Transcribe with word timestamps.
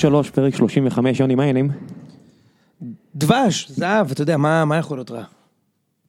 שלוש, 0.00 0.30
פרק 0.30 0.54
35, 0.54 1.20
יוני, 1.20 1.34
מה 1.34 1.42
העניינים? 1.42 1.70
דבש, 3.16 3.70
זהב, 3.70 4.10
אתה 4.10 4.22
יודע, 4.22 4.36
מה, 4.36 4.64
מה 4.64 4.76
יכול 4.76 4.98
להיות 4.98 5.10
רע? 5.10 5.22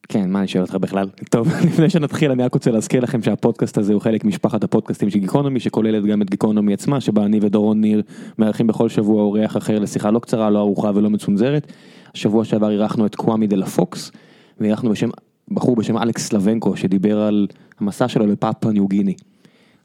כן, 0.08 0.30
מה 0.30 0.40
אני 0.40 0.48
שואל 0.48 0.64
אותך 0.64 0.76
בכלל? 0.76 1.10
טוב, 1.30 1.48
לפני 1.68 1.90
שנתחיל 1.90 2.32
אני 2.32 2.44
רק 2.44 2.54
רוצה 2.54 2.72
להזכיר 2.72 3.04
לכם 3.04 3.22
שהפודקאסט 3.22 3.78
הזה 3.78 3.94
הוא 3.94 4.02
חלק 4.02 4.26
משפחת 4.26 4.64
הפודקאסטים 4.64 5.10
של 5.10 5.20
גיקונומי, 5.20 5.60
שכוללת 5.60 6.06
גם 6.06 6.22
את 6.22 6.30
גיקונומי 6.30 6.74
עצמה, 6.74 7.02
שבה 7.02 7.26
אני 7.26 7.40
ודורון 7.42 7.82
ניר 7.82 8.02
מארחים 8.38 8.68
בכל 8.68 8.90
שבוע 8.90 9.22
אורח 9.22 9.58
אחר 9.58 9.80
לשיחה 9.80 10.12
לא 10.12 10.20
קצרה, 10.20 10.50
לא 10.50 10.60
ארוכה 10.60 10.92
ולא 10.96 11.10
מצונזרת. 11.10 11.72
השבוע 12.16 12.46
שעבר 12.46 12.72
אירחנו 12.72 13.06
את 13.06 13.16
קוואמי 13.16 13.48
דה 13.48 13.56
לה 13.56 13.66
פוקס, 13.66 14.12
ואירחנו 14.60 14.90
בשם, 14.90 15.10
בחור 15.52 15.76
בשם 15.76 15.98
אלכס 15.98 16.28
סלבנקו, 16.28 16.78
שדיבר 16.78 17.22
על 17.22 17.48
המסע 17.80 18.08
שלו 18.08 18.28
לפאפה 18.28 18.72
ניו 18.72 18.88
גיני. 18.88 19.16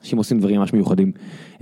אנשים 0.06 0.18
עושים 0.18 0.38
דברים 0.38 0.60
ממש 0.60 0.72
מיוחדים. 0.72 1.12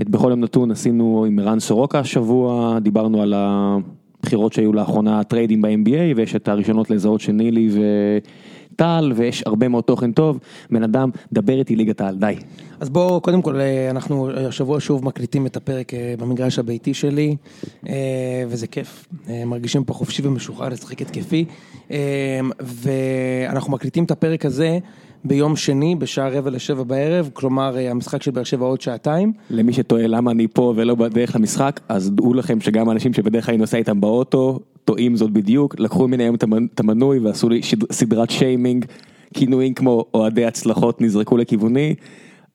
את 0.01 0.09
בכל 0.09 0.31
יום 0.31 0.41
נתון 0.41 0.71
עשינו 0.71 1.25
עם 1.29 1.39
ערן 1.39 1.61
סורוקה 1.61 1.99
השבוע, 1.99 2.79
דיברנו 2.79 3.23
על 3.23 3.35
הבחירות 3.37 4.53
שהיו 4.53 4.73
לאחרונה, 4.73 5.25
טריידים 5.25 5.63
ב-NBA, 5.63 6.17
ויש 6.17 6.37
את 6.37 6.49
הראשונות 6.49 6.91
לזהות 6.91 7.21
של 7.21 7.33
נילי 7.33 7.71
וטל, 8.73 9.13
ויש 9.17 9.43
הרבה 9.47 9.69
מאוד 9.69 9.85
תוכן 9.85 10.13
טוב. 10.13 10.39
בן 10.71 10.83
אדם, 10.83 11.11
דבר 11.33 11.59
איתי 11.59 11.77
ליגת 11.77 12.01
העל, 12.01 12.17
די. 12.17 12.35
אז 12.81 12.91
בואו, 12.91 13.21
קודם 13.21 13.43
כל, 13.43 13.61
אה, 13.61 13.91
אנחנו 13.91 14.31
השבוע 14.31 14.81
שוב 14.81 15.05
מקליטים 15.05 15.47
את 15.47 15.57
הפרק 15.57 15.95
אה, 15.95 16.15
במגרש 16.19 16.59
הביתי 16.59 16.95
שלי, 16.95 17.37
אה, 17.89 17.95
וזה 18.49 18.67
כיף. 18.67 19.07
מרגישים 19.47 19.85
פה 19.85 19.95
חופשי 19.95 20.23
ומשוחרר 20.27 20.69
לשחק 20.69 21.03
התקפי, 21.03 21.45
ואנחנו 22.61 23.73
מקליטים 23.73 24.05
את 24.05 24.11
הפרק 24.11 24.47
הזה. 24.47 24.79
ביום 25.25 25.57
שני 25.57 25.95
בשעה 25.95 26.29
רבע 26.29 26.51
לשבע 26.51 26.83
בערב, 26.83 27.31
כלומר 27.33 27.77
המשחק 27.79 28.23
של 28.23 28.31
באר 28.31 28.45
שבע 28.45 28.67
עוד 28.67 28.81
שעתיים. 28.81 29.33
למי 29.51 29.73
שטועה 29.73 30.07
למה 30.07 30.31
אני 30.31 30.47
פה 30.49 30.73
ולא 30.77 30.95
בדרך 30.95 31.37
למשחק, 31.37 31.81
אז 31.89 32.11
דעו 32.11 32.35
לכם 32.35 32.61
שגם 32.61 32.89
האנשים 32.89 33.13
שבדרך 33.15 33.47
כלל 33.47 33.53
אני 33.53 33.61
נוסע 33.61 33.77
איתם 33.77 34.01
באוטו, 34.01 34.61
טועים 34.85 35.17
זאת 35.17 35.31
בדיוק, 35.31 35.75
לקחו 35.79 36.09
ממני 36.09 36.23
היום 36.23 36.35
את 36.75 36.81
המנוי 36.81 37.19
ועשו 37.19 37.49
לי 37.49 37.61
סדרת 37.93 38.31
שיימינג, 38.31 38.85
כינויים 39.35 39.75
כמו 39.75 40.05
אוהדי 40.15 40.45
הצלחות 40.45 41.01
נזרקו 41.01 41.37
לכיווני. 41.37 41.95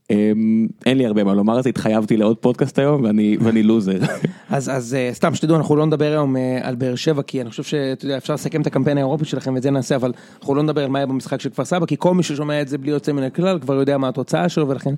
אמ, 0.10 0.68
אין 0.86 0.98
לי 0.98 1.06
הרבה 1.06 1.24
מה 1.24 1.34
לומר 1.34 1.56
על 1.56 1.64
זה, 1.64 1.70
התחייבתי 1.70 2.18
לעוד 2.18 2.38
פודקאסט 2.38 2.80
היום 2.80 3.04
ואני, 3.04 3.38
ואני 3.42 3.64
לוזר. 3.64 3.98
אז, 4.50 4.70
אז 4.70 4.94
אה, 4.94 5.10
סתם 5.14 5.36
שתדעו, 5.36 5.58
אנחנו 5.58 5.76
לא 5.76 5.86
נדבר 5.86 6.12
היום 6.12 6.38
אה, 6.38 6.60
על 6.62 6.76
באר 6.76 6.96
שבע, 6.96 7.22
כי 7.22 7.42
אני 7.42 7.50
חושב 7.50 7.64
שאתה 7.64 8.06
יודע, 8.06 8.18
אפשר 8.18 8.34
לסכם 8.34 8.62
את 8.62 8.68
הקמפיין 8.68 8.98
האירופי 8.98 9.26
שלכם 9.26 9.54
ואת 9.54 9.64
זה 9.64 9.72
נעשה, 9.72 9.96
אבל 9.96 10.12
אנחנו 10.40 10.56
לא 10.56 10.64
נדבר 10.64 10.84
על 10.84 10.90
מה 10.90 11.00
היה 11.00 11.06
במשחק 11.06 11.42
של 11.42 11.50
כפר 11.50 11.66
סבא, 11.66 11.86
כי 11.86 11.96
כל 12.00 12.14
מי 12.14 12.24
ששומע 12.24 12.62
את 12.62 12.68
זה 12.68 12.78
בלי 12.78 12.92
יוצא 12.92 13.12
מן 13.12 13.24
הכלל 13.24 13.60
כבר 13.60 13.74
יודע 13.74 13.98
מה 13.98 14.08
התוצאה 14.08 14.50
שלו 14.50 14.68
ולכן 14.68 14.94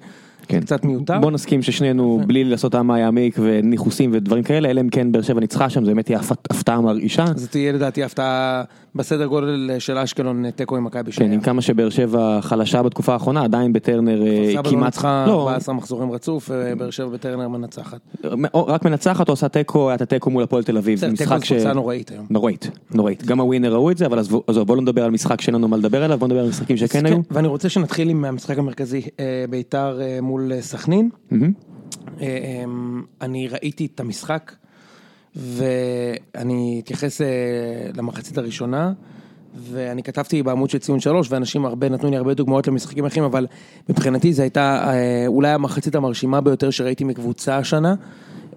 כן. 0.48 0.62
קצת 0.62 0.86
מיותר. 0.86 1.20
בוא 1.20 1.32
נסכים 1.32 1.62
ששנינו 1.62 2.22
בלי 2.28 2.44
לעשות 2.44 2.76
עם 2.76 2.90
יעמיק 2.90 3.38
וניחוסים 3.42 4.10
ודברים 4.14 4.44
כאלה, 4.44 4.70
אלא 4.70 4.82
אם 4.82 4.90
כן 4.90 5.12
באר 5.12 5.22
שבע 5.22 5.40
ניצחה 5.40 5.70
שם, 5.70 5.86
זה 5.86 5.92
באמת 5.92 6.06
תהיה 6.06 6.20
הפתעה 6.50 6.82
מרעישה. 6.82 7.26
זה 7.36 7.48
תהיה 7.48 7.72
לדעתי 7.72 8.04
הפתעה 8.04 8.64
בסדר 8.96 9.26
גודל 9.26 9.70
של 9.80 9.98
אשקלון 9.98 10.52
תיקו 10.52 10.78
עם 10.78 10.84
מכבי 10.84 11.12
כן, 11.12 11.32
עם 11.32 11.42
כמה 11.42 11.62
שבאר 11.62 11.90
שבע 11.90 12.40
חלשה 12.42 12.84
בתקופה 12.84 13.14
האחרונה, 13.14 13.44
עדיין 13.44 13.74
בטרנר 13.74 14.22
אה, 14.28 14.54
כמעט... 14.64 14.66
כפר 14.66 14.70
סבא 14.70 14.80
לא 14.80 14.86
ניצחה 14.86 15.26
14 15.28 15.76
מחזורים 15.76 16.12
רצוף, 16.12 16.50
ובאר 16.54 16.90
שבע 16.90 17.08
בטרנר 17.08 17.48
מנצחת. 17.48 18.00
רק 18.54 18.86
מנצחת 18.86 19.28
או 19.28 19.34
עושה 19.34 19.48
תיקו, 19.48 19.90
היה 19.90 19.96
את 19.96 20.02
התיקו 20.02 20.30
מול 20.30 20.44
הפועל 20.44 20.64
תל 20.64 20.78
אביב. 20.78 20.98
בסדר, 20.98 21.16
תיקו 21.16 21.40
זה 21.40 21.46
קבוצה 21.46 21.74
נוראית 21.74 22.12
היום. 22.12 22.26
נוראית, 22.30 22.72
נוראית. 22.94 23.26
גם 23.26 23.40
הווינר 23.40 23.74
ראו 23.74 23.92
את 23.92 23.98
זה, 23.98 24.06
אבל 24.06 24.20
אז 24.20 24.28
בואו 24.28 24.76
לא 24.76 24.82
נדבר 24.82 25.04
על 25.04 25.12
משחק 25.12 25.42
שאין 25.42 25.56
לנו 25.56 25.68
מה 25.68 25.78
לדבר 25.78 26.04
עליו, 26.04 26.18
בואו 26.18 26.28
נדבר 26.28 26.42
על 26.42 26.50
משחקים 26.50 26.78
שכן 26.78 27.06
היו. 27.06 27.18
ואני 27.32 27.48
רוצה 27.48 27.70
שנתחיל 27.70 28.10
עם 28.10 28.26
המשחק 28.26 28.58
המרכזי, 28.58 29.02
אה, 29.20 29.46
ביתר 29.50 30.02
אה, 30.02 30.22
מול 30.22 30.52
סכנין. 30.62 31.10
אמ, 32.22 33.02
אני 33.22 33.48
ראיתי 33.48 33.88
את 33.96 34.00
המשחק 34.00 34.52
ואני 35.36 36.82
אתייחס 36.84 37.22
אה, 37.22 37.28
למחצית 37.96 38.38
הראשונה 38.38 38.94
ואני 39.72 40.04
כתבתי 40.04 40.44
בעמוד 40.44 40.70
של 40.70 40.78
ציון 40.78 41.00
שלוש 41.00 41.28
ואנשים 41.32 41.66
הרבה 41.66 41.90
נתנו 41.90 42.10
לי 42.10 42.18
הרבה 42.18 42.34
דוגמאות 42.34 42.68
למשחקים 42.68 43.06
אחרים 43.06 43.24
אבל 43.24 43.48
מבחינתי 43.90 44.34
זו 44.34 44.42
הייתה 44.42 44.94
אה, 44.94 45.28
אולי 45.28 45.50
המחצית 45.50 45.96
המרשימה 45.96 46.42
ביותר 46.42 46.70
שראיתי 46.70 47.04
מקבוצה 47.04 47.58
השנה. 47.58 47.96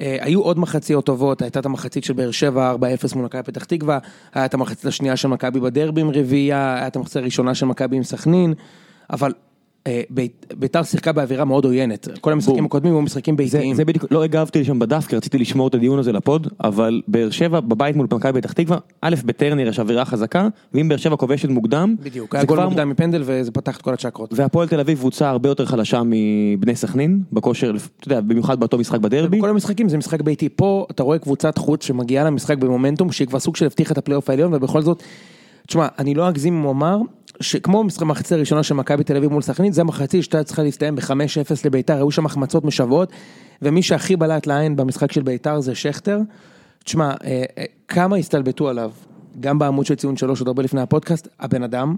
אה, 0.01 0.17
היו 0.21 0.41
עוד 0.43 0.59
מחציות 0.59 1.07
טובות, 1.07 1.43
הייתה 1.43 1.59
את 1.59 1.67
המחצית 1.67 2.05
של 2.05 2.13
באר 2.13 2.31
שבע 2.31 2.75
4-0 2.75 3.17
מול 3.17 3.25
מכבי 3.25 3.43
פתח 3.43 3.65
תקווה, 3.65 3.99
היה 4.34 4.45
את 4.45 4.55
המחצית 4.55 4.87
השנייה 4.87 5.17
של 5.17 5.29
מכבי 5.29 5.61
בדרבי 5.61 6.01
עם 6.01 6.11
רביעייה, 6.11 6.75
היה 6.75 6.87
את 6.87 6.97
המחצית 6.97 7.17
הראשונה 7.17 7.55
של 7.55 7.67
מכבי 7.67 7.97
עם 7.97 8.03
סכנין, 8.03 8.55
אבל 9.11 9.33
ביתר 10.59 10.83
שיחקה 10.83 11.12
באווירה 11.12 11.45
מאוד 11.45 11.65
עוינת, 11.65 12.09
כל 12.21 12.33
המשחקים 12.33 12.65
הקודמים 12.65 12.93
היו 12.93 13.03
משחקים 13.03 13.37
ביתיים. 13.37 13.75
זה 13.75 13.84
בדיוק, 13.84 14.05
לא 14.11 14.25
הגבתי 14.25 14.65
שם 14.65 14.78
בדף 14.78 15.06
כי 15.06 15.17
רציתי 15.17 15.39
לשמור 15.39 15.69
את 15.69 15.75
הדיון 15.75 15.99
הזה 15.99 16.12
לפוד, 16.12 16.49
אבל 16.61 17.03
באר 17.09 17.31
שבע 17.31 17.61
בבית 17.61 17.97
מול 17.97 18.06
מכבי 18.12 18.41
פתח 18.41 18.53
תקווה, 18.53 18.78
א' 19.00 19.15
בטרנר 19.25 19.69
יש 19.69 19.81
אווירה 19.81 20.05
חזקה, 20.05 20.49
ואם 20.75 20.89
באר 20.89 20.97
שבע 20.97 21.17
כובשת 21.17 21.49
מוקדם, 21.49 21.95
בדיוק, 22.03 22.34
היה 22.34 22.45
גול 22.45 22.65
מוקדם 22.65 22.89
מפנדל 22.89 23.22
וזה 23.25 23.50
פתח 23.50 23.77
את 23.77 23.83
כל 23.83 23.95
הצ'קרות. 23.95 24.33
והפועל 24.33 24.69
תל 24.69 24.81
אביב 24.81 24.99
קבוצה 24.99 25.31
הרבה 25.31 25.49
יותר 25.49 25.67
חלשה 25.67 26.03
מבני 26.06 26.77
סכנין, 26.77 27.22
בכושר, 27.33 27.72
אתה 28.01 28.09
יודע, 28.09 28.21
במיוחד 28.21 28.61
באותו 28.61 28.78
משחק 28.78 29.01
בדרבי. 29.01 29.41
כל 29.41 29.51
המשחקים 29.51 29.89
זה 29.89 29.99
משחק 29.99 30.21
ביתי, 30.21 30.49
פה 30.49 30.87
אתה 30.91 31.03
רואה 31.03 31.19
קבוצת 31.19 31.59
חוץ 31.59 31.87
שמגיעה 31.87 32.25
למשחק 32.25 32.59
במומנטום, 32.59 33.12
שהיא 33.12 33.28
כבר 33.28 33.39
סוג 33.39 33.56
של 33.56 33.66
הבטיחה 33.66 33.93
את 33.93 33.99
הפלייאוף 33.99 34.31
העליון, 34.31 34.55
ובכל 34.55 34.83
זאת, 34.83 35.03
תשמע, 35.67 35.89
אני 35.99 36.15
לא 36.15 36.29
אגזים 36.29 36.59
אם 36.59 36.65
אומר, 36.65 36.99
שכמו 37.41 37.85
מחצית 38.01 38.33
הראשונה 38.33 38.63
של 38.63 38.75
מכבי 38.75 39.05
תל 39.05 39.17
אביב 39.17 39.33
מול 39.33 39.43
סכנין, 39.43 39.73
זה 39.73 39.85
מחצית 39.85 40.25
שהייתה 40.25 40.45
צריכה 40.45 40.63
להסתיים 40.63 40.97
ב-5-0 40.97 41.11
לביתר, 41.65 41.97
היו 41.97 42.11
שם 42.11 42.27
החמצות 42.27 42.65
משוות, 42.65 43.13
ומי 43.63 43.83
שהכי 43.83 44.17
בלט 44.17 44.47
לעין 44.47 44.77
במשחק 44.77 45.13
של 45.13 45.23
ביתר 45.23 45.61
זה 45.61 45.75
שכטר. 45.75 46.21
תשמע, 46.85 47.11
אה, 47.25 47.45
אה, 47.59 47.65
כמה 47.89 48.17
הסתלבטו 48.17 48.69
עליו, 48.69 48.91
גם 49.41 49.59
בעמוד 49.59 49.87
של 49.87 49.95
ציון 49.95 50.17
שלוש, 50.17 50.41
עוד 50.41 50.49
הרבה 50.49 50.63
לפני 50.63 50.81
הפודקאסט, 50.81 51.29
הבן 51.41 51.63
אדם 51.63 51.97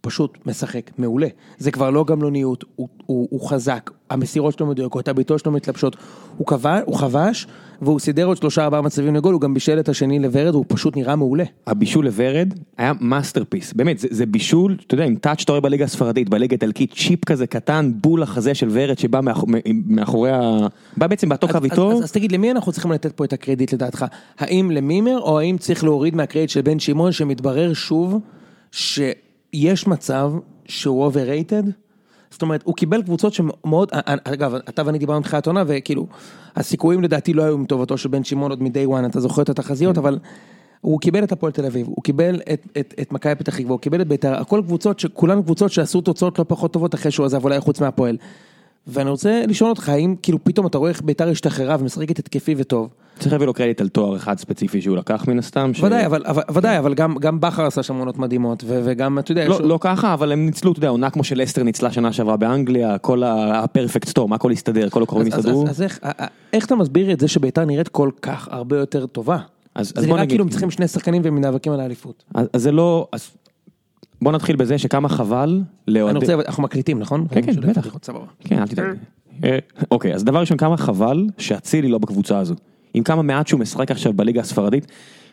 פשוט 0.00 0.38
משחק 0.46 0.90
מעולה. 0.98 1.28
זה 1.58 1.70
כבר 1.70 1.90
לא 1.90 2.04
גמלוניות, 2.04 2.64
הוא, 2.76 2.88
הוא, 3.06 3.28
הוא 3.30 3.48
חזק, 3.48 3.90
המסירות 4.10 4.58
שלו 4.58 4.66
מדויקות, 4.66 5.08
הביטות 5.08 5.40
שלו 5.40 5.52
מתלבשות, 5.52 5.96
הוא, 6.36 6.46
כבש, 6.46 6.82
הוא 6.86 6.96
כבש 6.96 7.46
והוא 7.82 7.98
סידר 7.98 8.24
עוד 8.24 8.36
שלושה 8.36 8.64
ארבעה 8.64 8.82
מצבים 8.82 9.14
לגול, 9.14 9.32
הוא 9.32 9.40
גם 9.40 9.54
בישל 9.54 9.80
את 9.80 9.88
השני 9.88 10.18
לוורד, 10.18 10.54
הוא 10.54 10.64
פשוט 10.68 10.96
נראה 10.96 11.16
מעולה. 11.16 11.44
הבישול 11.66 12.04
לוורד 12.04 12.54
היה 12.78 12.92
masterpiece, 13.00 13.72
באמת, 13.72 13.98
זה, 13.98 14.08
זה 14.10 14.26
בישול, 14.26 14.76
אתה 14.86 14.94
יודע, 14.94 15.04
עם 15.04 15.16
touch 15.16 15.40
שאתה 15.40 15.52
רואה 15.52 15.60
בליגה 15.60 15.84
הספרדית, 15.84 16.28
בליגה 16.28 16.52
האיטלקית, 16.52 16.92
צ'יפ 16.92 17.24
כזה 17.24 17.46
קטן, 17.46 17.90
בול 17.94 18.22
החזה 18.22 18.54
של 18.54 18.68
ורד 18.70 18.98
שבא 18.98 19.20
מאח, 19.20 19.44
מאחורי 19.86 20.30
ה... 20.30 20.66
בא 20.96 21.06
בעצם 21.06 21.28
באותו 21.28 21.48
קו 21.48 21.58
איתו. 21.64 21.92
אז, 21.92 21.98
אז, 21.98 22.04
אז 22.04 22.12
תגיד, 22.12 22.32
למי 22.32 22.50
אנחנו 22.50 22.72
צריכים 22.72 22.92
לתת 22.92 23.12
פה 23.12 23.24
את 23.24 23.32
הקרדיט 23.32 23.72
לדעתך? 23.72 24.04
האם 24.38 24.70
למימר, 24.70 25.18
או 25.20 25.38
האם 25.38 25.58
צריך 25.58 25.84
להוריד 25.84 26.16
מהקרדיט 26.16 26.50
של 26.50 26.60
בן 26.60 26.78
שמעון, 26.78 27.12
שמתברר 27.12 27.72
שוב, 27.72 28.18
ש... 28.72 29.00
יש 29.52 29.86
מצב 29.86 30.32
שהוא 30.66 31.12
overrated, 31.12 31.70
זאת 32.30 32.42
אומרת, 32.42 32.62
הוא 32.64 32.74
קיבל 32.74 33.02
קבוצות 33.02 33.34
שמאוד, 33.34 33.88
אגב, 34.24 34.54
אתה 34.54 34.82
ואני 34.86 34.98
דיברנו 34.98 35.20
בתחילת 35.20 35.46
עונה, 35.46 35.64
וכאילו, 35.66 36.06
הסיכויים 36.56 37.02
לדעתי 37.02 37.32
לא 37.32 37.42
היו 37.42 37.58
מטובתו 37.58 37.98
של 37.98 38.08
בן 38.08 38.24
שמעון 38.24 38.50
עוד 38.50 38.62
מ-day 38.62 38.90
one, 38.90 39.06
אתה 39.06 39.20
זוכר 39.20 39.42
את 39.42 39.48
התחזיות, 39.48 39.98
אבל 39.98 40.18
הוא 40.80 41.00
קיבל 41.00 41.24
את 41.24 41.32
הפועל 41.32 41.52
תל 41.52 41.66
אביב, 41.66 41.86
הוא 41.86 42.04
קיבל 42.04 42.40
את, 42.52 42.66
את, 42.80 42.94
את 43.00 43.12
מכבי 43.12 43.34
פתח 43.34 43.56
תקווה, 43.56 43.72
הוא 43.72 43.80
קיבל 43.80 44.00
את 44.00 44.08
בית"ר, 44.08 44.34
הכל 44.34 44.62
קבוצות, 44.66 45.04
כולן 45.14 45.42
קבוצות 45.42 45.72
שעשו 45.72 46.00
תוצאות 46.00 46.38
לא 46.38 46.44
פחות 46.48 46.72
טובות 46.72 46.94
אחרי 46.94 47.10
שהוא 47.10 47.26
עזב, 47.26 47.44
אולי 47.44 47.60
חוץ 47.60 47.80
מהפועל. 47.80 48.16
ואני 48.88 49.10
רוצה 49.10 49.42
לשאול 49.48 49.70
אותך, 49.70 49.88
האם 49.88 50.14
כאילו 50.22 50.44
פתאום 50.44 50.66
אתה 50.66 50.78
רואה 50.78 50.90
איך 50.90 51.02
בית"ר 51.02 51.28
השתחררה 51.28 51.76
ומשחקת 51.80 52.18
התקפי 52.18 52.54
וטוב. 52.58 52.88
צריך 53.18 53.32
להביא 53.32 53.46
לו 53.46 53.54
קרדיט 53.54 53.80
על 53.80 53.88
תואר 53.88 54.16
אחד 54.16 54.38
ספציפי 54.38 54.82
שהוא 54.82 54.96
לקח 54.96 55.28
מן 55.28 55.38
הסתם. 55.38 55.72
ודאי, 55.82 56.06
אבל, 56.06 56.22
ודאי, 56.54 56.78
אבל 56.78 56.94
גם, 56.94 57.16
גם 57.20 57.40
בכר 57.40 57.66
עשה 57.66 57.82
שם 57.82 57.96
עונות 57.96 58.18
מדהימות, 58.18 58.64
וגם, 58.66 59.18
אתה 59.18 59.32
יודע... 59.32 59.48
לא, 59.48 59.60
לא 59.62 59.78
ככה, 59.80 60.14
אבל 60.14 60.32
הם 60.32 60.46
ניצלו, 60.46 60.72
אתה 60.72 60.78
יודע, 60.78 60.88
עונה 60.88 61.10
כמו 61.10 61.24
של 61.24 61.42
אסטר 61.42 61.62
ניצלה 61.62 61.92
שנה 61.92 62.12
שעברה 62.12 62.36
באנגליה, 62.36 62.98
כל 62.98 63.22
הפרפקט 63.24 64.08
סטורם, 64.08 64.32
הכל 64.32 64.52
הסתדר, 64.52 64.88
כל 64.88 65.02
הקרובים 65.02 65.32
הסתדרו. 65.32 65.62
אז, 65.62 65.70
אז, 65.70 65.76
אז 65.76 65.82
איך, 65.82 66.00
איך 66.52 66.66
אתה 66.66 66.76
מסביר 66.76 67.12
את 67.12 67.20
זה 67.20 67.28
שבית"ר 67.28 67.64
נראית 67.64 67.88
כל 67.88 68.10
כך 68.22 68.48
הרבה 68.50 68.78
יותר 68.78 69.06
טובה? 69.06 69.38
אז, 69.74 69.92
זה 69.94 70.00
אז 70.00 70.06
נראה 70.06 70.26
כאילו 70.26 70.44
הם 70.44 70.50
צריכים 70.50 70.70
שני 70.70 70.88
שחקנים 70.88 71.22
והם 71.24 71.40
נאבקים 71.40 71.72
על 71.72 71.80
האליפות. 71.80 72.24
אז, 72.34 72.46
אז 72.52 72.62
זה 72.62 72.72
לא, 72.72 73.08
אז 73.12 73.30
בוא 74.22 74.32
נתחיל 74.32 74.56
בזה 74.56 74.78
שכמה 74.78 75.08
חבל 75.08 75.62
לאוהד... 75.88 76.16
אני 76.16 76.18
רוצה, 76.18 76.34
אנחנו 76.34 76.62
מקליטים, 76.62 76.98
נכון? 76.98 77.26
כן, 77.30 77.42
כן, 77.42 77.60
בטח. 77.60 77.96
כן, 78.40 78.58
אל 78.58 78.66
תדאג. 78.66 78.96
אה, 79.44 79.58
אוקיי, 79.90 80.14
אז 80.14 80.24
דבר 80.24 80.40
ראשון, 80.40 80.56
כמה 80.56 80.76
חבל 80.76 81.26
שאצילי 81.38 81.88
לא 81.88 81.98
בקבוצה 81.98 82.38
הזו. 82.38 82.54
עם 82.94 83.04
כמה 83.04 83.22
מעט 83.22 83.46
שהוא 83.46 83.60
משחק 83.60 83.90
עכשיו 83.90 84.12
בליגה 84.12 84.40
הספרדית, 84.40 84.86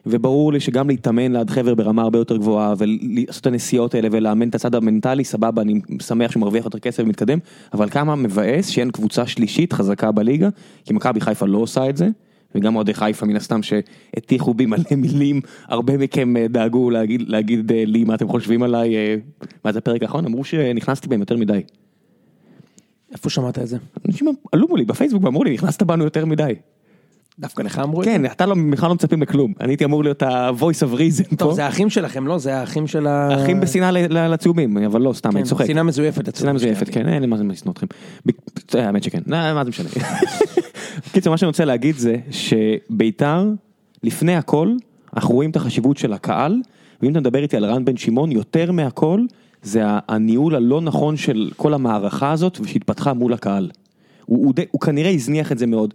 וברור 0.05 0.53
לי 0.53 0.59
שגם 0.59 0.87
להתאמן 0.87 1.31
ליד 1.31 1.49
חבר 1.49 1.75
ברמה 1.75 2.01
הרבה 2.01 2.19
יותר 2.19 2.37
גבוהה, 2.37 2.73
ולעשות 2.77 3.41
את 3.41 3.47
הנסיעות 3.47 3.95
האלה 3.95 4.07
ולאמן 4.11 4.49
את 4.49 4.55
הצד 4.55 4.75
המנטלי, 4.75 5.23
סבבה, 5.23 5.61
אני 5.61 5.81
שמח 6.01 6.31
שהוא 6.31 6.41
מרוויח 6.41 6.65
יותר 6.65 6.79
כסף 6.79 7.03
ומתקדם, 7.03 7.39
אבל 7.73 7.89
כמה 7.89 8.15
מבאס 8.15 8.67
שאין 8.67 8.91
קבוצה 8.91 9.27
שלישית 9.27 9.73
חזקה 9.73 10.11
בליגה, 10.11 10.49
כי 10.85 10.93
מכבי 10.93 11.21
חיפה 11.21 11.45
לא 11.45 11.57
עושה 11.57 11.89
את 11.89 11.97
זה. 11.97 12.09
וגם 12.55 12.75
אוהדי 12.75 12.93
חיפה 12.93 13.25
מן 13.25 13.35
הסתם 13.35 13.59
שהטיחו 13.63 14.53
בי 14.53 14.65
מלא 14.65 14.83
מילים, 14.97 15.41
הרבה 15.67 15.97
מכם 15.97 16.37
אה, 16.37 16.47
דאגו 16.47 16.89
להגיד, 16.89 17.21
להגיד 17.27 17.71
אה, 17.71 17.83
לי 17.85 18.03
מה 18.03 18.15
אתם 18.15 18.27
חושבים 18.27 18.63
עליי, 18.63 18.95
מה 19.65 19.71
זה 19.71 19.79
הפרק 19.79 20.03
האחרון, 20.03 20.25
אמרו 20.25 20.43
שנכנסתי 20.43 21.07
בהם 21.07 21.19
יותר 21.19 21.37
מדי. 21.37 21.61
איפה 23.11 23.29
שמעת 23.29 23.59
את 23.59 23.67
זה? 23.67 23.77
אנשים 24.07 24.27
עלו 24.51 24.67
מולי 24.67 24.85
בפייסבוק 24.85 25.23
ואמרו 25.23 25.43
לי 25.43 25.53
נכנסת 25.53 25.83
בנו 25.83 26.03
יותר 26.03 26.25
מדי. 26.25 26.53
דווקא 27.39 27.63
לך 27.63 27.79
אמרו 27.79 28.01
את 28.01 28.05
זה? 28.05 28.11
כן, 28.11 28.25
אתה 28.25 28.45
לא, 28.45 28.55
בכלל 28.71 28.89
לא 28.89 28.95
מצפים 28.95 29.21
לכלום. 29.21 29.53
אני 29.59 29.71
הייתי 29.71 29.85
אמור 29.85 30.03
להיות 30.03 30.23
ה-voice 30.23 30.83
of 30.89 30.97
reason 30.97 31.29
פה. 31.29 31.35
טוב, 31.35 31.53
זה 31.53 31.65
האחים 31.65 31.89
שלכם, 31.89 32.27
לא? 32.27 32.37
זה 32.37 32.57
האחים 32.57 32.87
של 32.87 33.07
ה... 33.07 33.43
אחים 33.43 33.59
בשנאה 33.59 33.91
לצהובים, 34.27 34.77
אבל 34.77 35.01
לא, 35.01 35.13
סתם, 35.13 35.29
אני 35.29 35.39
כן, 35.39 35.43
צוחק. 35.49 35.65
שנאה 35.65 35.83
מזויפת. 35.83 36.35
שנאה 36.35 36.53
מזויפת, 36.53 36.89
כן, 36.89 37.07
אין 37.07 37.21
לי 37.21 37.27
מה 37.27 37.37
זה 37.37 37.43
לשנוא 37.43 37.73
אתכם. 37.73 37.87
ב- 38.25 38.31
האמת 38.77 39.03
שכן, 39.03 39.21
אה, 39.33 39.53
מה 39.53 39.63
זה 39.63 39.69
משנה. 39.69 39.89
קיצור, 41.13 41.31
מה 41.31 41.37
שאני 41.37 41.47
רוצה 41.47 41.65
להגיד 41.65 41.95
זה 41.95 42.15
שביתר, 42.31 43.45
לפני 44.03 44.35
הכל, 44.35 44.71
אנחנו 45.15 45.35
רואים 45.35 45.49
את 45.49 45.55
החשיבות 45.55 45.97
של 45.97 46.13
הקהל, 46.13 46.61
ואם 47.01 47.11
אתה 47.11 47.19
מדבר 47.19 47.43
איתי 47.43 47.57
על 47.57 47.65
רן 47.65 47.85
בן 47.85 47.97
שמעון, 47.97 48.31
יותר 48.31 48.71
מהכל, 48.71 49.21
זה 49.63 49.81
הניהול 49.85 50.55
הלא 50.55 50.81
נכון 50.81 51.17
של 51.17 51.49
כל 51.55 51.73
המערכה 51.73 52.31
הזאת, 52.31 52.59
ושהתפתחה 52.61 53.13
מול 53.13 53.33
הקהל. 53.33 53.69
הוא, 54.25 54.45
הוא, 54.45 54.53
הוא 54.71 54.81
כנראה 54.81 55.11
הזניח 55.11 55.51
את 55.51 55.57
זה 55.57 55.67
מאוד. 55.67 55.93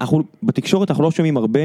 אנחנו, 0.00 0.22
בתקשורת 0.42 0.90
אנחנו 0.90 1.04
לא 1.04 1.10
שומעים 1.10 1.36
הרבה, 1.36 1.60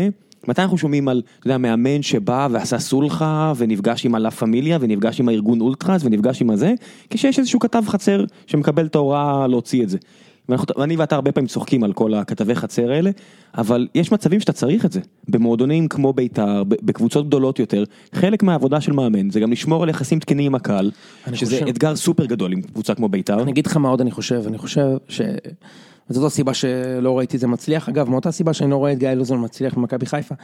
מתי 0.48 0.62
אנחנו 0.62 0.78
שומעים 0.78 1.08
על, 1.08 1.22
אתה 1.40 1.48
יודע, 1.48 1.58
מאמן 1.58 2.02
שבא 2.02 2.48
ועשה 2.52 2.80
סולחה, 2.80 3.54
ונפגש 3.58 4.06
עם 4.06 4.16
הלה 4.16 4.32
פמיליה, 4.32 4.78
ונפגש 4.82 5.20
עם 5.20 5.30
הארגון 5.30 5.62
אולטרס, 5.62 6.02
ונפגש 6.06 6.42
עם 6.42 6.50
הזה, 6.50 6.74
כשיש 7.10 7.40
איזשהו 7.40 7.60
כתב 7.60 7.84
חצר 7.88 8.24
שמקבל 8.48 8.86
את 8.86 8.96
ההוראה 8.96 9.48
להוציא 9.48 9.84
את 9.84 9.90
זה. 9.90 9.98
ואנחנו, 10.50 10.68
ואני 10.78 10.96
ואתה 10.96 11.16
הרבה 11.16 11.32
פעמים 11.32 11.48
צוחקים 11.48 11.84
על 11.84 11.94
כל 11.94 12.14
הכתבי 12.14 12.56
חצר 12.56 12.92
האלה, 12.92 13.12
אבל 13.58 13.88
יש 13.96 14.12
מצבים 14.12 14.40
שאתה 14.40 14.54
צריך 14.54 14.86
את 14.86 14.92
זה. 14.92 15.00
במועדונים 15.28 15.88
כמו 15.88 16.14
בית"ר, 16.14 16.64
בקבוצות 16.64 17.28
גדולות 17.28 17.60
יותר, 17.60 17.84
חלק 18.14 18.44
מהעבודה 18.44 18.82
של 18.82 18.92
מאמן 18.92 19.30
זה 19.30 19.40
גם 19.40 19.52
לשמור 19.52 19.84
על 19.84 19.90
יחסים 19.90 20.20
תקינים 20.20 20.46
עם 20.46 20.56
הקהל, 20.56 20.92
שזה 21.34 21.56
חושב- 21.56 21.68
אתגר 21.68 21.96
סופר 21.96 22.26
גדול 22.26 22.54
עם 22.54 22.62
קבוצה 22.62 22.96
כמו 22.96 23.10
בית"ר. 23.10 23.42
אני 23.42 23.52
אגיד 23.52 23.68
לך 23.68 23.78
מה 23.78 23.90
עוד 23.90 24.02
אני 24.02 24.12
חושב, 24.12 24.42
אני 24.48 24.58
חושב 24.58 24.88
ש... 25.08 25.22
וזאת 26.12 26.32
הסיבה 26.32 26.54
שלא 26.54 27.18
ראיתי 27.18 27.36
את 27.36 27.42
זה 27.42 27.48
מצליח, 27.48 27.90
אגב, 27.90 28.10
מאותה 28.10 28.32
סיבה 28.32 28.54
שאני 28.54 28.72
לא 28.72 28.76
רואה 28.76 28.92
את 28.92 28.98
גיא 28.98 29.10
לוזון 29.10 29.44
מצליח 29.44 29.74
במכבי 29.74 30.06
חיפה. 30.06 30.36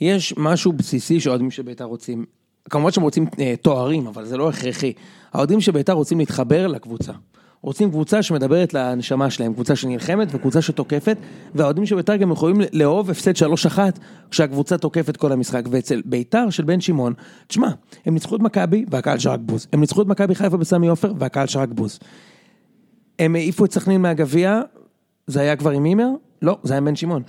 יש 0.00 0.34
משהו 0.36 0.72
בסיסי 0.72 1.20
שהאוהדים 1.20 1.50
של 1.50 1.62
בית"ר 1.62 1.84
רוצים, 1.84 2.24
כמובן 2.70 2.90
שהם 2.90 3.02
רוצים 3.02 3.26
אה, 3.38 3.54
תוארים, 3.62 4.06
אבל 4.06 4.24
זה 4.24 4.36
לא 4.36 4.48
הכרחי. 4.48 4.92
האוהדים 5.32 5.60
של 5.60 5.72
בית"ר 5.72 5.92
רוצים 5.92 6.18
להתחבר 6.18 6.66
לקבוצה. 6.66 7.12
רוצים 7.62 7.90
קבוצה 7.90 8.22
שמדברת 8.22 8.74
לנשמה 8.74 9.30
שלהם, 9.30 9.54
קבוצה 9.54 9.76
שנלחמת 9.76 10.28
וקבוצה 10.30 10.62
שתוקפת, 10.62 11.16
והאוהדים 11.54 11.86
של 11.86 11.96
בית"ר 11.96 12.16
גם 12.16 12.32
יכולים 12.32 12.60
לאהוב 12.72 13.10
הפסד 13.10 13.32
3-1 13.76 13.78
כשהקבוצה 14.30 14.78
תוקפת 14.78 15.16
כל 15.16 15.32
המשחק. 15.32 15.62
ואצל 15.70 16.02
בית"ר 16.04 16.50
של 16.50 16.64
בן 16.64 16.80
שמעון, 16.80 17.12
תשמע, 17.46 17.68
הם 18.06 18.14
ניצחו 18.14 18.36
את 18.36 18.40
מכבי 18.40 18.84
והקהל 18.90 19.18
שרק 19.18 19.40
בוז. 19.42 19.66
הם 19.72 19.80
ניצחו 19.80 20.02
את 20.02 20.06
מכבי 20.06 20.34
חיפה 20.34 20.56
בסמי 20.56 20.88
עופר 20.88 21.12
והקהל 21.18 21.46
שרק 21.46 21.68
בוז. 21.68 21.98
הם 23.18 23.34
העיפו 23.34 23.64
את 23.64 23.72
סכנין 23.72 24.02
מהגביע, 24.02 24.60
זה 25.30 25.40
היה 25.40 25.56
כבר 25.56 25.70
עם 25.70 25.82
מימר? 25.82 26.08
לא, 26.42 26.58
זה 26.62 26.74
היה 26.74 26.80
בן 26.80 26.96
שמעון. 26.96 27.22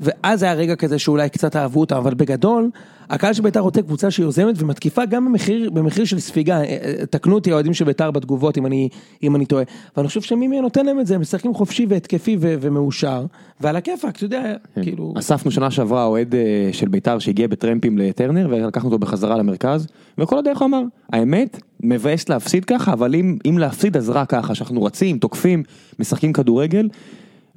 ואז 0.00 0.42
היה 0.42 0.54
רגע 0.54 0.76
כזה 0.76 0.98
שאולי 0.98 1.28
קצת 1.28 1.56
אהבו 1.56 1.80
אותה, 1.80 1.98
אבל 1.98 2.14
בגדול, 2.14 2.70
הקהל 3.10 3.32
של 3.32 3.42
בית"ר 3.42 3.60
רוצה 3.60 3.82
קבוצה 3.82 4.10
שיוזמת 4.10 4.54
ומתקיפה 4.62 5.04
גם 5.04 5.24
במחיר, 5.24 5.70
במחיר 5.70 6.04
של 6.04 6.18
ספיגה. 6.18 6.56
אה, 6.56 6.64
אה, 6.64 7.06
תקנו 7.10 7.34
אותי 7.34 7.50
האוהדים 7.50 7.74
של 7.74 7.84
בית"ר 7.84 8.10
בתגובות 8.10 8.58
אם 8.58 8.66
אני, 8.66 8.88
אם 9.22 9.36
אני 9.36 9.46
טועה. 9.46 9.64
ואני 9.96 10.08
חושב 10.08 10.20
שמימר 10.20 10.60
נותן 10.60 10.86
להם 10.86 11.00
את 11.00 11.06
זה, 11.06 11.14
הם 11.14 11.20
משחקים 11.20 11.54
חופשי 11.54 11.86
והתקפי 11.88 12.36
ו- 12.40 12.54
ומאושר, 12.60 13.26
ועל 13.60 13.76
הכיפאק, 13.76 14.16
אתה 14.16 14.24
יודע, 14.24 14.54
כאילו... 14.82 15.14
אספנו 15.18 15.50
שנה 15.50 15.70
שעברה 15.70 16.04
אוהד 16.04 16.34
אה, 16.34 16.68
של 16.72 16.88
בית"ר 16.88 17.18
שהגיע 17.18 17.48
בטרמפים 17.48 17.98
לטרנר 17.98 18.48
ולקחנו 18.50 18.88
אותו 18.88 18.98
בחזרה 18.98 19.36
למרכז 19.36 19.86
וכל 20.18 20.38
הדרך 20.38 20.58
הוא 20.58 20.66
אמר 20.66 20.82
האמת 21.12 21.60
מבאס 21.80 22.28
להפסיד 22.28 22.64
ככה 22.64 22.92
אבל 22.92 23.14
אם, 23.14 23.38
אם 23.50 23.58
להפסיד 23.58 23.96
אז 23.96 24.10
רק 24.10 24.30
ככה 24.30 24.54
שאנחנו 24.54 24.84
רצים 24.84 25.18
תוקפים 25.18 25.62
משחקים 25.98 26.32
כדורגל 26.32 26.88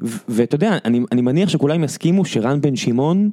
ואתה 0.01 0.56
יודע 0.56 0.78
אני, 0.86 1.01
אני 1.12 1.22
מניח 1.22 1.50
שכולם 1.50 1.84
יסכימו 1.84 2.25
שרן 2.25 2.62
בן 2.62 2.75
שמעון 2.75 3.30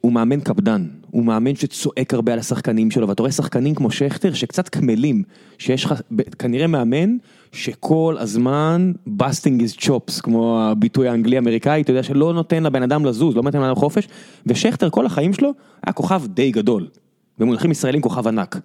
הוא 0.00 0.12
מאמן 0.12 0.40
קפדן, 0.40 0.86
הוא 1.10 1.24
מאמן 1.24 1.54
שצועק 1.54 2.14
הרבה 2.14 2.32
על 2.32 2.38
השחקנים 2.38 2.90
שלו, 2.90 3.08
ואתה 3.08 3.22
רואה 3.22 3.32
שחקנים 3.32 3.74
כמו 3.74 3.90
שכטר 3.90 4.34
שקצת 4.34 4.68
קמלים, 4.68 5.22
שיש 5.58 5.84
לך 5.84 5.94
כנראה 6.38 6.66
מאמן 6.66 7.16
שכל 7.52 8.16
הזמן 8.18 8.92
busting 9.08 9.60
his 9.60 9.80
chops, 9.80 10.22
כמו 10.22 10.60
הביטוי 10.60 11.08
האנגלי 11.08 11.38
אמריקאי, 11.38 11.82
אתה 11.82 11.90
יודע 11.90 12.02
שלא 12.02 12.32
נותן 12.32 12.62
לבן 12.62 12.82
אדם 12.82 13.04
לזוז, 13.04 13.36
לא 13.36 13.42
נותן 13.42 13.58
לבן 13.58 13.66
אדם 13.66 13.74
חופש, 13.74 14.08
ושכטר 14.46 14.90
כל 14.90 15.06
החיים 15.06 15.32
שלו 15.32 15.52
היה 15.86 15.92
כוכב 15.92 16.22
די 16.26 16.50
גדול, 16.50 16.88
במונחים 17.38 17.70
ישראלים 17.70 18.00
כוכב 18.00 18.28
ענק. 18.28 18.60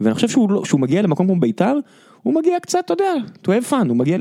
ואני 0.00 0.14
חושב 0.14 0.28
שהוא, 0.28 0.50
לא- 0.50 0.64
שהוא 0.64 0.80
מגיע 0.80 1.02
למקום 1.02 1.26
כמו 1.26 1.40
בית"ר, 1.40 1.78
הוא 2.22 2.34
מגיע 2.34 2.60
קצת, 2.60 2.78
אתה 2.84 2.92
יודע, 2.92 3.14
to 3.44 3.46
have 3.46 3.70
fun, 3.70 3.88
הוא 3.88 3.96
מגיע 3.96 4.18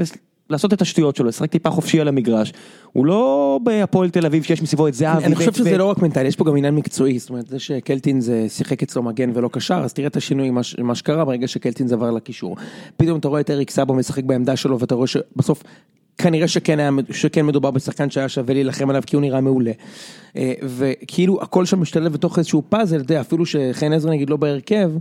לעשות 0.49 0.73
את 0.73 0.81
השטויות 0.81 1.15
שלו, 1.15 1.27
לשחק 1.27 1.51
טיפה 1.51 1.69
חופשי 1.69 2.01
על 2.01 2.07
המגרש, 2.07 2.53
הוא 2.93 3.05
לא 3.05 3.59
בהפועל 3.63 4.09
תל 4.09 4.25
אביב 4.25 4.43
שיש 4.43 4.61
מסביבו 4.61 4.87
את 4.87 4.93
זהבי. 4.93 5.25
אני 5.25 5.35
חושב 5.35 5.53
שזה 5.53 5.77
לא 5.77 5.85
רק 5.85 5.97
מנטלי, 5.97 6.27
יש 6.27 6.35
פה 6.35 6.45
גם 6.45 6.57
עניין 6.57 6.75
מקצועי, 6.75 7.19
זאת 7.19 7.29
אומרת, 7.29 7.47
זה 7.47 7.59
שקלטין 7.59 8.21
זה 8.21 8.45
שיחק 8.49 8.83
אצלו 8.83 9.03
מגן 9.03 9.31
ולא 9.33 9.49
קשר, 9.51 9.81
אז 9.83 9.93
תראה 9.93 10.07
את 10.07 10.15
השינוי, 10.15 10.49
מה 10.77 10.95
שקרה 10.95 11.25
ברגע 11.25 11.47
שקלטין 11.47 11.87
זה 11.87 11.95
עבר 11.95 12.11
לקישור. 12.11 12.55
פתאום 12.97 13.19
אתה 13.19 13.27
רואה 13.27 13.41
את 13.41 13.49
אריק 13.49 13.69
סאבו 13.69 13.93
משחק 13.93 14.23
בעמדה 14.23 14.55
שלו, 14.55 14.79
ואתה 14.79 14.95
רואה 14.95 15.07
שבסוף, 15.07 15.63
כנראה 16.17 16.47
שכן, 16.47 16.79
היה, 16.79 16.89
שכן 17.11 17.45
מדובר 17.45 17.71
בשחקן 17.71 18.09
שהיה 18.09 18.29
שווה 18.29 18.53
להילחם 18.53 18.89
עליו, 18.89 19.03
כי 19.05 19.15
הוא 19.15 19.21
נראה 19.21 19.41
מעולה. 19.41 19.71
אה, 20.35 20.53
וכאילו 20.63 21.41
הכל 21.41 21.65
שם 21.65 21.81
משתלב 21.81 22.13
בתוך 22.13 22.37
איזשהו 22.37 22.63
פאזל, 22.69 22.95
אתה 22.95 23.03
יודע, 23.03 23.21
אפילו 23.21 23.45
שחן 23.45 23.93
עזרא 23.93 24.11
נגיד 24.11 24.29
לא 24.29 24.37
בהרכב, 24.37 24.91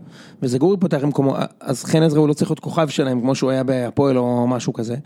וזגורי 0.42 0.76
פותח 0.76 0.98
במקומו, 1.02 1.36
אז 1.60 1.84
חן 1.84 2.02
עזרא 2.02 2.20
הוא 2.20 2.28
לא 2.28 2.32
צריך 2.32 2.50
להיות 2.50 2.60
כוכב 2.60 2.88
שלהם, 2.88 3.20
כמו 3.20 3.34
שהוא 3.34 3.50
היה 3.50 3.64
בהפועל 3.64 4.18
או 4.18 4.46
משהו 4.46 4.72
כזה. 4.72 4.96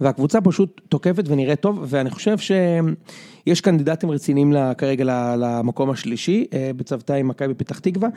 והקבוצה 0.00 0.40
פשוט 0.40 0.80
תוקפת 0.88 1.24
ונראית 1.26 1.60
טוב, 1.60 1.78
ואני 1.86 2.10
חושב 2.10 2.38
שיש 2.38 3.60
קנדידטים 3.60 4.10
רציניים 4.10 4.52
כרגע 4.78 5.04
למקום 5.38 5.90
השלישי, 5.90 6.46
אה, 6.52 6.70
בצוותא 6.76 7.12
עם 7.12 7.28
מכבי 7.28 7.54
פתח 7.54 7.78
תקווה, 7.78 8.08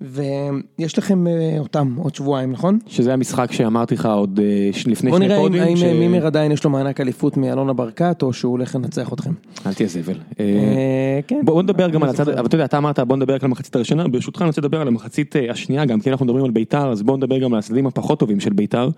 ויש 0.00 0.98
לכם 0.98 1.26
אה, 1.26 1.32
אותם 1.58 1.94
עוד 1.98 2.14
שבועיים, 2.14 2.52
נכון? 2.52 2.78
שזה 2.86 3.12
המשחק 3.12 3.52
שאמרתי 3.52 3.94
לך 3.94 4.06
עוד 4.06 4.40
אה, 4.42 4.70
לפני 4.86 5.10
בוא 5.10 5.18
שני 5.18 5.26
נראה 5.28 5.38
אם- 5.38 5.42
פודים. 5.42 5.62
האם 5.62 5.76
ש- 5.76 5.82
מימר 5.82 6.26
עדיין 6.26 6.52
יש 6.52 6.64
לו 6.64 6.70
מענק 6.70 7.00
אליפות 7.00 7.36
מאלונה 7.36 7.72
ברקת, 7.72 8.22
או 8.22 8.32
שהוא 8.32 8.50
הולך 8.52 8.74
לנצח 8.74 9.12
אתכם. 9.12 9.30
אל 9.66 9.74
תהיה 9.74 9.88
זבל. 9.88 10.14
אה, 10.40 11.20
כן. 11.26 11.40
בוא 11.44 11.54
בוא 11.54 11.62
נדבר 11.62 11.88
גם 11.88 12.02
על 12.02 12.08
הצד. 12.08 12.28
אבל 12.28 12.46
אתה 12.46 12.54
יודע, 12.54 12.64
אתה 12.64 12.78
אמרת 12.78 13.00
בוא 13.00 13.16
נדבר 13.16 13.34
רק 13.34 13.44
על 13.44 13.48
המחצית 13.48 13.76
הראשונה, 13.76 14.08
ברשותך 14.08 14.40
אני 14.42 14.46
רוצה 14.48 14.60
לדבר 14.60 14.80
על 14.80 14.88
המחצית 14.88 15.34
השנייה 15.50 15.84
גם, 15.84 16.00
כי 16.00 16.10
אנחנו 16.10 16.26
מדברים 16.26 16.44
על 16.44 16.50
בית"ר, 16.50 16.90
אז 16.90 17.02
בוא 17.02 17.16
נדבר 17.16 17.38
גם 17.38 17.52
על 17.52 17.58
הצדדים 17.58 17.86
הפחות 17.86 18.18
טובים 18.20 18.40
של 18.40 18.52
בית"ר. 18.52 18.88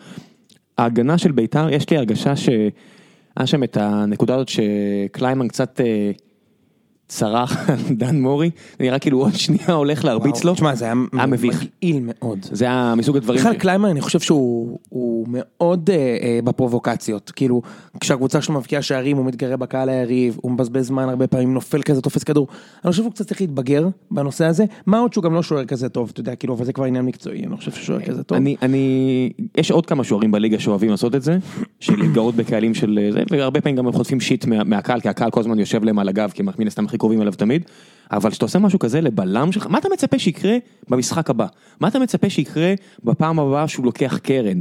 ההגנה 0.79 1.19
של 1.19 1.33
בית"ר, 1.33 1.69
יש 1.71 1.91
לי 1.91 1.97
הרגשה 1.97 2.37
שהיה 2.37 2.61
שם 3.45 3.63
את 3.63 3.77
הנקודה 3.81 4.35
הזאת 4.35 4.49
שקליימן 4.49 5.49
קצת 5.49 5.81
צרח 7.11 7.71
על 7.71 7.77
דן 8.01 8.21
מורי, 8.21 8.51
זה 8.79 8.85
נראה 8.85 8.99
כאילו 8.99 9.19
עוד 9.19 9.35
שנייה 9.35 9.73
הולך 9.73 10.05
להרביץ 10.05 10.45
לו. 10.45 10.55
תשמע, 10.55 10.75
זה 10.75 10.85
היה. 10.85 10.95
מגעיל 11.27 12.03
מאוד. 12.03 12.39
זה 12.43 12.65
היה 12.65 12.95
מסוג 12.97 13.17
הדברים. 13.17 13.41
בכלל 13.41 13.55
קליימן 13.55 13.89
אני 13.89 14.01
חושב 14.01 14.21
שהוא 14.21 14.79
הוא 14.89 15.27
מאוד 15.31 15.91
אה, 15.91 15.97
אה, 16.23 16.39
בפרובוקציות, 16.45 17.31
כאילו 17.37 17.63
כשהקבוצה 18.01 18.43
שלו 18.43 18.55
מבקיעה 18.55 18.83
שערים 18.83 19.17
הוא 19.17 19.27
מתגרה 19.27 19.57
בקהל 19.57 19.89
היריב, 19.89 20.39
הוא 20.43 20.53
מבזבז 20.53 20.87
זמן 20.87 21.09
הרבה 21.09 21.27
פעמים, 21.27 21.55
נופל 21.55 21.83
כזה, 21.83 22.03
תופס 22.03 22.25
כדור, 22.25 22.47
אני 22.85 22.91
חושב 22.91 23.03
שהוא 23.03 23.13
קצת 23.13 23.27
צריך 23.27 23.41
להתבגר 23.41 23.89
בנושא 24.11 24.45
הזה, 24.45 24.65
מה 24.87 24.99
עוד 24.99 25.13
שהוא 25.13 25.25
גם 25.25 25.35
לא 25.35 25.43
שוער 25.43 25.65
כזה 25.65 25.89
טוב, 25.89 26.11
אתה 26.13 26.21
יודע, 26.21 26.35
כאילו, 26.35 26.55
אבל 26.55 26.65
זה 26.65 26.73
כבר 26.73 26.85
עניין 26.85 27.05
מקצועי, 27.05 27.43
אני 27.43 27.51
לא 27.51 27.57
חושב 27.57 27.71
ששוער 27.71 28.01
כזה 28.01 28.23
טוב. 28.23 28.39
אני, 28.39 28.57
אני, 28.63 29.33
יש 29.57 29.71
עוד 29.71 29.87
כמה 29.87 30.05
שוערים 30.05 30.31
בליגה 30.31 30.59
שאוהבים 30.59 30.91
לעשות 30.91 31.15
את 31.15 31.23
זה, 31.23 31.39
של 31.81 31.97
להתגרות 31.99 32.35
בקהלים 32.35 32.75
של 32.75 32.99
אה, 33.03 33.13
זה, 33.13 33.23
והרבה 33.31 33.61
פעמים 33.61 33.77
גם 33.77 33.87
הם 33.87 33.93
חוטפים 33.93 34.21
שיט 34.21 34.45
מה, 34.45 34.65
מהקהל, 34.65 35.01
כי 35.01 35.09
הקהל 35.09 35.31
כל 35.31 35.41
הזמן 35.41 35.59
יושב 35.59 35.85
להם 35.85 35.99
על 35.99 36.09
הגב, 36.09 36.31
כי 36.35 36.43
הם 36.43 36.49
מן 36.59 36.67
הסתם 36.67 36.85
הכי 36.85 36.99
קרובים 37.01 37.23
אליו 37.23 37.33
תמיד, 37.33 37.63
אבל 38.13 38.31
כשאתה 38.31 38.45
עושה 38.45 38.59
משהו 38.59 38.79
כזה 38.79 39.01
לבלם 39.01 39.53
שלך, 39.53 39.67
מה 39.67 39.79
אתה 39.79 39.89
מצפה 39.93 40.19
שיקרה 40.19 40.57
במשחק 40.89 41.31
הבא? 41.31 41.47
מה 41.81 41.89
אתה 41.89 41.99
מצפה 41.99 42.31
שיקרה 42.31 42.75
בפעם 43.05 43.39
הבאה 43.39 43.69
שהוא 43.69 43.85
לוקח 43.85 44.19
קרן? 44.23 44.61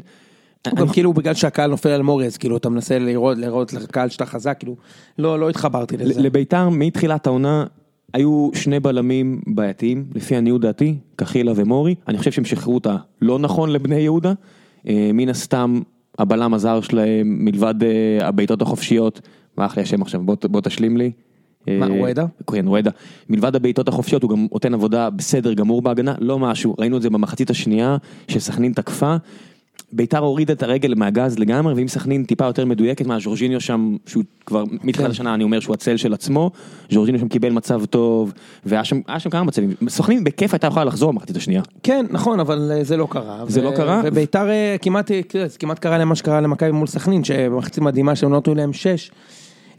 הוא 0.67 0.79
גם 0.79 0.89
כאילו 0.89 1.13
בגלל 1.13 1.33
שהקהל 1.33 1.69
נופל 1.69 1.89
על 1.89 2.01
מורי, 2.01 2.25
אז 2.25 2.37
כאילו 2.37 2.57
אתה 2.57 2.69
מנסה 2.69 2.99
לראות, 2.99 3.37
לראות 3.37 3.73
לקהל 3.73 4.09
שאתה 4.09 4.25
חזק, 4.25 4.55
כאילו, 4.59 4.75
לא, 5.17 5.39
לא 5.39 5.49
התחברתי 5.49 5.97
לזה. 5.97 6.21
לביתר 6.21 6.69
מתחילת 6.69 7.27
העונה 7.27 7.65
היו 8.13 8.49
שני 8.53 8.79
בלמים 8.79 9.41
בעייתיים, 9.47 10.05
לפי 10.15 10.35
עניות 10.35 10.61
דעתי, 10.61 10.95
קחילה 11.15 11.51
ומורי, 11.55 11.95
אני 12.07 12.17
חושב 12.17 12.31
שהם 12.31 12.45
שחררו 12.45 12.75
אותה 12.75 12.95
לא 13.21 13.39
נכון 13.39 13.69
לבני 13.69 13.95
יהודה, 13.95 14.33
אה, 14.87 15.11
מן 15.13 15.29
הסתם 15.29 15.81
הבלם 16.19 16.53
הזר 16.53 16.81
שלהם 16.81 17.45
מלבד 17.45 17.83
אה, 17.83 18.27
הבעיטות 18.27 18.61
החופשיות, 18.61 19.21
מה 19.57 19.65
אחרי 19.65 19.83
השם 19.83 20.01
עכשיו 20.01 20.21
בוא, 20.21 20.35
בוא 20.43 20.61
תשלים 20.61 20.97
לי. 20.97 21.11
מה, 21.67 21.87
אה, 21.87 21.93
וואדה? 21.93 22.25
כן, 22.51 22.67
וואדה. 22.67 22.91
מלבד 23.29 23.55
הבעיטות 23.55 23.87
החופשיות 23.87 24.23
הוא 24.23 24.31
גם 24.31 24.47
נותן 24.51 24.73
עבודה 24.73 25.09
בסדר 25.09 25.53
גמור 25.53 25.81
בהגנה, 25.81 26.15
לא 26.19 26.39
משהו, 26.39 26.75
ראינו 26.79 26.97
את 26.97 27.01
זה 27.01 27.09
במחצית 27.09 27.49
השנייה 27.49 27.97
שסכנין 28.27 28.73
תקפה. 28.73 29.15
ביתר 29.93 30.17
הורידה 30.17 30.53
את 30.53 30.63
הרגל 30.63 30.93
מהגז 30.95 31.39
לגמרי, 31.39 31.73
ואם 31.73 31.87
סכנין 31.87 32.23
טיפה 32.23 32.45
יותר 32.45 32.65
מדויקת 32.65 33.05
מה 33.05 33.19
ז'ורג'יניו 33.19 33.61
שם, 33.61 33.95
שהוא 34.05 34.23
כבר 34.45 34.63
מתחילת 34.71 35.07
כן. 35.07 35.11
השנה 35.11 35.33
אני 35.33 35.43
אומר 35.43 35.59
שהוא 35.59 35.73
הצל 35.73 35.97
של 35.97 36.13
עצמו, 36.13 36.51
ז'ורג'יניו 36.89 37.21
שם 37.21 37.27
קיבל 37.27 37.49
מצב 37.49 37.85
טוב, 37.85 38.33
והיה 38.65 38.83
שם, 38.83 38.99
שם 39.19 39.29
כמה 39.29 39.43
מצבים, 39.43 39.73
סכנין 39.87 40.23
בכיף 40.23 40.53
הייתה 40.53 40.67
יכולה 40.67 40.85
לחזור 40.85 41.11
במחצית 41.11 41.37
השנייה. 41.37 41.61
כן, 41.83 42.05
נכון, 42.09 42.39
אבל 42.39 42.71
אה, 42.71 42.83
זה 42.83 42.97
לא 42.97 43.07
קרה. 43.09 43.43
זה 43.47 43.61
ו- 43.61 43.63
לא 43.63 43.71
קרה? 43.75 44.01
וביתר 44.05 44.49
אה, 44.49 44.75
כמעט, 44.81 45.11
כמעט 45.59 45.79
קרה 45.79 45.97
למה 45.97 46.15
שקרה 46.15 46.41
למכבי 46.41 46.71
מול 46.71 46.87
סכנין, 46.87 47.23
שבמחצית 47.23 47.83
מדהימה 47.83 48.15
שהם 48.15 48.31
לא 48.31 48.37
נתנו 48.37 48.55
להם 48.55 48.73
שש. 48.73 49.11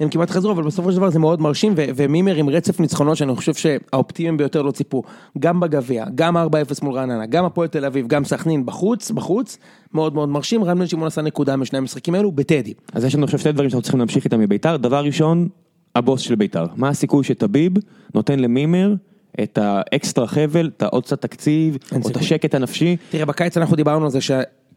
הם 0.01 0.09
כמעט 0.09 0.31
חזרו, 0.31 0.53
אבל 0.53 0.63
בסופו 0.63 0.91
של 0.91 0.97
דבר 0.97 1.11
זה 1.11 1.19
מאוד 1.19 1.41
מרשים, 1.41 1.75
ומימר 1.77 2.35
עם 2.35 2.49
רצף 2.49 2.81
ניצחונות 2.81 3.17
שאני 3.17 3.37
חושב 3.37 3.55
שהאופטימיים 3.55 4.37
ביותר 4.37 4.63
לא 4.63 4.71
ציפו, 4.71 5.03
גם 5.39 5.61
בגביע, 5.61 6.05
גם 6.15 6.37
4-0 6.37 6.41
מול 6.83 6.95
רעננה, 6.95 7.27
גם 7.27 7.45
הפועל 7.45 7.69
תל 7.69 7.85
אביב, 7.85 8.07
גם 8.07 8.25
סכנין 8.25 8.67
בחוץ, 8.67 9.11
בחוץ, 9.11 9.59
מאוד 9.95 10.15
מאוד 10.15 10.29
מרשים, 10.29 10.65
רן 10.65 10.79
בן 10.79 10.87
שמעון 10.87 11.07
עשה 11.07 11.23
נקודה 11.23 11.57
משני 11.57 11.79
המשחקים 11.79 12.15
האלו, 12.15 12.33
בטדי. 12.33 12.75
אז 12.93 13.05
יש 13.05 13.15
לנו 13.15 13.25
עכשיו 13.25 13.39
שתי 13.39 13.53
דברים 13.53 13.71
שאנחנו 13.71 13.83
צריכים 13.83 14.01
להמשיך 14.01 14.25
איתם 14.25 14.41
מביתר, 14.41 14.77
דבר 14.77 15.05
ראשון, 15.05 15.49
הבוס 15.95 16.21
של 16.21 16.35
ביתר, 16.35 16.65
מה 16.77 16.89
הסיכוי 16.89 17.25
שטביב 17.25 17.73
נותן 18.15 18.41
למימר 18.41 18.95
את 19.43 19.59
האקסטרה 19.63 20.27
חבל, 20.27 20.71
את 20.77 20.83
העוד 20.83 21.05
קצת 21.05 21.23
תקציב, 21.23 21.77
או 21.93 22.11
את. 22.11 22.17
השקט 22.17 22.55
הנפשי, 22.55 22.97
תראה, 23.11 23.25
בקיץ 23.25 23.57
אנחנו 23.57 23.77
דיברנו 23.77 24.05
על 24.05 24.11
זה 24.11 24.19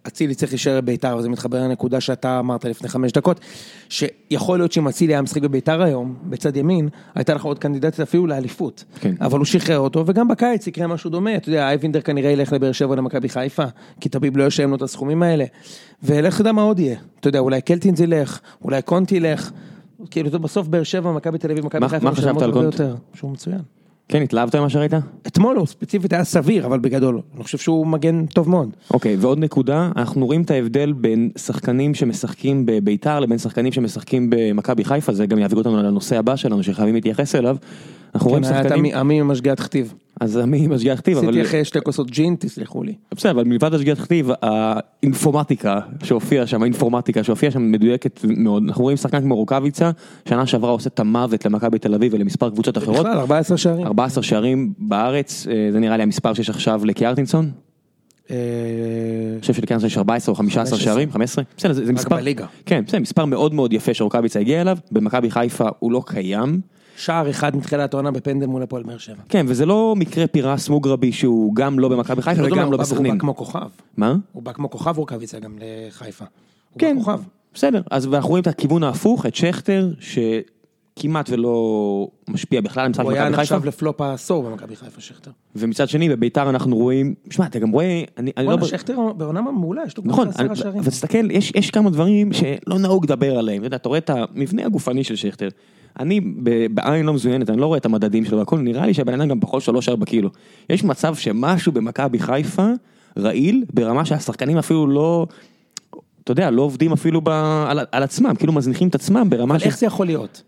שאצילי 0.08 0.36
צריך 0.36 0.52
להישאר 0.52 0.82
בביתר, 0.82 1.18
וזה 1.20 1.30
מתחבר 1.30 1.58
לנקודה 1.58 2.02
שאתה 2.02 2.40
אמרת 2.40 2.66
לפני 2.66 2.90
חמש 2.90 3.12
דקות, 3.12 3.40
שיכול 3.90 4.60
להיות 4.60 4.72
שאם 4.72 4.88
אצילי 4.88 5.14
היה 5.14 5.22
משחק 5.22 5.42
בביתר 5.42 5.82
היום, 5.82 6.16
בצד 6.24 6.58
ימין, 6.58 6.90
הייתה 7.16 7.34
לך 7.34 7.44
עוד 7.44 7.60
קנדידטית 7.60 8.00
אפילו 8.00 8.28
לאליפות. 8.28 8.84
כן. 9.00 9.16
אבל 9.22 9.38
הוא 9.38 9.46
שחרר 9.46 9.80
אותו, 9.80 10.04
וגם 10.08 10.28
בקיץ 10.28 10.68
יקרה 10.68 10.88
משהו 10.88 11.10
דומה, 11.10 11.36
אתה 11.36 11.50
יודע, 11.50 11.68
אייבינדר 11.68 12.02
כנראה 12.02 12.32
ילך 12.32 12.54
לבאר 12.54 12.72
שבע 12.72 12.96
למכבי 12.96 13.30
חיפה, 13.30 13.66
כי 14.00 14.10
טביב 14.10 14.38
לא 14.38 14.44
ישלם 14.44 14.70
לו 14.70 14.76
את 14.76 14.82
הסכומים 14.82 15.24
האלה. 15.24 15.46
ולך 16.04 16.42
תדע 16.42 16.52
מה 16.52 16.62
עוד 16.62 16.80
יהיה, 16.80 16.98
אתה 17.20 17.28
יודע, 17.28 17.40
אולי 17.40 17.62
קלטינס 17.62 18.00
ילך, 18.00 18.40
אולי 18.64 18.82
קונטי 18.82 19.16
ילך. 19.16 19.52
כאילו, 20.12 20.40
בסוף 20.40 20.68
באר 20.68 20.84
שבע, 20.84 21.12
מכבי 21.12 21.38
תל 21.38 21.52
אביב, 21.52 21.66
מכבי 21.66 21.90
חיפה, 21.90 22.06
מה 22.06 22.16
חשבת 22.16 22.42
על? 22.42 22.52
יותר, 22.64 22.96
שהוא 23.14 23.32
מצוין. 23.32 23.83
כן, 24.08 24.22
התלהבת 24.22 24.56
ממה 24.56 24.70
שראית? 24.70 24.92
אתמול 25.28 25.58
הוא 25.58 25.68
ספציפית 25.68 26.14
היה 26.14 26.24
סביר, 26.24 26.66
אבל 26.66 26.80
בגדול, 26.80 27.22
אני 27.36 27.44
חושב 27.44 27.58
שהוא 27.58 27.88
מגן 27.88 28.26
טוב 28.26 28.50
מאוד. 28.50 28.70
אוקיי, 28.94 29.16
ועוד 29.16 29.40
נקודה, 29.40 29.90
אנחנו 29.96 30.26
רואים 30.26 30.42
את 30.42 30.52
ההבדל 30.52 30.92
בין 30.94 31.30
שחקנים 31.38 31.94
שמשחקים 31.96 32.66
בביתר 32.66 33.20
לבין 33.20 33.38
שחקנים 33.38 33.72
שמשחקים 33.72 34.28
במכבי 34.30 34.84
חיפה, 34.86 35.14
זה 35.14 35.26
גם 35.26 35.40
יעביר 35.40 35.58
אותנו 35.58 35.84
לנושא 35.84 36.18
הבא 36.20 36.36
שלנו 36.36 36.64
שחייבים 36.64 36.96
להתייחס 36.96 37.36
אליו. 37.36 37.58
אנחנו 38.16 38.30
רואים 38.30 38.44
כן, 38.44 38.50
היה 38.52 38.62
את 38.62 38.66
שחקנים, 38.68 38.96
עמי- 38.96 39.22
משגיאת 39.22 39.60
כתיב. 39.60 39.94
אז 40.24 40.38
עמי 40.38 40.68
משגיח 40.68 41.00
כתיב, 41.00 41.18
אבל 41.18 41.30
עשיתי 41.30 41.42
אחרי 41.42 41.66
שתי 41.66 41.80
כוסות 41.82 42.12
ג'ין, 42.12 42.36
תסלחו 42.40 42.84
לי. 42.84 42.94
בסדר, 43.12 43.32
אבל 43.32 43.44
מלבד 43.44 43.74
השגיח 43.74 44.04
כתיב, 44.04 44.30
האינפורמטיקה 44.42 45.80
שהופיעה 46.04 46.48
שם, 46.48 46.62
האינפורמטיקה 46.62 47.24
שהופיעה 47.24 47.52
שם 47.52 47.72
מדויקת 47.72 48.20
מאוד. 48.24 48.64
אנחנו 48.68 48.84
רואים 48.84 48.98
שחקן 48.98 49.22
כמו 49.22 49.36
רוקאביצה, 49.36 49.92
שנה 50.30 50.46
שעברה 50.48 50.72
עושה 50.72 50.90
את 50.94 51.00
המוות 51.00 51.46
למכבי 51.46 51.80
תל 51.80 51.94
אביב 51.94 52.14
ולמספר 52.14 52.50
קבוצות 52.50 52.78
אחרות. 52.78 53.00
בכלל, 53.00 53.18
14 53.18 53.58
שערים. 53.58 53.88
14 53.88 54.24
שערים 54.24 54.74
בארץ, 54.78 55.48
אה, 55.48 55.72
זה 55.72 55.80
נראה 55.80 55.98
לי 55.98 56.04
המספר 56.04 56.34
שיש 56.34 56.50
עכשיו 56.50 56.86
לקיארטינסון. 56.86 57.52
אה, 58.32 58.36
אני 59.34 59.42
חושב 59.42 59.54
שלקיארטינסון 59.54 59.88
יש 59.88 59.98
14 59.98 60.32
או 60.32 60.38
15 60.38 60.66
15. 60.66 60.80
שערים, 60.80 61.12
15. 61.12 61.44
בסדר, 61.58 61.74
זה 61.74 61.94
מספר. 61.94 62.18
כן, 62.66 62.84
בסדר, 62.88 63.00
מספר 63.00 63.26
מאוד 63.26 63.54
מאוד 63.54 63.74
יפה 63.74 63.94
שרוקאביצה 63.94 64.40
הגיע 64.40 64.62
אליו, 64.62 64.78
במכבי 64.92 65.32
חיפה 65.32 65.70
הוא 65.80 65.92
לא 65.92 66.04
קיים. 66.06 66.62
שער 66.98 67.30
אחד 67.30 67.56
מתחילת 67.56 67.94
העונה 67.94 68.12
בפנדל 68.12 68.46
מול 68.46 68.64
הפועל 68.64 68.84
באר 68.84 68.98
שבע. 68.98 69.16
כן, 69.30 69.46
וזה 69.50 69.66
לא 69.66 69.94
מקרה 69.98 70.28
פירס 70.28 70.70
מוגרבי 70.70 71.12
שהוא 71.12 71.56
גם 71.56 71.80
לא 71.80 71.90
במכבי 71.90 72.22
חיפה 72.22 72.42
יודע 72.42 72.50
מה, 72.50 72.62
וגם 72.62 72.62
לא 72.62 72.64
הוא 72.64 72.72
בא- 72.72 72.76
הוא 72.76 72.82
בסכנין. 72.84 73.14
בא 73.14 73.20
כמו 73.20 73.36
כוכב. 73.36 73.68
מה? 73.98 74.16
הוא 74.34 74.44
בא 74.44 74.52
כמו 74.52 74.70
כוכב 74.70 74.98
רוקאביצה 74.98 75.40
גם 75.40 75.58
לחיפה. 75.62 76.26
הוא 76.74 76.80
כן, 76.80 76.96
בא 76.96 77.04
כוכב. 77.04 77.20
בסדר, 77.54 77.82
אז 77.92 78.08
אנחנו 78.08 78.30
רואים 78.30 78.42
את 78.42 78.48
הכיוון 78.48 78.84
ההפוך, 78.84 79.26
את 79.26 79.36
שכטר, 79.36 79.92
שכמעט 80.00 81.30
ולא 81.30 82.08
משפיע 82.30 82.62
בכלל 82.62 82.84
על 82.84 82.90
משחק 82.90 83.04
הוא 83.04 83.12
היה 83.12 83.24
מכבי 83.30 83.36
חיפה, 83.38 83.56
נחשב 83.56 83.68
לפלופ 83.68 84.02
העשור 84.02 84.44
במכבי 84.44 84.76
חיפה, 84.76 85.02
שכטר. 85.02 85.32
ומצד 85.56 85.90
שני 85.90 86.10
בביתר 86.10 86.50
אנחנו 86.50 86.76
רואים, 86.78 87.14
שמע, 87.30 87.46
אתה 87.46 87.60
גם 87.60 87.70
רואה, 87.72 88.04
אני 88.18 88.32
אני 88.38 88.46
לא... 88.48 88.66
שכטר 88.66 88.98
בעונה 89.18 89.42
מעולה, 89.42 89.82
יש 89.88 89.98
לו 89.98 90.04
נכון, 90.06 90.28
עשרה 90.28 90.56
שערים. 90.56 90.80
אבל 90.80 90.90
תסתכל, 90.90 91.32
יש, 91.32 91.52
יש 91.56 91.72
כמה 91.72 91.90
דברים 91.90 92.34
שלא 92.34 92.78
נהוג 92.80 93.06
לדבר 93.06 93.38
עליהם, 93.38 93.66
אתה 93.66 93.90
רואה 93.90 94.00
את 94.00 94.10
המבנה 94.10 94.66
הגופני 94.66 95.04
של 95.04 95.16
שכטר, 95.16 95.48
אני 96.00 96.20
בעין 96.72 97.06
לא 97.06 97.14
מזוינת, 97.14 97.50
אני 97.50 97.58
לא 97.58 97.66
רואה 97.66 97.78
את 97.78 97.86
המדדים 97.86 98.26
שלו 98.26 98.38
והכל, 98.38 98.60
נראה 98.60 98.86
לי 98.86 98.94
שהבן 98.94 99.22
אדם 99.22 99.28
גם 99.28 99.40
פחות 99.40 99.64
3-4 100.02 100.06
קילו. 100.06 100.30
יש 100.70 100.84
מצב 100.84 101.16
שמשהו 101.16 101.72
במכבי 101.72 102.20
חיפה 102.20 102.68
רעיל, 103.18 103.64
ברמה 103.74 104.06
שהשחקנים 104.06 104.58
אפילו 104.58 104.88
לא, 104.88 105.28
אתה 106.24 106.32
יודע, 106.32 106.52
לא 106.52 106.62
עובדים 106.62 106.94
אפילו 106.94 107.22
ב, 107.22 107.30
על, 107.68 107.80
על 107.92 108.04
עצמם, 108.04 108.36
כאילו 108.36 108.54
מזניחים 108.54 108.88
את 108.88 108.96
עצמם 108.96 109.30
ברמה 109.30 109.56
אבל 109.56 109.64
איך 109.64 109.78
זה 109.78 109.86
יכול 109.86 110.06
להיות? 110.06 110.44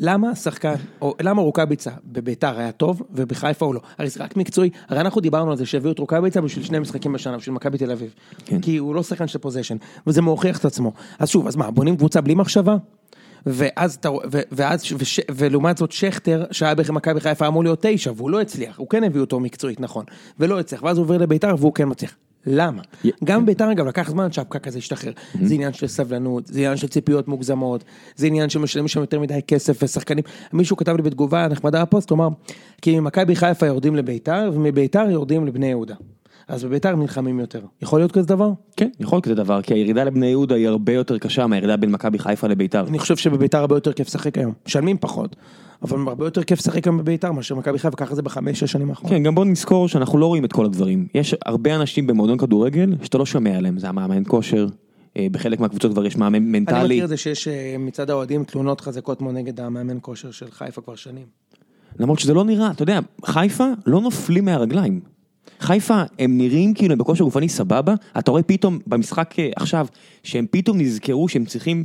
למה 0.00 0.34
שחקן, 0.34 0.74
או 1.02 1.14
למה 1.20 1.42
רוקאביצה 1.42 1.90
בביתר 2.04 2.58
היה 2.58 2.72
טוב 2.72 3.02
ובחיפה 3.12 3.66
הוא 3.66 3.74
לא? 3.74 3.80
הרי 3.98 4.08
זה 4.08 4.24
רק 4.24 4.36
מקצועי, 4.36 4.70
הרי 4.88 5.00
אנחנו 5.00 5.20
דיברנו 5.20 5.50
על 5.50 5.56
זה 5.56 5.66
שהביאו 5.66 5.92
את 5.92 5.98
רוקאביצה 5.98 6.40
בשביל 6.40 6.64
שני 6.64 6.78
משחקים 6.78 7.12
בשנה, 7.12 7.36
בשביל 7.36 7.54
מכבי 7.54 7.78
תל 7.78 7.90
אביב. 7.90 8.14
כן. 8.44 8.60
כי 8.60 8.76
הוא 8.76 8.94
לא 8.94 9.02
שחקן 9.02 9.26
של 9.26 9.38
פוזיישן, 9.38 9.76
וזה 10.06 10.22
מוכיח 10.22 10.58
את 10.58 10.64
עצמו. 10.64 10.92
אז 11.18 11.28
שוב, 11.28 11.46
אז 11.46 11.56
מה, 11.56 11.70
בונים 11.70 11.96
קבוצה 11.96 12.20
בלי 12.20 12.34
מחשבה? 12.34 12.76
ואז 13.50 13.94
אתה 13.94 14.08
רואה, 14.08 14.26
ואז, 14.52 14.82
וש, 14.98 15.20
ולעומת 15.30 15.78
זאת 15.78 15.92
שכטר, 15.92 16.44
שהיה 16.50 16.74
במכבי 16.74 17.20
חיפה 17.20 17.46
אמור 17.46 17.62
להיות 17.64 17.78
תשע, 17.82 18.12
והוא 18.16 18.30
לא 18.30 18.40
הצליח, 18.40 18.78
הוא 18.78 18.88
כן 18.88 19.04
הביא 19.04 19.20
אותו 19.20 19.40
מקצועית, 19.40 19.80
נכון, 19.80 20.04
ולא 20.40 20.60
הצליח, 20.60 20.82
ואז 20.82 20.96
הוא 20.98 21.04
עובר 21.04 21.16
לביתר 21.18 21.54
והוא 21.58 21.74
כן 21.74 21.88
מצליח. 21.88 22.16
למה? 22.46 22.82
י- 23.04 23.10
גם 23.24 23.46
ביתר 23.46 23.72
אגב 23.72 23.86
לקח 23.86 24.10
זמן 24.10 24.32
שהפקק 24.32 24.68
הזה 24.68 24.78
ישתחרר, 24.78 25.12
זה 25.42 25.54
עניין 25.54 25.72
של 25.72 25.86
סבלנות, 25.86 26.46
זה 26.46 26.58
עניין 26.58 26.76
של 26.76 26.88
ציפיות 26.88 27.28
מוגזמות, 27.28 27.84
זה 28.16 28.26
עניין 28.26 28.48
שמשלמים 28.48 28.88
שם 28.88 29.00
יותר 29.00 29.20
מדי 29.20 29.40
כסף 29.46 29.82
ושחקנים, 29.82 30.24
מישהו 30.52 30.76
כתב 30.76 30.96
לי 30.96 31.02
בתגובה 31.02 31.48
נחמדה 31.48 31.82
בפוסט, 31.84 32.10
הוא 32.10 32.16
אמר, 32.16 32.28
כי 32.82 33.00
ממכבי 33.00 33.36
חיפה 33.36 33.66
יורדים 33.66 33.96
לביתר 33.96 34.50
ומביתר 34.54 35.10
יורדים 35.10 35.46
לבני 35.46 35.66
יהודה. 35.66 35.94
אז 36.48 36.64
בביתר 36.64 36.96
נלחמים 36.96 37.40
יותר, 37.40 37.60
יכול 37.82 38.00
להיות 38.00 38.12
כזה 38.12 38.26
דבר? 38.26 38.50
כן, 38.76 38.88
יכול 39.00 39.16
להיות 39.16 39.24
כזה 39.24 39.34
דבר, 39.34 39.62
כי 39.62 39.74
הירידה 39.74 40.04
לבני 40.04 40.26
יהודה 40.26 40.54
היא 40.54 40.68
הרבה 40.68 40.92
יותר 40.92 41.18
קשה 41.18 41.46
מהירידה 41.46 41.76
בין 41.76 41.90
מכבי 41.90 42.18
חיפה 42.18 42.46
לביתר. 42.46 42.84
אני 42.88 42.98
חושב 42.98 43.16
שבביתר 43.16 43.58
הרבה 43.58 43.76
יותר 43.76 43.92
כיף 43.92 44.06
לשחק 44.06 44.38
היום, 44.38 44.52
משלמים 44.66 44.96
פחות, 45.00 45.36
אבל 45.82 45.98
הרבה 46.08 46.26
יותר 46.26 46.42
כיף 46.42 46.58
לשחק 46.58 46.86
היום 46.86 46.98
בביתר 46.98 47.32
מאשר 47.32 47.54
מכבי 47.54 47.78
חיפה, 47.78 47.96
ככה 47.96 48.14
זה 48.14 48.22
בחמש, 48.22 48.60
שש 48.60 48.72
שנים 48.72 48.90
האחרונות. 48.90 49.16
כן, 49.16 49.22
גם 49.22 49.34
בוא 49.34 49.44
נזכור 49.44 49.88
שאנחנו 49.88 50.18
לא 50.18 50.26
רואים 50.26 50.44
את 50.44 50.52
כל 50.52 50.64
הדברים. 50.64 51.06
יש 51.14 51.34
הרבה 51.46 51.76
אנשים 51.76 52.06
במועדון 52.06 52.38
כדורגל 52.38 52.94
שאתה 53.02 53.18
לא 53.18 53.26
שומע 53.26 53.56
עליהם, 53.56 53.78
זה 53.78 53.88
המאמן 53.88 54.22
כושר, 54.26 54.66
אה, 55.16 55.26
בחלק 55.32 55.60
מהקבוצות 55.60 55.92
כבר 55.92 56.06
יש 56.06 56.16
מאמן 56.16 56.34
אני 56.34 56.58
מנטלי. 56.58 56.84
מכיר 56.84 57.04
את 57.04 57.08
זה 57.08 57.16
שיש 57.16 57.48
אה, 57.48 57.76
מצד 57.78 58.10
האוהדים 58.10 58.44
תלונות 58.44 58.80
חזקות 58.80 59.22
מאוד 59.22 59.34
נגד 59.34 59.60
המאמן 59.60 59.98
כושר 60.00 60.30
של 60.30 60.46
חיפה 60.50 60.80
כבר 60.80 60.94
שנים. 60.94 61.26
למרות 61.98 62.18
שזה 62.18 62.34
לא 62.34 62.44
נראה, 62.44 62.70
אתה 62.70 62.82
יודע, 62.82 63.00
חיפה 63.24 63.64
לא 63.86 64.00
נופלים 64.00 64.44
מהרגליים. 64.44 65.00
חיפה 65.60 66.02
הם 66.18 66.38
נראים 66.38 66.74
כאילו 66.74 66.92
הם 66.92 66.98
בכושר 66.98 67.24
גופני 67.24 67.48
סבבה, 67.48 67.94
אתה 68.18 68.30
רואה 68.30 68.42
פתאום 68.42 68.78
במשחק 68.86 69.34
אה, 69.38 69.50
עכשיו, 69.56 69.86
שהם 70.22 70.46
פתאום 70.50 70.80
נזכרו 70.80 71.28
שהם 71.28 71.44
צריכים, 71.44 71.84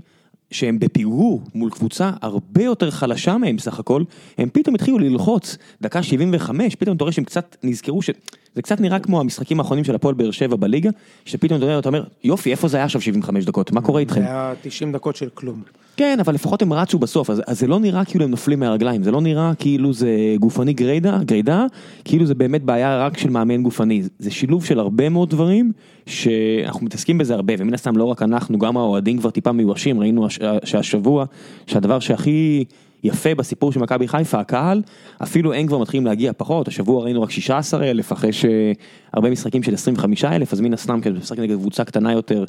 שהם 0.52 0.80
בפיגור 0.80 1.42
מול 1.56 1.70
קבוצה 1.72 2.12
הרבה 2.22 2.64
יותר 2.64 2.92
חלשה 2.92 3.38
מהם 3.38 3.58
סך 3.58 3.80
הכל, 3.80 4.04
הם 4.38 4.50
פתאום 4.54 4.76
התחילו 4.76 5.00
ללחוץ, 5.00 5.58
דקה 5.82 6.04
75, 6.04 6.76
פתאום 6.76 6.96
אתה 6.96 7.04
רואה 7.04 7.12
שהם 7.12 7.24
קצת 7.24 7.56
נזכרו 7.64 8.02
ש... 8.02 8.10
זה 8.56 8.62
קצת 8.62 8.82
נראה 8.82 9.00
כמו 9.00 9.20
המשחקים 9.20 9.60
האחרונים 9.60 9.84
של 9.84 9.96
הפועל 9.96 10.16
באר 10.16 10.32
שבע 10.32 10.56
בליגה, 10.56 10.90
שפתאום 11.26 11.60
אתה 11.80 11.90
אומר, 11.90 12.04
יופי, 12.24 12.52
איפה 12.52 12.68
זה 12.68 12.78
היה 12.78 12.84
עכשיו 12.86 13.02
75 13.02 13.46
דקות, 13.46 13.72
מה 13.72 13.82
קורה 13.82 14.00
איתכם? 14.00 14.22
זה 14.22 14.28
היה 14.28 14.54
90 14.62 14.92
דקות 14.92 15.16
של 15.16 15.30
כלום. 15.34 15.62
כן, 15.98 16.18
אבל 16.20 16.34
לפחות 16.34 16.62
הם 16.62 16.74
רצו 16.74 17.00
בסוף, 17.00 17.30
אז, 17.30 17.42
אז 17.48 17.60
זה 17.60 17.68
לא 17.68 17.80
נראה 17.80 18.06
כאילו 18.06 18.26
הם 18.26 18.32
נופלים 18.32 18.60
מהרגליים, 18.60 19.04
זה 19.04 19.12
לא 19.12 19.22
נראה 19.22 19.52
כאילו 19.60 19.94
זה 19.94 20.36
גופני 20.40 20.74
גרידה, 20.74 21.20
גרידה, 21.26 21.66
כאילו 22.06 22.26
זה 22.26 22.36
באמת 22.36 22.64
בעיה 22.64 23.06
רק 23.06 23.18
של 23.18 23.30
מאמן 23.30 23.64
גופני, 23.64 24.04
זה 24.20 24.32
שילוב 24.32 24.66
של 24.66 24.80
הרבה 24.80 25.10
מאוד 25.10 25.30
דברים, 25.30 25.72
שאנחנו 26.06 26.86
מתעסקים 26.86 27.18
בזה 27.18 27.34
הרבה, 27.34 27.54
ומן 27.58 27.74
הסתם 27.74 27.98
לא 27.98 28.04
רק 28.04 28.22
אנחנו, 28.22 28.60
גם 28.60 28.78
האוהדים 28.78 29.18
כבר 29.18 29.30
טיפה 29.30 29.52
מיואשים, 29.52 30.00
ראינו 30.00 30.26
הש, 30.26 30.40
שהשבוע, 30.64 31.26
שהדבר 31.68 32.00
שהכי 32.00 32.66
יפה 33.04 33.36
בסיפור 33.36 33.72
של 33.72 33.80
מכבי 33.80 34.08
חיפה, 34.08 34.40
הקהל, 34.40 34.82
אפילו 35.24 35.54
הם 35.54 35.68
כבר 35.68 35.78
מתחילים 35.78 36.06
להגיע 36.06 36.32
פחות, 36.38 36.68
השבוע 36.68 37.04
ראינו 37.04 37.22
רק 37.22 37.32
16 37.32 37.90
אלף, 37.90 38.12
אחרי 38.14 38.30
שהרבה 38.34 39.30
משחקים 39.30 39.64
של 39.64 39.74
25 39.74 40.26
אלף, 40.26 40.54
אז 40.54 40.62
מן 40.62 40.74
הסתם, 40.74 41.02
כשאתה 41.02 41.20
משחק 41.20 41.40
נגד 41.40 41.56
קבוצה 41.56 41.84
קטנה 41.84 42.12
יותר, 42.14 42.44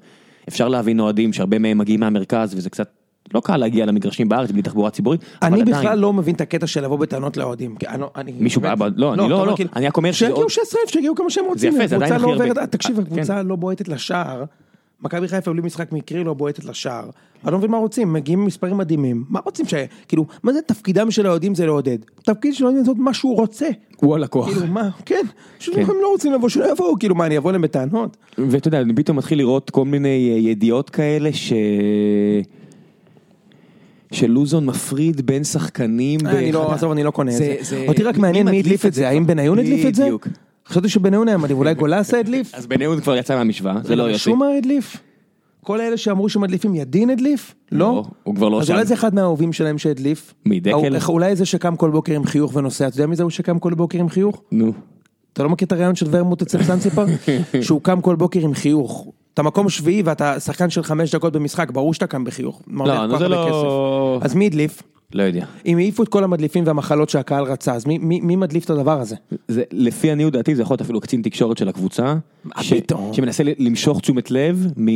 אפשר 0.49 0.68
להבין 0.68 1.00
אוהדים 1.00 1.32
שהרבה 1.32 1.58
מהם 1.58 1.78
מגיעים 1.78 2.00
מהמרכז, 2.00 2.54
וזה 2.54 2.70
קצת... 2.70 2.88
לא 3.34 3.40
קל 3.44 3.56
להגיע 3.56 3.87
למגרשים 3.87 4.28
בארץ 4.28 4.50
בלי 4.50 4.62
תחבורה 4.62 4.90
ציבורית, 4.90 5.20
אני 5.42 5.62
עדיין, 5.62 5.76
בכלל 5.76 5.99
לא 5.99 6.12
מבין 6.12 6.34
את 6.34 6.40
הקטע 6.40 6.66
של 6.66 6.84
לבוא 6.84 6.99
בטענות 6.99 7.37
לאוהדים. 7.37 7.75
אני 7.88 8.00
לא- 8.00 8.11
אני- 8.16 8.32
מישהו 8.38 8.61
באמת- 8.61 8.78
בא- 8.78 8.88
לא, 8.96 9.12
אני 9.14 9.18
לא- 9.18 9.26
אתה 9.26 9.34
אומר 9.34 9.44
לא, 9.44 9.56
כאילו, 9.56 9.70
אני 9.76 9.87
רק 9.87 9.96
אומר 9.96 10.12
שזה 10.12 10.18
שיגיעו 10.18 10.37
עוד- 10.38 10.50
16,000, 10.50 10.88
שיגיעו 10.92 11.14
כמה 11.14 11.30
שהם 11.30 11.44
רוצים. 11.49 11.76
יפה, 11.76 11.87
זה 11.87 11.96
עדיין 11.96 12.12
הקבוצה 12.12 12.34
הכי 12.34 12.49
לא 12.49 12.49
הרבה. 12.49 12.66
תקשיב, 12.66 12.96
אה, 12.99 13.02
הקבוצה 13.02 13.42
לא 13.42 13.56
בועטת 13.56 13.88
לשער. 13.88 14.44
מכבי 15.04 15.28
חיפה 15.28 15.52
בלי 15.52 15.62
משחק 15.62 15.92
מקרי 15.92 16.25
לא 16.25 16.34
בועטת 16.34 16.64
לשער. 16.64 17.11
אני 17.44 17.52
לא 17.52 17.58
מבין 17.58 17.70
מה 17.70 17.76
רוצים, 17.76 18.12
מגיעים 18.12 18.40
עם 18.40 18.46
מספרים 18.46 18.76
מדהימים. 18.76 19.25
מה 19.28 19.40
רוצים 19.44 19.66
ש... 19.66 19.75
כאילו, 20.08 20.26
מה 20.42 20.52
זה 20.52 20.62
תפקידם 20.62 21.11
של 21.11 21.26
האוהדים 21.26 21.54
זה 21.54 21.66
לעודד. 21.66 21.99
תפקיד 22.25 22.54
של 22.54 22.64
האוהדים 22.64 22.84
זה 22.84 22.90
לעשות 22.90 23.04
מה 23.04 23.14
שהוא 23.14 23.37
רוצה. 23.37 23.68
הוא 23.96 24.14
הלקוח. 24.14 24.50
כאילו, 24.50 24.66
מה, 24.66 24.88
כן. 25.06 25.23
פשוט 25.58 25.75
כן. 25.75 25.80
הם 25.80 25.88
לא 26.02 26.08
רוצים 26.08 26.32
לבוא, 26.32 26.49
שלא 26.49 26.73
יבואו, 26.73 26.99
כאילו, 26.99 27.14
מה, 27.14 27.26
אני 27.26 27.38
אבוא 27.38 27.52
להם 27.52 27.62
בטענות? 27.62 28.16
ואתה 28.38 28.68
יודע, 28.68 28.80
אני 28.80 28.94
פתאום 28.94 29.16
מתחיל 29.16 29.38
לראות 29.38 29.70
כל 29.70 29.84
מיני 29.84 30.30
אה, 30.32 30.38
ידיעות 30.38 30.90
כאלה 30.90 31.32
ש... 31.32 31.52
שלוזון 34.12 34.66
מפריד 34.66 35.26
בין 35.26 35.44
שחקנים. 35.44 36.20
אה, 36.26 36.38
אני 36.38 36.52
לא, 36.52 36.73
עזוב, 36.73 36.92
אני 36.92 37.02
לא 37.02 37.11
קונה 37.11 37.32
את 37.32 37.64
זה. 37.64 37.84
אותי 37.88 38.02
רק 38.02 38.18
מעניין 38.18 38.49
מי 38.49 38.58
הדליף 38.58 38.87
את 38.87 38.94
זה, 38.94 39.08
האם 39.08 39.26
בניון 39.26 39.58
הדליף 39.58 39.87
את 39.87 39.94
זה? 39.94 40.02
בדיוק. 40.02 40.28
חשבתי 40.68 40.88
שבניון 40.88 41.28
היה 41.28 41.37
מדליף, 41.37 41.59
אולי 41.59 41.75
גולסה 41.75 42.18
הדליף? 42.21 42.54
אז 42.54 42.66
בניון 42.66 43.00
כבר 43.00 43.16
יצא 43.16 43.37
מהמשוואה, 43.37 43.75
זה 43.83 43.97
לא 43.97 44.02
יוסי. 44.02 44.18
שומה 44.18 44.47
הדליף? 44.59 44.97
כל 45.64 45.80
אלה 45.80 45.97
שאמרו 45.97 46.28
שמדליפים, 46.28 46.75
ידין 46.75 47.11
הדליף? 47.11 47.54
לא. 47.73 47.78
לא, 47.78 48.04
הוא 48.23 48.35
כבר 48.35 48.49
לא 48.49 48.61
אז 48.61 48.66
שם. 48.66 48.73
אולי 48.73 48.85
זה 48.85 48.94
אחד 48.94 49.14
מהאהובים 49.14 49.52
שלהם 49.52 49.78
שהדליף. 49.78 50.35
מי, 50.47 50.61
דקל? 50.61 50.97
אה, 50.97 51.06
אולי 51.09 51.37
זה 51.37 51.47
שקם 51.47 51.76
כל 51.76 51.90
בוקר 51.90 52.14
עם 52.14 52.25
חיוך 52.25 52.56
ונוסע, 52.56 52.88
אתה 52.88 52.97
יודע 52.97 53.06
מי 53.06 53.16
זה 53.16 53.23
הוא 53.23 53.30
שקם 53.30 53.59
כל 53.59 53.75
בוקר 53.75 53.99
עם 53.99 54.09
חיוך? 54.09 54.42
נו. 54.52 54.73
אתה 55.33 55.42
לא 55.42 55.49
מכיר 55.49 55.66
את 55.66 55.73
הרעיון 55.73 55.94
של 55.94 56.06
ורמוט 56.11 56.42
אצל 56.42 56.62
סנסיפר? 56.62 57.04
שהוא 57.66 57.80
קם 57.83 58.00
כל 58.00 58.16
בוקר 58.16 58.40
עם 58.40 58.54
חיוך. 58.54 59.06
אתה 59.35 59.42
מקום 59.42 59.68
שביעי 59.68 60.02
ואתה 60.02 60.40
שחקן 60.40 60.71
של 60.71 60.83
חמש 60.83 61.14
דקות 61.14 61.33
במשחק, 61.33 61.71
ברור 61.71 61.94
שאתה 61.94 62.06
קם 62.06 62.25
בחיוך. 62.25 62.62
לא, 62.68 63.18
זה 63.18 63.28
לא... 63.28 64.18
אז 64.23 64.35
מי 64.35 64.47
הדליף? 64.47 64.83
לא 65.14 65.23
יודע. 65.23 65.44
אם 65.66 65.78
העיפו 65.78 66.02
את 66.02 66.09
כל 66.09 66.25
המדליפים 66.25 66.66
והמחלות 66.66 67.09
שהקהל 67.09 67.44
רצה, 67.44 67.75
אז 67.75 67.87
מי, 67.87 67.99
מי, 67.99 68.21
מי 68.21 68.37
מדליף 68.37 68.64
את 68.64 68.71
הדבר 68.71 69.00
הזה? 69.00 69.16
זה, 69.49 69.62
לפי 69.73 70.11
עניות 70.11 70.33
דעתי 70.33 70.54
זה 70.54 70.62
יכול 70.62 70.75
להיות 70.75 70.80
אפילו 70.80 71.00
קצין 71.00 71.23
תקשורת 71.23 71.59
של 71.59 71.68
הקבוצה. 71.68 72.14
ש- 72.61 72.73
פתאום? 72.73 73.14
שמנסה 73.14 73.42
למשוך 73.59 74.00
תשומת 74.00 74.30
לב 74.30 74.66
מ... 74.76 74.88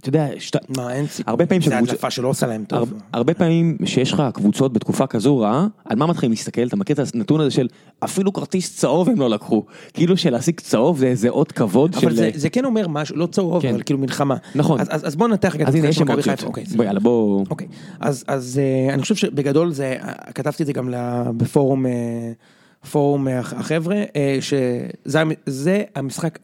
אתה 0.00 0.08
יודע, 0.08 0.28
שת... 0.38 0.56
מה, 0.76 0.94
אין 0.94 1.06
סיכוי. 1.06 1.30
הרבה 1.30 1.46
פעמים 1.46 1.62
זה 1.62 1.78
הדלפה 1.78 2.10
שלא 2.10 2.28
עושה 2.28 2.46
להם 2.46 2.64
טוב. 2.68 2.92
הר... 2.92 2.98
הרבה 3.12 3.34
פעמים 3.34 3.76
שיש 3.84 4.12
לך 4.12 4.22
קבוצות 4.34 4.72
בתקופה 4.72 5.06
כזו 5.06 5.38
רעה, 5.38 5.66
על 5.84 5.96
מה 5.96 6.06
מתחילים 6.06 6.30
להסתכל? 6.30 6.62
אתה 6.66 6.76
מכיר 6.76 6.96
את 7.02 7.14
הנתון 7.14 7.40
הזה 7.40 7.50
של 7.50 7.68
אפילו 8.04 8.32
כרטיס 8.32 8.76
צהוב 8.76 9.08
הם 9.08 9.20
לא 9.20 9.30
לקחו. 9.30 9.64
כאילו 9.94 10.16
שלהשיג 10.16 10.60
צהוב 10.60 10.98
זה 10.98 11.06
איזה 11.06 11.28
אות 11.28 11.52
כבוד 11.52 11.94
אבל 11.94 12.10
של... 12.10 12.16
זה, 12.16 12.30
זה 12.34 12.50
כן 12.50 12.64
אומר 12.64 12.88
משהו, 12.88 13.16
לא 13.16 13.26
צהוב, 13.26 13.62
כן. 13.62 13.74
אבל 13.74 13.82
כאילו 13.82 13.98
מלחמה. 13.98 14.36
נכון. 14.54 14.80
אז, 14.80 14.88
אז, 14.90 15.06
אז 15.06 15.16
בוא 15.16 15.28
ננתח 15.28 15.54
רגע 15.54 15.66
אז 15.66 15.74
הנה 15.74 15.88
יש 15.88 16.02
אמוציות. 16.02 16.24
חיפה. 16.24 16.46
אוקיי, 16.46 16.64
בוא 16.76 16.84
יאללה 16.84 17.00
בוא... 17.00 17.44
אוקיי, 17.50 17.66
אז, 18.00 18.24
אז 18.26 18.60
אה, 18.62 18.94
אני 18.94 19.02
חושב 19.02 19.14
שבגדול 19.14 19.53
זה, 19.70 19.96
כתבתי 20.34 20.62
את 20.62 20.66
זה 20.66 20.72
גם 20.72 20.94
בפורום, 21.36 21.86
אה, 21.86 21.92
פורום 22.90 23.28
אה, 23.28 23.38
החבר'ה, 23.38 24.02
אה, 24.16 24.38
שזה 24.40 25.20
המ- 25.20 25.30
זה 25.46 25.82
המשחק, 25.94 26.38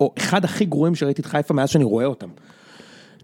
או 0.00 0.12
אחד 0.18 0.44
הכי 0.44 0.64
גרועים 0.64 0.94
שראיתי 0.94 1.20
את 1.22 1.26
חיפה 1.26 1.54
מאז 1.54 1.68
שאני 1.70 1.84
רואה 1.84 2.04
אותם. 2.04 2.28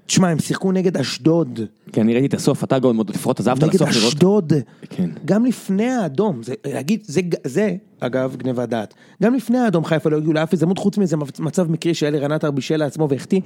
תשמע, 0.07 0.29
הם 0.29 0.39
שיחקו 0.39 0.73
נגד 0.73 0.97
אשדוד, 0.97 1.61
כי 1.93 2.01
אני 2.01 2.13
ראיתי 2.15 2.27
את 2.27 2.35
הסוף, 2.35 2.65
אתה 2.65 2.79
גם 2.79 2.97
עוד 2.97 3.11
לפחות 3.11 3.41
עזבת 3.41 3.63
נגד 3.63 3.75
לסוף 3.75 3.89
לראות. 3.89 4.09
אשדוד, 4.09 4.53
כן. 4.91 5.11
גם 5.25 5.45
לפני 5.47 5.91
האדום, 5.91 6.43
זה, 6.43 6.55
להגיד, 6.67 7.01
זה, 7.05 7.21
זה, 7.45 7.75
אגב, 8.01 8.37
גניבת 8.37 8.69
דעת, 8.69 8.95
גם 9.23 9.35
לפני 9.35 9.59
האדום 9.59 9.85
חיפה 9.85 10.11
לא 10.11 10.17
הגיעו 10.17 10.33
לאף 10.33 10.53
הזדמנות, 10.55 10.79
חוץ 10.79 10.99
מאיזה 10.99 11.17
מצב 11.39 11.71
מקרי 11.71 11.95
שאלי 11.95 12.19
רנטר 12.19 12.51
בישל 12.51 12.77
לעצמו 12.77 13.09
והחטיא, 13.09 13.41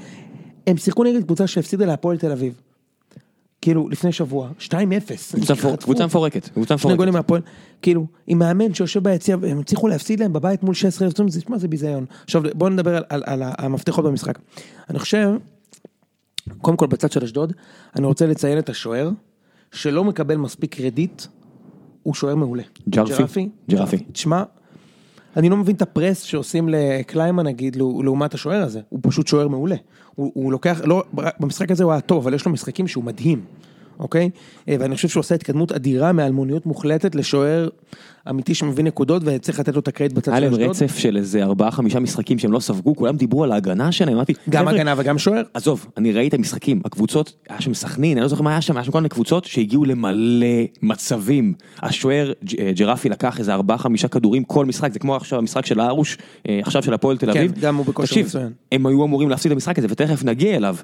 הם 0.67 0.77
שיחקו 0.77 1.05
נגד 1.05 1.25
קבוצה 1.25 1.47
שהפסידה 1.47 1.87
להפועל 1.87 2.17
תל 2.17 2.33
אביב. 2.33 2.61
כאילו, 3.63 3.89
לפני 3.89 4.13
שבוע, 4.13 4.49
2-0. 4.59 4.73
קבוצה 5.35 5.53
מפור- 5.55 5.73
חטפו. 5.73 5.85
קבוצה 5.85 6.07
מפורקת. 6.07 6.51
שני 6.55 6.97
גולים 6.97 7.15
מפורקת. 7.15 7.15
מהפועל, 7.15 7.41
כאילו, 7.83 8.07
עם 8.27 8.39
מאמן 8.39 8.75
שיושב 8.75 9.05
ביציע, 9.05 9.37
הם 9.49 9.59
הצליחו 9.59 9.89
להפסיד 9.89 10.21
להם 10.21 10.33
בבית 10.33 10.63
מול 10.63 10.75
16 10.75 11.09
אלף, 11.09 11.15
זה, 11.29 11.41
תשמע, 11.41 11.59
זה 11.59 11.69
ביזיון. 11.69 12.05
עכשיו, 12.25 12.43
בואו 12.55 12.71
נדבר 12.71 12.97
על, 12.97 13.03
על, 13.09 13.23
על 13.27 13.43
המפתחות 13.59 14.05
במשחק. 14.05 14.39
אני 14.91 14.99
חושב, 14.99 15.31
קודם 16.59 16.77
כל 16.77 16.87
בצד 16.87 17.13
של 17.13 17.25
אשדוד, 17.25 17.53
אני 17.97 18.07
רוצה 18.07 18.27
לציין 18.27 18.59
את 18.59 18.69
השוער, 18.69 19.11
שלא 19.73 20.05
מקבל 20.05 20.37
מספיק 20.37 20.75
קרדיט, 20.75 21.23
הוא 22.03 22.15
שוער 22.15 22.35
מעולה. 22.35 22.63
ג'רפי? 22.89 23.49
ג'רפי. 23.71 23.97
תשמע, 24.13 24.43
אני 25.37 25.49
לא 25.49 25.57
מבין 25.57 25.77
את 25.77 25.83
הפרס 25.83 26.23
שעושים 26.23 26.69
לקליימן 26.69 27.47
נגיד, 27.47 27.77
לעו- 27.77 28.03
לעומת 28.03 28.35
השוער 28.35 28.63
הזה, 28.63 28.81
הוא 28.89 29.01
פשוט 29.03 29.27
שוער 29.27 29.49
מעולה. 29.49 29.77
הוא, 30.15 30.31
הוא 30.35 30.53
לוקח, 30.53 30.81
לא, 30.85 31.05
במשחק 31.41 31.71
הזה 31.71 31.85
הוא 31.85 31.93
היה 31.93 32.01
טוב, 32.01 32.23
אבל 32.23 32.35
יש 32.35 32.47
לו 32.47 32.53
משחקים 32.53 32.89
שהוא 32.89 33.05
מדהים, 33.05 33.45
אוקיי? 34.01 34.31
אה, 34.69 34.77
ואני 34.81 34.95
חושב 34.95 35.09
שהוא 35.09 35.21
עושה 35.21 35.35
התקדמות 35.35 35.73
אדירה 35.73 36.13
מאלמוניות 36.13 36.67
מוחלטת 36.67 37.15
לשוער 37.15 37.69
אמיתי 38.31 38.55
שמביא 38.55 38.85
נקודות 38.85 39.23
וצריך 39.25 39.61
לתת 39.61 39.75
לו 39.75 39.81
את 39.81 39.89
הקרדיט 39.89 40.17
בצד 40.17 40.33
היה 40.33 40.41
של 40.41 40.45
להם 40.45 40.53
אשדוד. 40.53 40.71
רצף 40.71 40.99
של 40.99 41.17
איזה 41.17 41.43
ארבעה 41.43 41.71
חמישה 41.71 42.01
משחקים 42.01 42.39
שהם 42.39 42.53
לא 42.53 42.61
ספגו, 42.61 42.97
כולם 42.97 43.17
דיברו 43.17 43.45
על 43.45 43.53
ההגנה 43.53 43.93
שלהם, 43.93 44.15
אמרתי, 44.15 44.33
גם 44.51 44.65
"חבר'ה, 44.65 44.75
הגנה 44.75 44.95
וגם 44.97 45.19
שוער. 45.19 45.43
עזוב, 45.55 45.87
אני 45.97 46.13
ראיתי 46.13 46.29
את 46.29 46.35
המשחקים, 46.39 46.81
הקבוצות, 46.85 47.33
היה 47.49 47.61
שם 47.61 47.75
סכנין, 47.75 48.19
אני 48.19 48.23
לא 48.23 48.29
זוכר 48.29 48.43
מה 48.43 48.51
היה 48.51 48.61
שם, 48.61 48.77
היה 48.77 48.85
שם 48.85 48.93
כל 48.93 48.99
מיני 48.99 49.09
קבוצות 49.09 49.45
שהגיעו 49.45 49.85
למלא 49.85 50.47
מצבים. 50.83 51.55
השוער 51.83 52.33
אה, 52.59 52.73
ג'רפי 52.77 53.09
לקח 53.09 53.39
איזה 53.39 53.55
ארבעה 53.55 53.79
חמישה 53.79 54.09
כדורים 54.09 54.45
כל 54.45 54.67
משחק, 54.67 54.93
זה 54.93 54.99
כמו 54.99 55.17
עכשיו 55.17 55.39
המשחק 55.39 55.67
של 55.67 55.81
הארוש, 55.81 56.19
אה, 56.49 56.61
עכשיו 56.63 56.83
של 56.83 56.95
הפועל 56.95 57.17
תל 57.17 57.33
כן, 57.33 57.39
אביב. 57.39 57.53
גם 57.61 57.77
הוא 57.77 57.87
בכושר 57.87 58.21
מצוין. 58.21 58.53
הם 58.73 58.87
היו 58.87 59.05
אמורים 59.05 59.29
להפסיד 59.29 59.51
את 59.51 59.57
המשחק 59.57 59.79
הזה 59.79 59.87
ותכף 59.91 60.25
נגיע 60.25 60.57
אליו. 60.57 60.77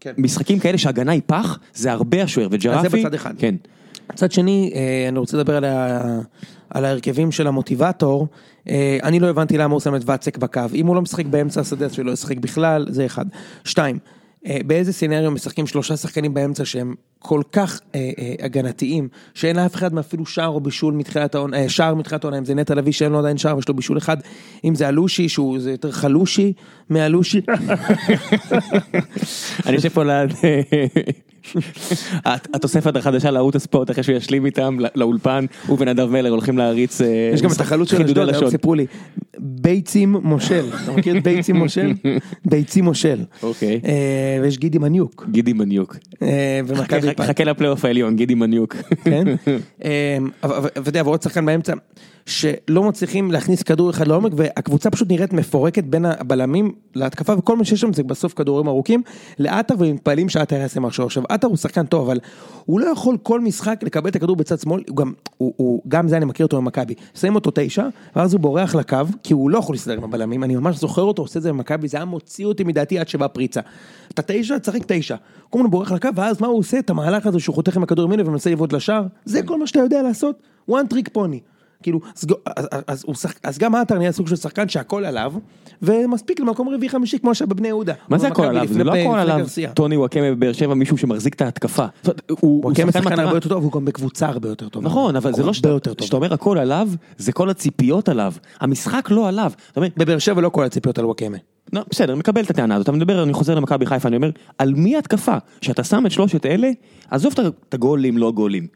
כן. 0.00 0.12
משחקים 0.18 0.58
כאלה 0.58 0.78
שהגנה 0.78 1.12
היא 1.12 1.22
פח, 1.26 1.58
זה 1.74 1.92
הרבה 1.92 2.22
השוער, 2.22 2.48
וג'רפי, 2.50 2.86
אז 2.86 2.92
זה 2.92 2.98
בצד 2.98 3.14
אחד. 3.14 3.34
כן. 3.38 3.54
מצד 4.12 4.32
שני, 4.32 4.72
אה, 4.74 5.08
אני 5.08 5.18
רוצה 5.18 5.36
לדבר 5.36 5.56
על, 5.56 5.64
ה... 5.64 6.20
על 6.70 6.84
ההרכבים 6.84 7.32
של 7.32 7.46
המוטיבטור. 7.46 8.26
אה, 8.68 8.98
אני 9.02 9.20
לא 9.20 9.26
הבנתי 9.26 9.58
למה 9.58 9.72
הוא 9.72 9.80
שם 9.80 9.96
את 9.96 10.02
ואצק 10.04 10.38
בקו. 10.38 10.60
אם 10.74 10.86
הוא 10.86 10.94
לא 10.94 11.02
משחק 11.02 11.26
באמצע 11.26 11.60
השדה, 11.60 11.86
אז 11.86 11.94
שהוא 11.94 12.06
לא 12.06 12.12
ישחק 12.12 12.36
בכלל, 12.36 12.86
זה 12.88 13.06
אחד. 13.06 13.24
שתיים, 13.64 13.98
באיזה 14.48 14.92
סצנריו 14.92 15.30
משחקים 15.30 15.66
שלושה 15.66 15.96
שחקנים 15.96 16.34
באמצע 16.34 16.64
שהם 16.64 16.94
כל 17.18 17.42
כך 17.52 17.80
אה, 17.94 18.10
אה, 18.18 18.34
הגנתיים, 18.44 19.08
שאין 19.34 19.56
לאף 19.56 19.74
אחד 19.74 19.94
מאפילו 19.94 20.26
שער 20.26 20.48
או 20.48 20.60
בישול 20.60 20.94
מתחילת 20.94 21.34
העונה, 21.34 21.56
אה, 21.56 21.68
שער 21.68 21.94
מתחילת 21.94 22.24
העונה, 22.24 22.38
אם 22.38 22.44
זה 22.44 22.54
נטע 22.54 22.74
לביא 22.74 22.92
שאין 22.92 23.12
לו 23.12 23.18
עדיין 23.18 23.38
שער 23.38 23.56
ויש 23.56 23.68
לו 23.68 23.74
בישול 23.74 23.98
אחד, 23.98 24.16
אם 24.64 24.74
זה 24.74 24.88
אלושי 24.88 25.28
שהוא 25.28 25.58
זה 25.58 25.70
יותר 25.70 25.90
חלושי 25.92 26.52
מאלושי. 26.90 27.40
אני 29.66 29.74
יושב 29.74 29.88
פה 29.88 30.04
ליד 30.04 30.30
הת- 30.30 31.29
התוספת 32.54 32.96
החדשה 32.96 33.30
לערוץ 33.30 33.56
הספורט 33.56 33.90
אחרי 33.90 34.02
שהוא 34.02 34.16
ישלים 34.16 34.46
איתם 34.46 34.76
לא- 34.80 34.88
לאולפן 34.94 35.44
הוא 35.66 35.76
ונדב 35.80 36.04
מלר 36.10 36.30
הולכים 36.30 36.58
להריץ 36.58 37.00
אה, 37.00 37.30
יש 37.34 37.42
גם 37.42 37.50
את 37.52 37.60
החלוץ 37.60 37.90
של 37.90 38.02
אשדוד. 38.04 38.48
סיפרו 38.50 38.74
לי, 38.74 38.86
ביצים 39.38 40.16
מושל, 40.22 40.64
אתה 40.84 40.92
מכיר 40.92 41.16
את 41.18 41.22
ביצים 41.22 41.56
מושל? 41.56 41.92
ביצים 42.50 42.84
מושל. 42.84 43.20
אוקיי. 43.42 43.80
אה, 43.84 43.90
ויש 44.42 44.58
גידי 44.58 44.78
מניוק. 44.78 45.26
גידי 45.30 45.52
מניוק. 45.52 45.96
אה, 46.22 46.60
חכה- 47.18 47.44
לפלייאוף 47.44 47.84
העליון 47.84 48.16
גידי 48.16 48.34
מניוק. 48.34 48.76
כן? 49.04 49.24
אבל- 50.44 50.68
יודע, 50.86 51.02
ועוד 51.04 51.22
שחקן 51.22 51.46
באמצע, 51.46 51.72
שלא 52.26 52.82
מצליחים 52.82 53.30
להכניס 53.30 53.62
כדור 53.62 53.90
אחד 53.90 54.06
לעומק, 54.06 54.32
והקבוצה 54.36 54.90
פשוט 54.90 55.10
נראית 55.10 55.32
מפורקת 55.32 55.84
בין 55.84 56.04
הבלמים 56.04 56.72
להתקפה, 56.94 57.34
וכל 57.38 57.56
מה 57.56 57.64
שיש 57.64 57.80
שם 57.80 57.92
זה 57.92 58.02
בסוף 58.02 58.34
כדורים 58.34 58.68
ארוכים, 58.68 59.02
לעטר 59.38 59.74
ומתפעלים 59.78 60.28
שעטר 60.28 60.56
יעשה 60.56 60.80
משהו. 60.80 61.04
עכשיו, 61.04 61.22
עטר 61.28 61.46
הוא 61.46 61.56
שחקן 61.56 61.86
טוב, 61.86 62.10
אבל 62.10 62.20
הוא 62.64 62.80
לא 62.80 62.86
יכול 62.86 63.16
כל 63.22 63.40
משחק 63.40 63.80
לקבל 63.82 64.10
את 64.10 64.16
הכדור 64.16 64.36
בצד 64.36 64.60
שמאל, 64.60 64.82
הוא 64.88 64.96
גם, 64.96 65.12
הוא, 65.36 65.54
הוא, 65.56 65.82
גם 65.88 66.08
זה 66.08 66.16
אני 66.16 66.24
מכיר 66.24 66.46
אותו 66.46 66.56
במכבי, 66.56 66.94
שמים 67.14 67.34
אותו 67.34 67.50
תשע, 67.54 67.88
ואז 68.16 68.32
הוא 68.32 68.40
בורח 68.40 68.74
לקו, 68.74 68.96
כי 69.22 69.32
הוא 69.32 69.50
לא 69.50 69.58
יכול 69.58 69.74
להסתדר 69.74 69.96
עם 69.96 70.04
הבלמים, 70.04 70.44
אני 70.44 70.56
ממש 70.56 70.76
זוכר 70.76 71.02
אותו 71.02 71.22
עושה 71.22 71.38
את 71.38 71.42
זה 71.42 71.52
במכבי, 71.52 71.88
זה 71.88 71.96
היה 71.96 72.04
מוציא 72.04 72.46
אותי 72.46 72.64
מדעתי 72.64 72.98
עד 72.98 73.08
שבאה 73.08 73.28
פריצה. 73.28 73.60
אתה 74.14 74.22
תשע, 74.26 74.58
תשחק 74.58 74.80
תשע. 74.86 75.16
כל 75.50 75.58
הזמן 75.58 75.70
בורח 75.70 75.92
לקו, 75.92 76.08
ואז 76.14 76.40
מה 76.40 76.46
הוא 76.46 76.58
עושה? 76.58 76.78
את 76.78 76.90
המהלך 76.90 77.26
הזה 77.26 77.40
שהוא 77.40 77.54
חותך 77.54 77.76
עם 77.76 77.82
הכדור 77.82 78.04
ימינה 78.04 78.22
ומנסה 78.26 78.50
לבעוט 78.50 78.72
לשער, 78.72 79.06
זה 79.24 79.42
כל 79.42 79.58
מה 79.58 79.66
שאתה 79.66 79.78
יודע 79.78 80.02
לעשות, 80.02 80.42
one 80.70 80.94
trick 80.94 81.16
pony. 81.16 81.59
כאילו, 81.82 82.00
אז, 82.16 82.26
אז, 82.56 82.66
אז, 82.86 83.02
הוא 83.06 83.14
שח, 83.14 83.34
אז 83.42 83.58
גם 83.58 83.74
עטר 83.74 83.98
נהיה 83.98 84.12
סוג 84.12 84.28
של 84.28 84.36
שחקן 84.36 84.68
שהכל 84.68 85.04
עליו, 85.04 85.32
ומספיק 85.82 86.40
למקום 86.40 86.68
רביעי 86.68 86.88
חמישי 86.90 87.18
כמו 87.18 87.34
שהיה 87.34 87.46
בבני 87.46 87.68
יהודה. 87.68 87.94
מה 88.08 88.18
זה 88.18 88.28
הכל 88.28 88.44
עליו? 88.44 88.66
זה 88.70 88.84
לא 88.84 88.92
הכל 88.94 89.18
עליו. 89.18 89.46
טוני 89.74 89.96
וואקמה 89.96 90.30
בבאר 90.30 90.52
שבע 90.52 90.74
מישהו 90.74 90.98
שמחזיק 90.98 91.34
את 91.34 91.40
ההתקפה. 91.42 91.86
הוא- 92.06 92.14
הוא 92.40 92.64
הוא 92.64 92.72
כן 92.74 92.92
שחקן 92.92 93.18
הרבה. 93.20 93.36
יותר 93.36 93.48
טוב, 93.48 93.62
והוא 93.62 93.72
גם 93.72 93.84
בקבוצה 93.84 94.26
הרבה 94.28 94.48
יותר 94.48 94.68
טובה. 94.68 94.86
נכון 94.86 95.16
אבל 95.16 95.32
זה 95.34 95.40
הוא 95.42 95.46
לא 95.46 95.52
שאתה 95.52 95.78
טוב. 95.78 96.08
אומר 96.12 96.34
הכל 96.34 96.58
עליו 96.58 96.88
זה 97.18 97.32
כל 97.32 97.50
הציפיות 97.50 98.08
עליו 98.08 98.32
המשחק 98.60 99.08
לא 99.10 99.28
עליו. 99.28 99.52
בבאר 99.76 100.18
שבע 100.18 100.40
לא 100.40 100.48
כל 100.48 100.64
הציפיות 100.64 100.98
על 100.98 101.04
וואקמה. 101.04 101.36
לא, 101.72 101.80
בסדר, 101.90 102.14
מקבל 102.14 102.42
את 102.44 102.50
הטענה 102.50 102.74
הזאת, 102.74 102.84
אתה 102.88 102.92
מדבר, 102.96 103.22
אני 103.22 103.32
חוזר 103.32 103.54
למכבי 103.54 103.86
חיפה, 103.86 104.08
אני 104.08 104.16
אומר, 104.16 104.30
על 104.58 104.74
מי 104.74 104.96
התקפה? 104.96 105.34
שאתה 105.60 105.84
שם 105.84 106.06
את 106.06 106.10
שלושת 106.10 106.46
אלה, 106.46 106.70
עזוב 107.10 107.32
את- 107.32 107.54
את 107.68 107.74
הגולים, 107.74 108.18
לא 108.18 108.32
גולים. 108.32 108.66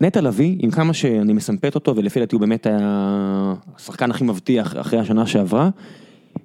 נטע 0.00 0.20
לביא, 0.20 0.56
עם 0.58 0.70
כמה 0.70 0.94
שאני 0.94 1.32
מסמפת 1.32 1.74
אותו, 1.74 1.96
ולפי 1.96 2.20
דעתי 2.20 2.36
הוא 2.36 2.40
באמת 2.40 2.66
היה 2.66 3.54
השחקן 3.76 4.10
הכי 4.10 4.24
מבטיח 4.24 4.76
אחרי 4.76 4.98
השנה 4.98 5.26
שעברה, 5.26 5.70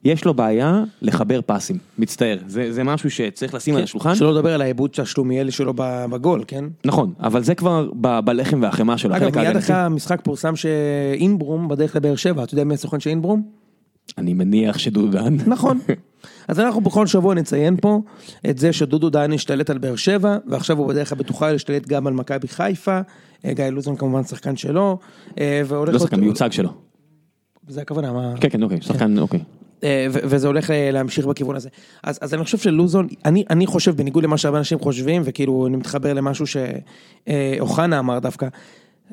יש 0.04 0.26
לו 0.26 0.34
בעיה 0.34 0.84
לחבר 1.02 1.40
פסים, 1.46 1.78
מצטער, 1.98 2.38
זה, 2.48 2.72
זה 2.72 2.84
משהו 2.84 3.12
שצריך 3.12 3.54
לשים 3.54 3.76
על 3.76 3.84
השולחן. 3.84 4.16
שלא 4.16 4.34
לדבר 4.34 4.54
על 4.54 4.62
העיבוד 4.62 4.94
של 4.94 5.02
השלומיאלי 5.02 5.52
שלו 5.52 5.74
בגול, 5.78 6.44
כן? 6.48 6.66
נכון, 6.86 7.14
אבל 7.20 7.44
זה 7.44 7.56
כבר 7.56 7.90
ב- 8.02 8.20
בלחם 8.20 8.60
והחמאה 8.62 8.98
שלו, 8.98 9.16
אגב, 9.16 9.40
מיד. 9.40 9.58
אחרי 9.58 9.76
המשחק 9.76 10.22
פורסם 10.24 10.56
שאינברום 10.56 11.68
בדרך 11.68 11.96
לבאר 11.96 12.16
שבע, 12.16 12.44
אתה 12.44 12.54
יודע 12.54 12.64
מי 12.64 12.74
הסוכן 12.74 13.00
של 13.00 13.10
אינברום? 13.10 13.44
אני 14.18 14.34
מניח 14.34 14.78
שדודו 14.78 15.08
דן. 15.08 15.38
נכון. 15.48 15.80
אז 16.48 16.60
אנחנו 16.60 16.82
בכל 16.82 17.08
שבוע 17.08 17.34
נציין 17.34 17.78
פה 17.82 18.02
את 18.50 18.58
זה 18.58 18.74
שדודו 18.74 19.10
דהן 19.10 19.34
השתלט 19.34 19.70
על 19.70 19.78
באר 19.78 19.96
שבע, 19.96 20.38
ועכשיו 20.48 20.78
הוא 20.78 20.88
בדרך 20.88 21.12
הבטוחה 21.12 21.52
להשתלט 21.52 21.88
גם 21.88 22.08
על 22.08 22.14
מכבי 22.14 22.48
חיפה, 22.48 23.00
גיא 23.46 23.66
לוזון 23.66 23.96
כמובן 23.96 24.24
שחקן 24.24 24.56
שלו, 24.56 25.00
אה. 25.40 25.62
לא 25.72 26.00
שחקן 26.00 26.20
מיוצג 26.20 26.52
שלו. 26.52 26.70
זה 27.68 27.82
הכוונה, 27.82 28.14
מה... 28.14 28.34
כן, 28.40 28.50
כן, 28.50 28.64
אוקיי, 28.64 28.82
שחקן, 28.82 29.20
אוקיי. 29.20 29.40
אה, 29.84 30.08
וזה 30.12 30.48
הולך 30.48 30.72
אה, 30.72 30.92
להמשיך 30.92 31.26
בכיוון 31.26 31.56
הזה. 31.56 31.70
אז, 32.04 32.20
אז 32.22 32.34
אני 32.34 32.44
חושב 32.44 32.58
שלוזון, 32.58 33.08
אני, 33.26 33.44
אני 33.50 33.66
חושב, 33.66 33.96
בניגוד 33.96 34.24
למה 34.24 34.38
שהרבה 34.38 34.58
אנשים 34.58 34.80
חושבים, 34.80 35.22
וכאילו 35.26 35.68
אני 35.68 35.78
מתחבר 35.78 36.14
למשהו 36.14 36.46
שאוחנה 36.48 38.00
אמר 38.00 38.20
דווקא, 38.20 38.48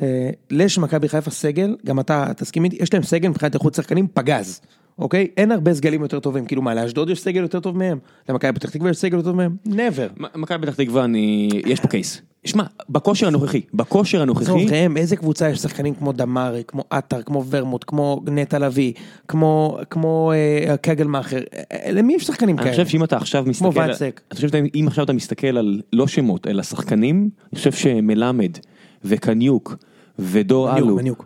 אה, 0.02 0.30
לש 0.50 0.78
מכבי 0.78 1.08
חיפה 1.08 1.30
סגל, 1.30 1.76
גם 1.86 2.00
אתה 2.00 2.26
תסכים 2.36 2.64
איתי, 2.64 2.76
יש 2.80 2.94
להם 2.94 3.02
סגל 3.02 3.28
מבחינת 3.28 3.54
איכות 3.54 3.74
שחקנים 3.74 4.06
פגז, 4.14 4.60
אוקיי? 4.98 5.28
אין 5.36 5.52
הרבה 5.52 5.74
סגלים 5.74 6.02
יותר 6.02 6.20
טובים, 6.20 6.46
כאילו 6.46 6.62
מה, 6.62 6.74
לאשדוד 6.74 7.10
יש 7.10 7.20
סגל 7.20 7.42
יותר 7.42 7.60
טוב 7.60 7.76
מהם? 7.76 7.98
למכבי 8.28 8.52
פתח 8.52 8.70
תקווה 8.70 8.90
יש 8.90 8.96
סגל 8.96 9.16
יותר 9.16 9.28
טוב 9.28 9.36
מהם? 9.36 9.56
never. 9.66 10.20
מ- 10.22 10.42
מכבי 10.42 10.66
פתח 10.66 10.74
תקווה 10.74 11.04
אני, 11.04 11.48
יש 11.66 11.80
פה 11.80 11.88
קייס. 11.88 12.22
שמע, 12.44 12.64
בכושר 12.90 13.26
הנוכחי, 13.26 13.60
בכושר 13.74 14.22
הנוכחי, 14.22 14.66
ראם, 14.70 14.96
איזה 14.96 15.16
קבוצה 15.16 15.50
יש 15.50 15.58
שחקנים 15.58 15.94
כמו 15.94 16.12
דמארי, 16.12 16.62
כמו 16.68 16.84
עטר, 16.90 17.22
כמו 17.22 17.44
ורמוט, 17.50 17.84
כמו 17.86 18.20
נטע 18.26 18.58
לביא, 18.58 18.92
כמו, 19.28 19.78
כמו 19.90 20.32
אה, 20.32 20.76
קגלמאכר, 20.76 21.38
אה, 21.72 21.92
למי 21.92 22.14
יש 22.14 22.24
שחקנים 22.24 22.56
אני 22.56 22.64
כאלה? 22.64 22.70
חושב 22.70 22.86
שאם 22.86 23.04
אתה 23.04 23.16
עכשיו 23.16 23.44
מסתכל, 23.46 23.80
על- 23.80 23.90
ואצק. 23.90 24.20
אני 24.30 24.36
חושב 24.36 24.48
שאם 24.48 24.84
עכשיו 24.86 25.04
אתה 25.04 25.12
מסתכל 25.12 25.58
על 25.58 25.80
לא 25.92 26.06
שמות 26.06 26.46
אלא 26.46 26.62
שחקנים, 26.62 27.16
אני 27.52 27.58
חושב 27.58 27.72
שמלמד 27.72 28.50
וקניוק 29.04 29.76
ודור 30.18 30.76
אלו, 30.76 30.86
מניוק. 30.86 31.00
מניוק 31.00 31.24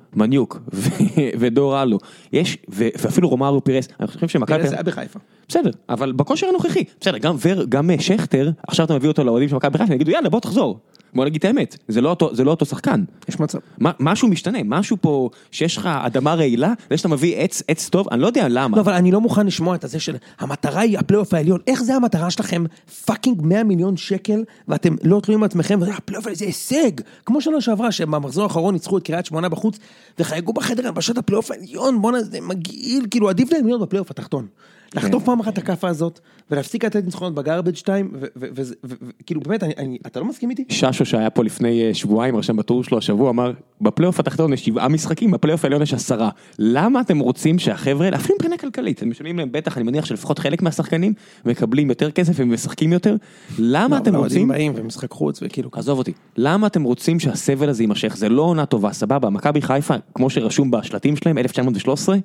ו- 0.72 0.90
ודור 1.38 1.83
אלו, 1.83 1.98
יש, 2.33 2.59
ואפילו 2.68 3.29
רומריו 3.29 3.64
פירס, 3.64 3.88
אני 4.01 4.09
חושב 4.09 4.29
שמכבי, 4.29 4.59
פרס 4.62 4.72
היה 4.72 4.83
בחיפה. 4.83 5.18
בסדר, 5.48 5.70
אבל 5.88 6.12
בכושר 6.12 6.46
הנוכחי, 6.46 6.85
בסדר, 7.01 7.18
גם 7.18 7.37
ור, 7.46 7.64
גם 7.68 7.90
אה, 7.90 7.96
שכטר, 8.01 8.51
עכשיו 8.68 8.87
אתה 8.87 8.94
מביא 8.94 9.09
אותו 9.09 9.25
לאוהדים 9.25 9.48
של 9.48 9.57
מכבי 9.57 9.79
חיפה, 9.79 9.94
יגידו 9.94 10.11
יאללה 10.11 10.29
בוא 10.29 10.40
תחזור, 10.40 10.79
בוא 11.14 11.25
נגיד 11.25 11.38
את 11.38 11.44
האמת, 11.44 11.77
זה 11.88 12.01
לא 12.01 12.11
אותו, 12.11 12.35
זה 12.35 12.44
לא 12.44 12.51
אותו 12.51 12.66
שחקן. 12.66 13.05
יש 13.29 13.40
מצב. 13.40 13.59
מה- 13.79 13.90
משהו 14.01 14.29
משתנה, 14.29 14.59
משהו 14.64 14.96
פה, 15.01 15.31
שיש 15.51 15.77
לך 15.77 15.87
אדמה 15.87 16.35
רעילה, 16.35 16.72
זה 16.90 16.96
שאתה 16.96 17.09
מביא 17.09 17.37
עץ, 17.37 17.62
עץ 17.68 17.88
טוב, 17.88 18.07
אני 18.12 18.20
לא 18.20 18.27
יודע 18.27 18.46
למה. 18.48 18.77
לא, 18.77 18.83
אבל 18.83 18.92
אני 18.92 19.11
לא 19.12 19.20
מוכן 19.20 19.46
לשמוע 19.46 19.75
את 19.75 19.85
הזה 19.85 20.01
של 20.01 20.16
המטרה 20.38 20.81
היא 20.81 20.98
הפלייאוף 20.98 21.35
העליון, 21.35 21.61
איך 21.66 21.83
זה 21.83 21.94
המטרה 21.94 22.31
שלכם? 22.31 22.64
fucking 23.05 23.42
100 23.42 23.64
מיליון 23.64 23.96
שקל, 23.96 24.44
ואתם 24.68 24.96
לא 25.05 25.20
תלויים 25.20 25.40
בעצמכם, 25.40 25.79
והפלייאוף 25.83 26.27
זה 26.33 26.44
הישג. 26.44 26.90
כמו 27.27 27.40
שנה 27.40 27.61
שעברה, 27.61 27.92
שבמחזור 27.92 28.44
האחרון 28.44 28.75
ניצחו 28.75 28.98
את 28.98 29.03
קריית 29.03 29.27
שמונה 29.27 29.48
בחוץ, 29.48 29.79
וחגגו 30.18 30.53
בחדר 30.53 30.87
הלבשה 30.87 31.11
את 31.11 31.18
הפלייאוף 31.19 31.51
העליון, 31.51 32.03
בואנה 32.03 32.23
זה 32.23 32.41
מגעיל, 32.41 33.07
כאילו 33.11 33.29
עדיף 33.29 33.53
להם 33.53 33.67
להיות 33.67 33.81
בפלייאוף 33.81 34.11
התחתון. 34.11 34.47
לחטוף 34.94 35.24
פעם 35.24 35.40
אחת 35.40 35.52
את 35.52 35.59
הכאפה 35.59 35.88
הזאת, 35.88 36.20
ולהפסיק 36.50 36.85
לתת 36.85 37.05
ניצחונות 37.05 37.35
ב 37.35 37.39
garbage 37.39 37.75
time, 37.75 38.11
וכאילו 38.37 39.40
באמת, 39.40 39.62
אני- 39.62 39.74
אני- 39.78 39.98
אתה 40.07 40.20
לא 40.20 40.26
מסכים 40.26 40.50
איתי? 40.50 40.64
ששו 40.68 41.05
שהיה 41.05 41.31
פה 41.31 41.44
לפני 41.44 41.83
אה, 41.88 41.94
שבועיים, 41.94 42.37
רשם 42.37 42.57
בטור 42.57 42.85
שלו 42.85 42.98
השבוע, 42.98 43.31
אמר, 43.31 43.52
בפלייאוף 43.81 44.20
התחתון 44.20 44.52
יש 44.52 44.64
שבעה 44.64 44.88
משחקים, 44.88 45.31
בפלייאוף 45.31 45.64
העליון 45.64 45.83
יש 45.83 45.94
עשרה. 45.94 46.31
למה 46.59 47.00
אתם 47.00 47.18
רוצים 47.18 47.59
שהחבר'ה, 47.59 48.09
אפילו 48.14 48.35
מבחינה 48.35 48.57
כלכלית, 48.57 49.02
הם 49.02 49.11
משלמים 49.11 49.38
להם 49.38 49.48
בטח, 49.52 49.76
אני 49.76 49.85
מניח 49.85 50.05
שלפחות 50.05 50.38
חלק 50.38 50.62
מהשחקנים 50.62 51.12
מקבלים 51.44 51.88
יותר 51.88 52.11
כסף 52.11 52.33
ומשחקים 52.37 52.92
יותר, 52.92 53.16
למה 53.59 53.98
אתם 53.98 54.12
לא, 54.12 54.18
אבל 54.18 54.24
רוצים, 54.26 54.48
באים 54.48 54.72
ומשחק 54.76 55.11
חוץ 55.11 55.38
וכאילו. 55.42 55.70
עזוב 55.72 55.98
אותי, 55.98 56.12
למה 56.37 56.66
אתם 56.66 56.83
רוצים 56.83 57.20
שהסבל 57.20 57.68
הזה 57.68 57.83
יימשך? 57.83 58.16
זה 58.16 58.28
לא 58.28 58.42
עונה 58.42 58.66
טובה, 58.66 58.92
סבבה, 58.92 59.31
מכבי 59.31 59.62
חיפה, 59.62 59.94
כמו 60.14 60.31
שרשום 60.31 60.70
בשלטים 60.70 61.16
שלהם, 61.16 61.38
1913, 61.38 62.16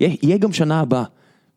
יהיה 0.00 0.16
יהיה 0.22 0.38
גם 0.38 0.52
שנה 0.52 0.80
הבאה. 0.80 1.04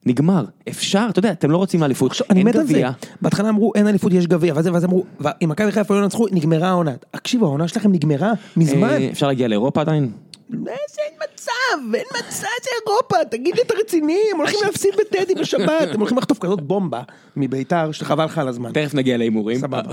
נגמר, 0.06 0.46
אפשר, 0.70 1.08
אתה 1.10 1.20
יודע, 1.20 1.32
אתם 1.32 1.52
לא 1.52 1.58
רוצים 1.58 1.84
אליפות, 1.84 2.12
אין. 2.30 2.48
גביע. 2.52 2.92
בהתחלה 3.22 3.50
אמרו 3.50 3.72
אין 3.76 3.88
אליפות 3.88 4.14
יש 4.14 4.28
גביע, 4.28 4.54
ואז 4.56 4.86
אמרו, 4.86 5.04
אם 5.44 5.50
מכבי 5.50 5.72
חיפה 5.72 5.96
לא 5.96 6.04
ינצחו 6.04 6.26
נגמרה 6.32 6.70
העונה. 6.70 6.92
תקשיבו 7.12 7.46
העונה 7.46 7.68
שלכם 7.68 7.92
נגמרה 7.92 8.32
מזמן. 8.58 8.90
אה, 8.90 9.10
אפשר 9.12 9.28
להגיע 9.28 9.48
לאירופה 9.48 9.82
עדיין? 9.82 10.12
איזה 10.54 10.68
אין 11.10 11.20
מצב, 11.34 11.96
אין 11.96 12.06
מצב, 12.20 12.48
זה 12.64 12.70
אירופה, 12.88 13.16
תגיד 13.32 13.56
לי 13.56 13.62
אתה 13.62 13.74
רציני, 13.80 14.20
הם 14.34 14.38
הולכים 14.38 14.60
להפסיד 14.66 14.92
בטדי 15.00 15.36
בשבת, 15.36 15.88
הם 15.94 16.00
הולכים 16.00 16.18
לחטוף 16.18 16.40
כזאת 16.40 16.62
בומבה 16.62 17.02
מביתר 17.36 17.92
שחבל 17.92 18.26
לך 18.26 18.38
על 18.38 18.48
הזמן. 18.48 18.72
תכף 18.72 18.94
נגיע 18.94 19.18
להימורים. 19.18 19.58
סבבה. 19.60 19.92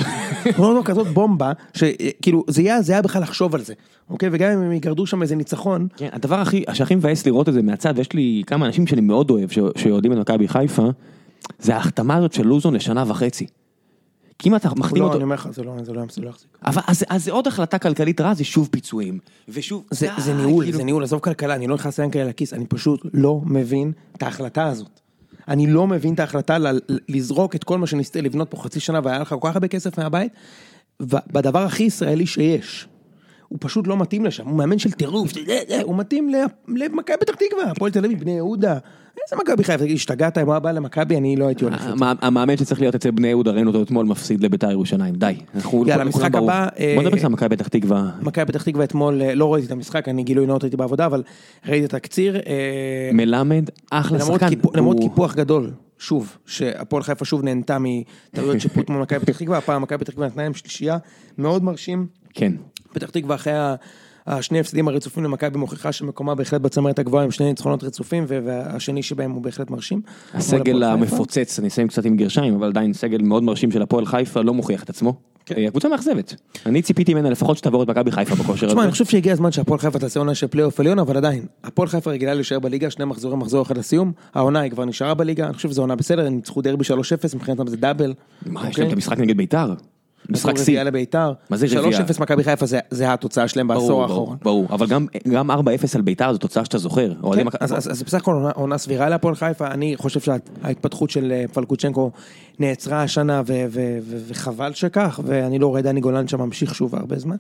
לא, 0.59 0.75
לא, 0.75 0.83
כזאת 0.85 1.07
בומבה, 1.07 1.53
שכאילו 1.75 2.44
זה 2.49 2.61
היה, 2.62 2.83
זה 2.83 2.92
היה 2.92 3.03
בכלל 3.03 3.23
לחשוב 3.23 3.55
על 3.55 3.61
זה, 3.61 3.75
אוקיי? 4.11 4.29
וגם 4.33 4.51
אם 4.51 4.59
הם 4.59 4.73
יגרדו 4.73 5.07
שם 5.07 5.23
איזה 5.23 5.37
ניצחון, 5.37 5.88
כן, 5.97 6.09
הדבר 6.12 6.40
הכי, 6.40 6.64
שהכי 6.73 6.94
מבאס 6.94 7.27
לראות 7.27 7.49
את 7.49 7.55
זה 7.55 7.62
מהצד, 7.62 7.94
ויש 7.97 8.12
לי 8.12 8.42
כמה 8.47 8.66
אנשים 8.66 8.87
שאני 8.87 9.01
מאוד 9.01 9.31
אוהב, 9.31 9.51
ש- 9.51 9.59
שאוהדים 9.77 10.12
את 10.12 10.16
מכבי 10.18 10.49
חיפה, 10.49 10.88
זה 11.59 11.75
ההחתמה 11.75 12.16
הזאת 12.16 12.33
של 12.33 12.47
לוזון 12.47 12.75
לשנה 12.75 13.05
וחצי. 13.07 13.47
כי 14.38 14.48
אם 14.48 14.57
אתה 14.57 14.68
מחתים 14.77 15.03
לא, 15.03 15.07
אותו, 15.07 15.16
אני 15.16 15.24
אומר 15.24 15.35
לך, 15.35 15.48
זה 15.53 15.62
לא 15.62 15.72
זה 15.85 15.92
לא- 15.92 16.03
זה 16.11 16.22
לא 16.22 16.29
יחזיק. 16.31 16.48
אבל 16.66 16.83
אז, 16.87 17.05
אז 17.09 17.24
זה 17.24 17.33
עוד 17.33 17.46
החלטה 17.46 17.79
כלכלית 17.79 18.20
רעה, 18.20 18.35
זה 18.35 18.44
שוב 18.44 18.68
פיצויים. 18.72 19.18
ושוב, 19.48 19.85
זה, 19.90 20.09
ניהול, 20.35 20.64
כאילו- 20.64 20.79
זה 20.79 20.85
ניהול, 20.85 21.03
עזוב 21.05 21.20
כלכלה, 21.20 21.55
אני 21.55 21.66
לא 21.66 21.74
נכנס 21.74 22.01
להם 22.01 22.11
כאלה 22.11 22.29
לכיס, 22.29 22.53
אני 22.55 22.66
פשוט 22.66 23.01
לא 23.14 23.40
מבין 23.44 23.92
את 24.16 24.22
ההחלטה 24.22 24.66
הזאת. 24.66 25.01
אני 25.48 25.66
לא 25.66 25.87
מבין 25.87 26.14
את 26.14 26.20
ההחלטה 26.20 26.59
ל- 26.59 26.79
לזרוק 27.09 27.55
את 27.55 27.64
כל 27.64 27.79
מה 27.79 27.87
שניסית 27.87 28.16
לבנות 28.16 28.51
פה 28.51 28.57
חצי 28.57 28.81
שנה 28.81 29.01
והיה 29.05 29.18
לך 29.18 29.29
כל 29.29 29.48
כך 29.48 29.55
הרבה 29.57 29.68
כסף 29.68 29.98
מהבית, 29.98 30.33
בדבר 31.03 31.62
הכי 31.62 31.83
ישראלי 31.83 32.27
שיש. 32.27 32.88
הוא 33.48 33.58
פשוט 33.61 33.87
לא 33.87 33.96
מתאים 33.96 34.24
לשם, 34.24 34.46
הוא 34.46 34.56
מאמן 34.58 34.78
של 34.78 34.90
טירוף, 34.90 35.32
הוא 35.82 35.96
מתאים 35.96 36.28
למכבי 36.68 37.16
פתח 37.20 37.34
תקווה, 37.34 37.70
הפועל 37.70 37.90
תל 37.92 38.04
אביב, 38.04 38.20
בני 38.20 38.30
יהודה. 38.30 38.78
איזה 39.24 39.42
מכבי 39.42 39.64
חיפה, 39.64 39.84
תגיד, 39.84 39.96
השתגעת 39.96 40.38
אם 40.38 40.44
הוא 40.46 40.52
היה 40.52 40.61
בא 40.61 40.70
למכבי, 40.70 41.16
אני 41.16 41.37
לא 41.37 41.46
הייתי 41.46 41.64
הולך. 41.64 41.87
המ- 41.87 42.02
המאמן 42.20 42.56
שצריך 42.56 42.80
להיות 42.80 42.94
אצל 42.94 43.11
בני 43.11 43.28
יהודה, 43.28 43.50
ראינו 43.50 43.70
אותו 43.70 43.82
אתמול 43.82 44.06
מפסיד 44.06 44.40
לביתר 44.40 44.70
ירושלים, 44.70 45.14
די. 45.14 45.26
יאללה, 45.26 45.40
לכולם 45.54 46.08
משחק 46.08 46.30
ברור. 46.32 46.50
הבא, 46.52 46.68
אה, 46.78 46.92
בוא 46.96 47.02
נדבר 47.02 47.26
על 47.26 47.32
מכבי 47.32 47.56
פתח 47.56 47.68
תקווה. 47.68 48.11
מכבי 48.22 48.44
פתח 48.46 48.62
תקווה 48.62 48.84
אתמול, 48.84 49.22
אה, 49.22 49.34
לא 49.34 49.52
ראיתי 49.54 49.66
את 49.66 49.72
המשחק, 49.72 50.08
אני 50.08 50.22
גילוי 50.22 50.46
נאות 50.46 50.62
הייתי 50.62 50.76
בעבודה, 50.76 51.06
אבל 51.06 51.22
ראיתי 51.66 51.84
את 51.87 51.94
התקציר. 51.94 52.37
אה, 52.37 53.11
מלמד, 53.12 53.64
אחלה 53.90 54.18
שחקן. 54.20 54.46
למרות 54.74 54.96
קיפוח 55.00 55.34
גדול, 55.34 55.70
שוב, 55.98 56.37
שהפועל 56.46 57.02
חיפה 57.02 57.24
שוב 57.24 57.42
נהנתה 57.44 57.76
מטעויות 57.80 58.61
שיפוט 58.61 58.90
מול 58.90 59.02
מכבי 59.02 59.20
פתח 59.20 59.38
תקווה, 59.38 59.58
הפעם 59.58 59.82
מכבי 59.82 59.98
פתח 59.98 60.12
תקווה 60.12 60.26
נתנה 60.26 60.42
להם 60.42 60.54
שלישייה 60.54 60.96
מאוד 61.38 61.64
מרשים. 61.64 62.06
כן. 62.34 62.52
פתח 62.92 63.11
תקווה 63.11 63.35
אחרי 63.35 63.53
השני 64.27 64.61
הפסדים 64.61 64.88
הרצופים 64.88 65.24
למכבי 65.24 65.59
מוכיחה 65.59 65.92
שמקומה 65.92 66.35
בהחלט 66.35 66.61
בצמרת 66.61 66.98
הגבוהה 66.98 67.24
עם 67.24 67.31
שני 67.31 67.46
ניצחונות 67.46 67.85
רצופים, 67.85 68.24
והשני 68.29 69.03
שבהם 69.03 69.31
הוא 69.31 69.42
בהחלט 69.42 69.70
מרשים. 69.70 70.01
הסגל. 70.35 70.83
המפוצץ, 70.83 71.59
אני 71.59 71.68
אסיים 71.68 71.88
קצת 71.88 72.05
עם 72.05 72.16
גרשיים, 72.16 72.55
אבל 72.55 72.66
עדיין 72.68 72.92
סגל 72.92 73.22
מאוד 73.22 73.42
מרשים 73.42 73.70
של 73.70 73.83
הפועל 73.83 74.07
חיפה, 74.07 74.40
לא 74.42 74.55
מוכיח 74.55 74.83
את 74.83 74.90
עצמו. 74.90 75.14
כן. 75.46 75.55
אה, 75.59 75.66
הקבוצה 75.66 75.88
מאכזבת. 75.88 76.35
אני 76.66 76.83
ציפיתי 76.83 77.14
ממנה 77.14 77.31
לפחות 77.31 77.57
שתעבור 77.57 77.83
את 77.83 77.90
מכבי 77.90 78.12
חיפה 78.12 78.35
בכושר 78.35 78.66
תשמע, 78.66 78.81
אני 78.81 78.88
הזה. 78.88 78.90
חושב 78.90 79.05
שהגיע 79.05 79.33
הזמן 79.33 79.53
שהפועל 79.53 79.79
חיפה 79.79 79.98
תעשה 79.98 80.20
עונה 80.20 80.35
של 80.35 80.46
פלייאוף 80.46 80.81
עליון, 80.81 80.98
אבל 80.98 81.16
עדיין, 81.16 81.46
הפועל 81.64 81.88
חיפה 81.88 82.11
רגילה 82.11 82.35
להישאר 82.35 82.59
בליגה, 82.59 82.90
שני 82.90 83.05
מחזורים, 83.05 83.38
מחזור 83.38 83.62
אחד 83.62 83.79
לסיום, 83.79 84.12
העונה 84.35 84.61
היא 84.61 84.70
כבר 84.70 84.85
נשארה 84.85 85.14
בליגה, 85.14 85.46
אני 85.46 85.55
חושב 85.55 85.70
שזו 85.70 85.83
עונה 85.83 85.96
בסדר, 85.96 86.27
הם 86.27 86.35
ניצחו 86.35 86.62
דרבי 86.62 86.85
3-0, 86.85 86.90
מבחינתם 87.35 87.66
זה 87.66 87.77
double. 87.76 88.14
מה, 88.46 88.61
יש 88.61 88.66
אוקיי? 88.66 88.83
להם 88.83 88.88
את 88.88 88.92
המשחק 88.92 89.18
נגד 89.18 89.37
ביתר? 89.37 89.74
משחק 90.31 90.54
שיא. 90.57 90.62
רביעייה 90.62 90.85
לביתר. 90.85 91.33
מה 91.50 91.57
זה 91.57 91.66
רביעייה? 91.66 91.98
3-0 92.07 92.20
מכבי 92.20 92.44
חיפה 92.44 92.66
זה- 92.66 92.78
זה 92.90 93.12
התוצאה 93.12 93.48
שלהם 93.48 93.68
בעשור 93.68 94.02
האחרון. 94.02 94.37
ברור, 94.42 94.64
ברור, 94.66 94.66
אבל 94.70 94.87
גם- 94.87 95.07
גם 95.28 95.50
4-0 95.50 95.54
על 95.96 96.02
ביתר 96.02 96.33
זו 96.33 96.38
תוצאה 96.38 96.64
שאתה 96.64 96.78
זוכר. 96.78 97.12
כן, 97.35 97.46
אז, 97.61 97.72
אז, 97.76 97.90
אז 97.90 98.02
בסך 98.02 98.18
הכל 98.18 98.33
עונה, 98.35 98.50
עונה 98.50 98.78
סבירה 98.78 99.09
להפועל 99.09 99.35
חיפה, 99.35 99.66
אני 99.66 99.96
חושב 99.96 100.20
שההתפתחות 100.20 101.11
של 101.11 101.33
אה, 101.33 101.44
פלקוצ'נקו 101.52 102.11
נעצרה 102.59 103.02
השנה 103.02 103.42
ו, 103.46 103.64
ו, 103.70 103.98
ו, 104.02 104.16
וחבל 104.28 104.72
שכך, 104.74 105.20
ואני 105.24 105.59
לא 105.59 105.66
רואה 105.66 105.83
דני 105.83 106.00
גולן 106.00 106.28
שם 106.28 106.40
ממשיך 106.40 106.74
שוב 106.74 106.94
הרבה 106.94 107.18
זמן. 107.18 107.37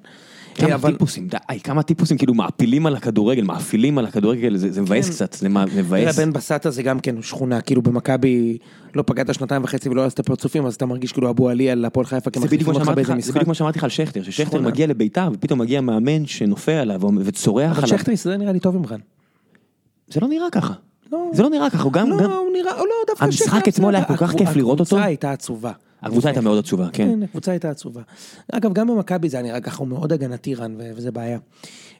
אה, 0.60 0.66
כמה 0.66 0.74
אבל 0.74 0.92
טיפוסים, 0.92 1.28
די, 1.28 1.60
כמה 1.64 1.82
טיפוסים 1.82 2.18
כאילו 2.18 2.34
מעפילים 2.34 2.86
על 2.86 2.96
הכדורגל, 2.96 3.42
מאפילים 3.44 3.98
על 3.98 4.06
הכדורגל, 4.06 4.56
זה 4.56 4.72
זה 4.72 4.82
מבאס 4.82 5.06
כן. 5.06 5.12
קצת, 5.12 5.32
זה 5.32 5.48
מה- 5.48 5.64
תראה, 5.66 5.82
מבאס. 5.82 6.18
בן 6.18 6.32
בסטה 6.32 6.70
זה 6.70 6.82
גם 6.82 7.00
כן 7.00 7.22
שכונה, 7.22 7.60
כאילו 7.60 7.82
במכבי 7.82 8.58
לא 8.94 9.04
פגעת 9.06 9.34
שנתיים 9.34 9.64
וחצי 9.64 9.88
ולא 9.88 10.04
עשית 10.04 10.20
פרצופים, 10.20 10.66
אז 10.66 10.74
אתה 10.74 10.86
מרגיש 10.86 11.12
כאילו 11.12 11.30
אבו 11.30 11.48
עלי 11.48 11.70
על 11.70 11.84
הפועל 11.84 12.06
חיפה 12.06 12.30
זה 12.40 12.46
בדיוק 12.46 12.62
כמחליפים 12.62 12.74
אותך 12.74 12.94
באיזה 12.94 13.00
לך- 13.02 13.08
זה 13.08 13.14
משחק. 13.14 13.34
בדיוק 13.34 13.48
מה 13.48 13.54
שאמרתי 13.54 13.78
לך 13.78 13.84
על 13.84 13.90
שכטר, 13.90 14.22
ששכטר. 14.22 14.60
מגיע 14.60 14.86
לביתר 14.86 15.28
ופתאום 15.32 15.58
מגיע 15.60 15.80
מאמן 15.80 16.26
שנופל 16.26 16.72
עליו 16.72 17.00
וצורח 17.24 17.70
אבל 17.70 17.84
עליו. 17.84 17.98
שכטר 17.98 18.12
יסתדר 18.12 18.36
נראה 18.36 18.52
לי 18.52 18.60
טוב 18.60 18.76
עם 18.76 18.86
רן. 18.86 19.00
זה 20.08 20.20
לא 20.20 20.28
נראה 20.28 20.46
ככה. 20.52 20.74
לא. 21.12 21.30
זה 21.32 21.42
לא 21.42 21.50
נראה 21.50 21.70
ככה, 21.70 21.82
הוא 21.82 21.92
גם... 21.92 22.10
לא, 22.10 22.14
הוא 22.38 22.52
נראה, 22.52 22.76
לא, 22.76 22.84
דווקא 23.08 23.24
המשחק 23.24 23.58
שכטר 23.58 23.70
אתמול 23.70 23.94
היה 23.94 24.04
כל 24.04 24.16
כך 24.16 24.32
כיף 24.36 24.56
לראות 24.56 24.80
אותו. 24.80 24.82
הקבוצה 24.96 25.04
הייתה 25.04 25.32
עצובה. 25.32 25.72
הקבוצה 26.02 26.28
הייתה 26.28 26.40
מאוד 26.40 26.58
עצובה, 26.58 26.88
כן. 26.92 27.08
כן, 27.08 27.22
הקבוצה 27.22 27.50
הייתה 27.50 27.70
עצובה. 27.70 28.02
אגב, 28.52 28.72
גם 28.72 28.88
במכבי 28.88 29.28
זה 29.28 29.36
היה 29.36 29.46
נראה 29.46 29.60
ככה, 29.60 29.78
הוא 29.78 29.88
מאוד 29.88 30.12
הגנתי 30.12 30.54
רן, 30.54 30.74
וזה 30.96 31.10
בעיה. 31.10 31.38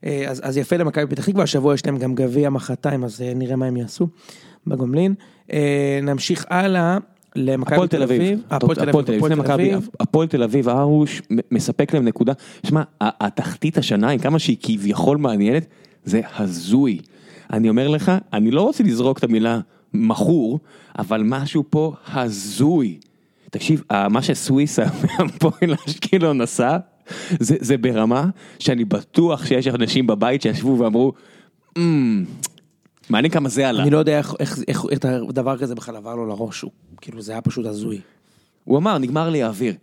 אה, 0.05 0.25
אז, 0.29 0.41
אז 0.45 0.57
יפה 0.57 0.77
למכבי 0.77 1.07
פתח 1.07 1.27
תקווה, 1.27 1.43
השבוע 1.45 1.75
יש 1.75 1.87
להם 1.87 1.99
גם 1.99 2.15
גביע 2.15 2.51
מחרתיים, 2.51 3.05
אז 3.05 3.23
אה, 3.23 3.33
נראה 3.35 3.57
מה 3.57 3.67
הם 3.67 3.77
יעשו 3.77 4.09
בגומלין. 4.67 5.15
אה, 5.53 6.01
נמשיך 6.03 6.47
הלאה 6.51 6.99
למכבי 7.37 7.75
הפועל 7.75 7.89
תל 7.89 8.03
אביב, 8.03 8.43
הפועל 8.51 8.75
תל 8.75 9.53
אביב, 9.53 9.89
הפועל 10.01 10.27
תל 10.27 10.43
אביב, 10.43 10.69
ארוש 10.69 11.23
מספק 11.51 11.95
להם 11.95 12.05
נקודה. 12.05 12.33
שמע, 12.67 12.83
התחתית 13.01 13.79
השנה, 13.79 14.11
עם 14.11 14.19
כמה 14.19 14.39
שהיא 14.39 14.57
כביכול 14.63 15.17
מעניינת, 15.17 15.67
זה 16.05 16.21
הזוי. 16.39 16.99
אני 17.53 17.69
אומר 17.69 17.89
לך, 17.89 18.13
אני 18.33 18.51
לא 18.51 18.63
רוצה 18.63 18.85
לזרוק 18.85 19.19
את 19.19 19.25
המילה 19.25 19.61
מכור, 19.95 20.59
אבל 20.99 21.23
משהו 21.25 21.65
פה 21.71 21.93
הזוי. 22.13 22.99
תקשיב, 23.51 23.83
ה- 23.91 24.09
מה 24.09 24.23
שסוויסה 24.23 24.85
מהפועל 25.05 25.75
אשקלון 25.89 26.41
עשה, 26.41 26.77
זה, 27.41 27.57
זה 27.61 27.79
ברמה 27.79 28.25
שאני 28.59 28.85
בטוח 28.85 29.47
שיש 29.47 29.67
אנשים 29.67 30.07
בבית 30.07 30.43
שישבו 30.43 30.79
ואמרו, 30.79 31.13
"אמ, 31.79 32.25
מעניין 33.11 33.33
כמה 33.33 33.49
זה 33.49 33.69
עלה. 33.69 33.83
אני 33.83 33.91
לא 33.91 33.99
יודע 33.99 34.19
איך, 34.19 34.35
איך, 34.41 34.59
איך, 34.69 34.83
איך 34.91 34.99
דבר 35.33 35.59
כזה 35.59 35.75
בכלל 35.75 35.97
עבר 35.97 36.15
לו 36.15 36.27
לראש, 36.27 36.61
הוא, 36.61 36.71
כאילו 37.01 37.23
זה 37.23 37.33
היה 37.33 37.41
פשוט 37.41 37.67
הזוי. 37.67 38.01
הוא 38.65 38.79
אמר, 38.79 38.99
נגמר 38.99 39.31
לי 39.31 39.43
האוויר. 39.43 39.75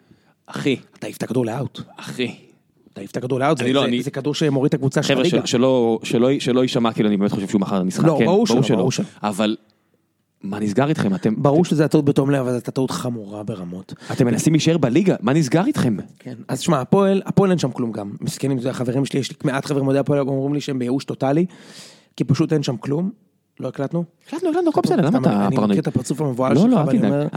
אחי, 0.48 0.76
אתה 1.00 1.08
העיף 1.08 1.18
את 1.18 1.24
הכדור 1.24 1.46
לאאוט, 1.46 1.80
אחי. 1.98 2.36
אתה 2.94 3.02
העיף 3.02 3.12
את 3.12 3.18
הכדור 3.18 3.40
לאאוט, 3.40 3.58
זה, 3.58 3.74
לא, 3.74 3.82
זה, 3.82 3.88
אני- 3.88 4.04
זה 4.04 4.12
כדור 4.12 4.34
שמוריד 4.36 4.68
את 4.70 4.74
הקבוצה 4.74 5.04
של 5.04 5.08
חבר'ה, 5.14 5.22
הליגה. 5.22 5.38
של- 5.40 5.46
שלא, 5.46 6.00
שלא, 6.04 6.30
שלא 6.40 6.62
יישמע 6.62 6.94
כאילו 6.94 7.10
אני 7.10 7.18
באמת 7.18 7.32
חושב 7.32 7.48
שהוא 7.50 7.62
מכר 7.62 7.76
את 7.78 7.82
המשחק, 7.82 8.06
לא, 8.06 8.16
כן, 8.20 8.26
ברור 8.26 8.48
שלא, 8.48 8.62
ברור 8.78 8.92
שלא. 8.92 9.06
אבל 9.24 9.56
מה 10.46 10.60
נסגר 10.60 10.90
איתכם? 10.90 11.16
אתם 11.16 11.34
ברור 11.38 11.66
שזה 11.66 11.86
הטעות 11.86 12.06
בתום 12.06 12.32
לב, 12.32 12.40
אבל 12.40 12.54
זו 12.54 12.72
טעות 12.72 12.92
חמורה 12.92 13.44
ברמות. 13.44 13.94
אתם 14.12 14.26
מנסים 14.26 14.54
להישאר 14.54 14.78
בליגה, 14.78 15.16
מה 15.22 15.34
נסגר 15.34 15.66
איתכם? 15.66 15.98
כן. 16.20 16.36
אז 16.48 16.60
שמע, 16.60 16.82
הפועל, 16.82 17.22
הפועל 17.26 17.50
אין 17.50 17.60
שם 17.60 17.72
כלום 17.72 17.92
גם. 17.92 18.12
מסכנים, 18.22 18.60
זה 18.60 18.70
החברים 18.70 19.06
שלי, 19.06 19.20
יש 19.20 19.32
לי 19.32 19.38
מעט 19.44 19.66
חברים 19.66 19.88
אוהדי 19.88 20.00
הפועל, 20.00 20.20
אומרים 20.20 20.54
לי 20.54 20.62
שהם 20.62 20.80
בייאוש 20.80 21.06
טוטאלי, 21.06 21.46
כי 22.18 22.24
פשוט 22.24 22.54
אין 22.54 22.64
שם 22.64 22.78
כלום. 22.78 23.25
לא 23.60 23.68
הקלטנו? 23.68 24.04
החלטנו, 24.28 24.50
החלטנו, 24.50 24.70
הכל 24.70 24.82
בסדר, 24.84 25.06
למה 25.06 25.20
אתה 25.20 25.48
אני 25.48 25.56
פרנואיד? 25.56 25.72
מכיר 25.72 25.82
את 25.82 25.88
הפרצוף 25.88 26.22
המבוהל 26.22 26.54
לא, 26.54 26.62
שלך, 26.62 26.72
לא, 26.72 26.82
אל 26.82 26.88
ואני 26.88 27.00
תדאג. 27.00 27.12
אומר, 27.12 27.28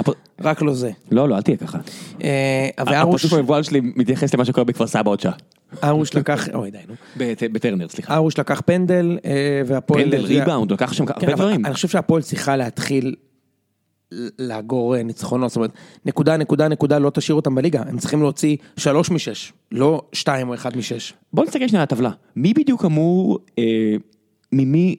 רק 0.41 0.63
לא 0.63 0.75
זה. 0.75 0.91
לא, 1.11 1.29
לא, 1.29 1.37
אל 1.37 1.43
תהיה 1.43 1.57
ככה. 1.57 1.79
אה, 2.25 2.69
הפרצוף 2.79 3.33
המבוהל 3.33 3.63
שלי 3.63 3.81
מתייחס 3.81 4.35
למה 4.35 4.45
שקורה 4.45 4.65
בכפר 4.65 4.87
סבא 4.87 5.11
עוד 5.11 5.21
שעה. 5.21 5.33
ארוש 5.85 6.15
לקח, 6.15 6.49
אוי 6.55 6.71
די 6.71 6.79
נו. 6.89 6.95
בטרנר, 7.53 7.89
סליחה. 7.89 8.15
ארוש 8.15 8.39
לקח 8.39 8.63
פנדל, 8.67 9.19
אה, 9.25 9.63
והפועל... 9.67 10.03
פנדל, 10.03 10.25
ריבאונד, 10.25 10.73
לקח 10.73 10.93
שם 10.93 11.07
כן, 11.07 11.13
הרבה 11.15 11.27
אבל 11.27 11.35
דברים. 11.35 11.67
אני 11.67 11.75
חושב 11.75 11.89
שהפועל 11.89 12.23
צריכה 12.23 12.57
להתחיל 12.57 13.15
לאגור 14.39 14.97
אה, 14.97 15.03
ניצחונות, 15.03 15.51
זאת 15.51 15.57
אומרת, 15.57 15.71
נקודה, 16.07 16.37
נקודה, 16.37 16.69
נקודה, 16.69 16.99
לא 16.99 17.11
תשאיר 17.11 17.37
אותם 17.37 17.55
בליגה, 17.55 17.83
הם 17.87 17.99
צריכים 17.99 18.23
להוציא 18.23 18.57
שלוש 18.77 19.11
משש, 19.11 19.53
לא 19.73 20.03
שתיים 20.13 20.49
או 20.49 20.55
אחד 20.55 20.77
משש. 20.77 21.15
בוא 21.33 21.45
נסתכל 21.45 21.69
שנייה 21.69 21.81
על 21.81 21.83
הטבלה. 21.83 22.11
מי 22.37 22.55
בדיוק 22.55 22.85
אמור, 22.85 23.39
ממי, 24.53 24.97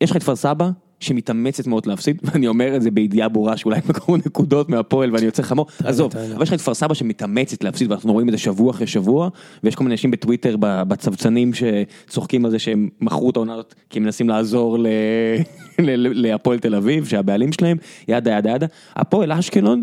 יש 0.00 0.10
לך 0.10 0.16
את 0.16 0.22
כפר 0.22 0.36
סבא, 0.36 0.70
שמתאמצת 1.00 1.66
מאוד 1.66 1.86
להפסיד, 1.86 2.20
ואני 2.24 2.48
אומר 2.48 2.76
את 2.76 2.82
זה 2.82 2.90
בידיעה 2.90 3.28
ברורה 3.28 3.56
שאולי 3.56 3.76
הם 3.76 3.90
יקרו 3.90 4.16
נקודות 4.16 4.68
מהפועל 4.68 5.14
ואני 5.14 5.26
יוצא 5.26 5.42
חמור, 5.42 5.66
עזוב. 5.84 6.12
אבל 6.34 6.42
יש 6.42 6.48
לך 6.48 6.54
את 6.54 6.60
כפר 6.60 6.74
סבא 6.74 6.94
שמתאמצת 6.94 7.64
להפסיד 7.64 7.90
ואנחנו 7.90 8.12
רואים 8.12 8.28
את 8.28 8.32
זה 8.32 8.38
שבוע 8.38 8.70
אחרי 8.70 8.86
שבוע, 8.86 9.28
ויש 9.64 9.74
כל 9.74 9.84
מיני 9.84 9.94
אנשים 9.94 10.10
בטוויטר 10.10 10.56
ב- 10.60 10.82
בצבצנים 10.82 11.50
שצוחקים 11.54 12.44
על 12.44 12.50
זה 12.50 12.58
שהם 12.58 12.88
מכרו 13.00 13.30
את 13.30 13.36
העונה 13.36 13.54
הזאת 13.54 13.74
כי 13.90 13.98
הם 13.98 14.04
מנסים 14.04 14.28
לעזור 14.28 14.78
להפועל 16.22 16.58
תל 16.58 16.74
אביב, 16.74 17.06
שהבעלים 17.06 17.52
שלהם, 17.52 17.76
ידה 18.08 18.30
ידה 18.30 18.50
ידה, 18.50 18.66
הפועל 18.96 19.32
אשקלון, 19.32 19.82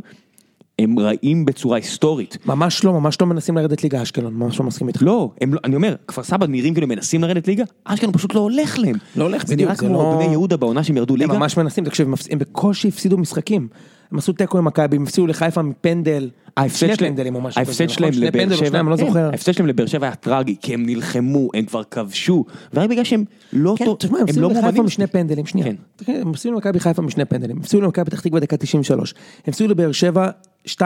הם 0.80 1.00
רעים 1.00 1.46
בצורה 1.46 1.78
היסטורית. 1.78 2.38
ממש 2.46 2.84
לא, 2.84 2.94
ממש 2.94 3.22
לא 3.22 3.28
מנסים 3.28 3.58
לרדת 3.58 3.84
ליגה 3.84 4.02
אשקלון, 4.02 4.34
ממש 4.34 4.60
לא 4.60 4.66
מסכים 4.66 4.88
איתך. 4.88 5.02
לא, 5.02 5.32
הם 5.42 5.54
לא, 5.54 5.60
אני 5.64 5.76
אומר, 5.76 5.96
כפר 6.08 6.24
סבא 6.24 6.48
נראים 6.48 6.74
כאילו 6.74 6.88
מנסים 6.88 7.22
לרדת 7.22 7.48
ליגה, 7.48 7.64
אשקלון 7.84 8.14
פשוט 8.14 8.34
לא 8.36 8.40
הולך 8.40 8.80
להם. 8.80 8.96
לא 9.16 9.24
הולך, 9.24 9.48
זה 9.48 9.56
נראה 9.56 9.76
כמו 9.76 9.94
לא- 9.94 10.16
בני 10.16 10.32
יהודה 10.32 10.58
בעונה 10.58 10.84
שהם 10.84 10.98
ירדו 10.98 11.14
הם 11.14 11.20
ליגה. 11.20 11.34
ממש 11.34 11.58
מנסים, 11.58 11.86
תקשיב, 11.86 12.08
הם 12.08 12.14
הם 12.30 12.40
בקושי 12.40 12.88
הפסידו 12.88 13.18
משחקים. 13.18 13.68
הם 14.12 14.18
עשו 14.18 14.34
תיקו 14.34 14.58
עם 14.58 14.66
מכבי, 14.66 14.96
הם 14.98 15.04
הפסידו 15.04 15.28
לחיפה 15.28 15.62
מפנדל, 15.62 16.30
ההפסד 16.58 16.96
שלהם, 16.96 17.16
ההפסד 17.46 17.84
נכון? 17.84 17.88
שלהם 17.90 18.14
לבאר 18.16 18.56
שבע, 18.56 18.80
אני 18.80 18.90
לא 18.90 18.96
כן, 18.98 19.06
זוכר. 19.08 19.26
ההפסד 19.32 19.52
שלהם 19.52 19.68
לבאר 19.70 19.86
שבע 19.86 20.06
היה 20.08 20.16
טרגי, 20.16 20.56
כי 20.62 20.74
הם 20.74 20.86
נלחמו, 20.86 21.50
הם 21.54 21.66
כבר 21.66 21.84
כבשו, 21.84 22.46
ורק 22.74 22.90
בגלל 22.90 23.04
שהם 23.04 23.24
לא 23.54 23.76
כן, 23.78 23.86
טוב, 23.86 23.98
תשמע, 24.00 24.12
הם 24.18 24.22
הם 24.22 24.24
הפסידו 24.30 24.50
לא 24.50 24.54
לחיפה. 24.54 24.84
משני 24.84 25.08
פנדלים, 25.08 25.46
שנייה. 25.46 25.68
כן. 26.06 26.22
הם 26.22 26.30
הפסידו 26.30 26.54
למכבי 26.54 26.80
חיפה 26.80 27.02
משני 27.02 27.26
פנדלים, 27.26 27.56
הם 27.56 27.62
הפסידו 27.62 27.84
למכבי 27.84 28.06
פתח 28.06 28.20
תקווה 28.22 28.40
דקה 28.40 28.58
93, 28.58 29.14
הם 29.14 29.18
הפסידו 29.48 29.70
לבאר 29.70 29.92
שבע 29.92 30.30
2-1, 30.68 30.82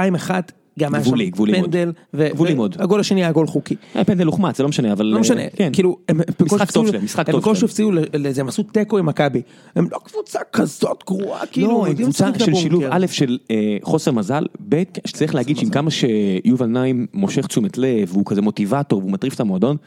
גם 0.80 0.96
היה 0.96 1.04
גבולי, 1.04 1.26
שם 1.26 1.32
גבולי 1.32 1.52
מאוד. 1.52 1.66
פנדל, 1.66 1.92
ו- 2.14 2.30
גבולי 2.34 2.54
מאוד. 2.54 2.76
והגול 2.80 3.00
השני 3.00 3.24
היה 3.24 3.32
גול 3.32 3.48
חוקי. 3.48 3.76
היה 3.94 4.04
פנדל 4.04 4.26
הוחמץ, 4.26 4.58
זה 4.58 4.64
לא 4.64 4.70
משנה, 4.70 4.92
אבל... 4.92 5.06
לא 5.06 5.20
משנה, 5.20 5.42
כן. 5.56 5.70
כאילו, 5.74 5.98
הם 6.10 6.18
בקושי 6.18 6.56
משחק 6.56 6.72
טוב 6.72 6.88
שלהם, 6.88 7.04
משחק 7.04 7.30
הם 7.30 7.32
טוב 7.32 7.42
בקושי 7.42 7.60
שלהם. 7.60 7.70
הפסידו 7.70 7.92
לזה, 8.14 8.42
הם 8.42 8.48
עשו 8.48 8.64
תיקו 8.64 8.98
עם 8.98 9.06
מכבי. 9.06 9.42
הם 9.76 9.88
לא 9.92 10.00
קבוצה 10.04 10.40
כזאת 10.54 11.04
גרועה, 11.08 11.46
כאילו, 11.46 11.68
לא, 11.68 11.88
הם 11.88 11.96
קבוצה 11.96 12.30
של. 12.40 12.54
שילוב 12.54 12.84
א' 12.90 13.06
של 13.08 13.38
אה, 13.52 13.78
חוסר 13.82 14.12
מזל, 14.12 14.46
ב' 14.70 14.84
שצריך 15.06 15.36
להגיד 15.36 15.58
שעם 15.58 15.70
כמה 15.70 15.92
שיובל 15.92 16.66
נעים 16.66 17.08
מושך 17.14 17.48
תשומת 17.48 17.78
לב, 17.78 18.10
והוא 18.12 18.26
כזה 18.26 18.42
מוטיבטור, 18.42 19.00
והוא 19.00 19.12
מטריף 19.12 19.34
את 19.34 19.40
המועדון, 19.40 19.78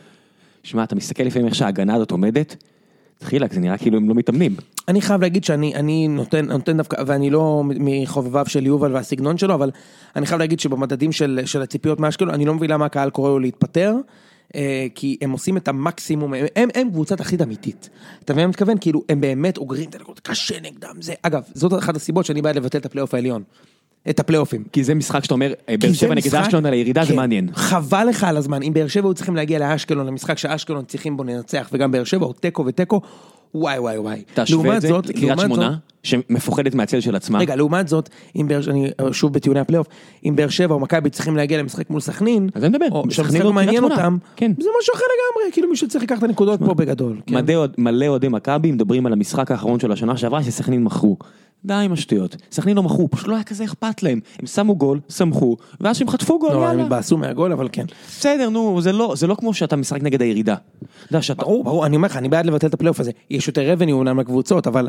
שמע, 0.62 0.84
אתה 0.84 0.94
מסתכל 0.94 1.22
לפעמים 1.22 1.46
איך 1.46 1.54
שההגנה 1.54 1.94
הזאת 1.94 2.10
עומדת, 2.10 2.56
תחילק, 3.20 3.52
זה 3.52 3.60
נראה 3.60 3.78
כאילו 3.78 3.96
הם 3.96 4.08
לא 4.08 4.14
מתאמנים. 4.14 4.56
אני 4.88 5.00
חייב 5.00 5.20
להגיד 5.20 5.44
שאני 5.44 5.74
אני 5.74 6.08
נותן, 6.08 6.44
נותן 6.44 6.76
דווקא, 6.76 7.02
ואני 7.06 7.30
לא 7.30 7.62
מחובביו 7.64 8.46
של 8.48 8.66
יובל 8.66 8.92
והסגנון 8.92 9.38
שלו, 9.38 9.54
אבל 9.54 9.70
אני 10.16 10.26
חייב 10.26 10.40
להגיד 10.40 10.60
שבמדדים 10.60 11.12
של, 11.12 11.40
של 11.44 11.62
הציפיות 11.62 12.00
מאשקלון, 12.00 12.34
אני 12.34 12.44
לא 12.44 12.54
מבין 12.54 12.70
למה 12.70 12.86
הקהל 12.86 13.10
קורא 13.10 13.28
לו 13.28 13.38
להתפטר, 13.38 13.94
אה, 14.54 14.86
כי 14.94 15.16
הם 15.22 15.30
עושים 15.30 15.56
את 15.56 15.68
המקסימום, 15.68 16.34
הם, 16.34 16.46
הם, 16.56 16.68
הם 16.74 16.90
קבוצה 16.90 17.16
תכלית 17.16 17.42
אמיתית. 17.42 17.90
אתה 18.24 18.32
מבין 18.32 18.44
מה 18.44 18.50
מתכוון? 18.50 18.76
כאילו, 18.80 19.02
הם 19.08 19.20
באמת 19.20 19.58
אוגרים 19.58 19.88
את 19.88 19.94
הלקות, 19.94 20.20
קשה 20.20 20.60
נגדם, 20.60 21.02
זה, 21.02 21.14
אגב, 21.22 21.42
זאת 21.54 21.78
אחת 21.78 21.96
הסיבות 21.96 22.26
שאני 22.26 22.42
בעד 22.42 22.56
לבטל 22.56 22.78
את 22.78 22.86
הפלייאוף 22.86 23.14
העליון. 23.14 23.42
את 24.08 24.20
הפלייאופים. 24.20 24.64
כי 24.72 24.84
זה 24.84 24.94
משחק 24.94 25.24
שאתה 25.24 25.34
אומר, 25.34 25.52
אה, 25.68 25.74
באר 25.80 25.92
שבע 25.92 26.14
נגד 26.14 26.34
אשקלון 26.34 26.66
על 26.66 26.72
הירידה 26.72 27.04
זה 27.04 27.10
כן, 27.10 27.16
מעניין. 27.16 27.48
חבל 27.54 28.04
לך 28.04 28.24
על 28.24 28.36
הזמן, 28.36 28.62
אם 28.62 28.72
באר 28.72 28.86
שבע 28.86 29.08
היו 29.08 29.14
צריכים 29.14 29.36
להגיע 29.36 29.58
לאשקלון, 29.58 30.06
למשחק 30.06 30.38
שאשקלון 30.38 30.84
צריכים 30.84 31.16
בו 31.16 31.24
לנצח, 31.24 31.68
וגם 31.72 31.90
באר 31.90 32.04
שבע, 32.04 32.26
או 32.26 32.32
תיקו 32.32 32.66
ותיקו, 32.66 33.00
וואי 33.54 33.78
וואי 33.78 33.98
וואי. 33.98 34.22
תשווה 34.34 34.76
את 34.76 34.82
זה 34.82 34.92
לקריית 34.92 35.38
שמונה, 35.38 35.76
שמפוחדת 36.02 36.74
מהצל 36.74 37.00
של 37.00 37.16
עצמה. 37.16 37.38
רגע, 37.38 37.56
לעומת 37.56 37.88
זאת, 37.88 38.08
אם 38.36 38.48
באר 38.48 38.62
שבע, 38.62 38.72
אני 38.72 38.90
שוב 39.12 39.32
בטיעוני 39.32 39.60
הפלייאוף, 39.60 39.86
אם 40.24 40.36
באר 40.36 40.48
שבע 40.48 40.74
או 40.74 40.80
מכבי 40.80 41.10
צריכים 41.10 41.36
להגיע 41.36 41.58
למשחק 41.58 41.90
מול 41.90 42.00
סכנין, 42.00 42.48
אז 42.54 42.64
אני 42.64 42.78
מדבר, 42.78 43.02
שהמשחק 43.10 43.40
לא 43.40 43.52
מעניין. 43.52 43.84
אותם, 43.84 44.16
כן. 44.36 44.52
זה 44.60 44.68
משהו 44.80 44.94
אחר 44.94 45.04
לגמרי, 45.04 45.52
כאילו 45.52 45.68
מישהו 45.68 45.88
צריך 45.88 46.04
לקחת 46.04 46.18
את 46.18 46.22
הנקודות 46.22 46.60
פה 46.60 46.74
בגדול. 46.74 47.20
כן. 47.26 47.34
מלא 47.78 48.06
אוהדי 48.06 48.28
מכבי 48.28 48.72
מדברים 48.72 49.06
על 49.06 49.12
המשחק 49.12 49.50
האחרון 49.50 49.80
של 49.80 49.92
השנה 49.92 50.16
שעברה 50.16 50.42
שסכנין 50.42 50.84
מכרו. 50.84 51.16
די 51.64 51.74
עם 51.74 51.92
השטויות. 51.92 52.36
סכנין 52.52 52.76
לא 52.76 52.82
מכרו, 52.82 53.08
פשוט 53.10 53.28
לא 53.28 53.34
היה 53.34 53.44
כזה 53.44 53.64
אכפת 53.64 54.02
להם. 54.02 54.20
הם 54.38 54.46
שמו 54.46 54.76
גול, 54.76 55.00
שמחו, 55.08 55.56
ואז 55.80 55.96
שהם 55.96 56.08
חטפו 56.08 56.38
גול, 56.38 56.52
לא, 56.52 56.56
הם 56.56 56.62
יאללה. 56.62 56.82
התבאסו 56.82 57.16
מהגול, 57.16 57.52
אבל 57.52 57.68
כן. 57.72 57.84
בסדר, 58.08 58.48
נו, 58.48 58.80
זה 58.80 58.92
לא, 58.92 59.14
זה 59.16 59.26
לא 59.26 59.34
כמו 59.34 59.54
שאתה 59.54 59.76
משחק 59.76 60.02
נגד 60.02 60.22
הירידה. 60.22 60.54
אתה 60.54 60.86
יודע, 61.10 61.22
שאתה... 61.22 61.42
ברור, 61.42 61.64
ברור, 61.64 61.86
אני 61.86 61.96
אומר 61.96 62.08
לך, 62.08 62.16
אני 62.16 62.28
בעד 62.28 62.46
לבטל 62.46 62.66
את 62.66 62.74
הפלייאוף 62.74 63.00
הזה. 63.00 63.10
יש 63.30 63.48
יותר 63.48 63.72
revenue 63.72 63.96
אומנם 63.96 64.20
לקבוצות, 64.20 64.66
אבל 64.66 64.88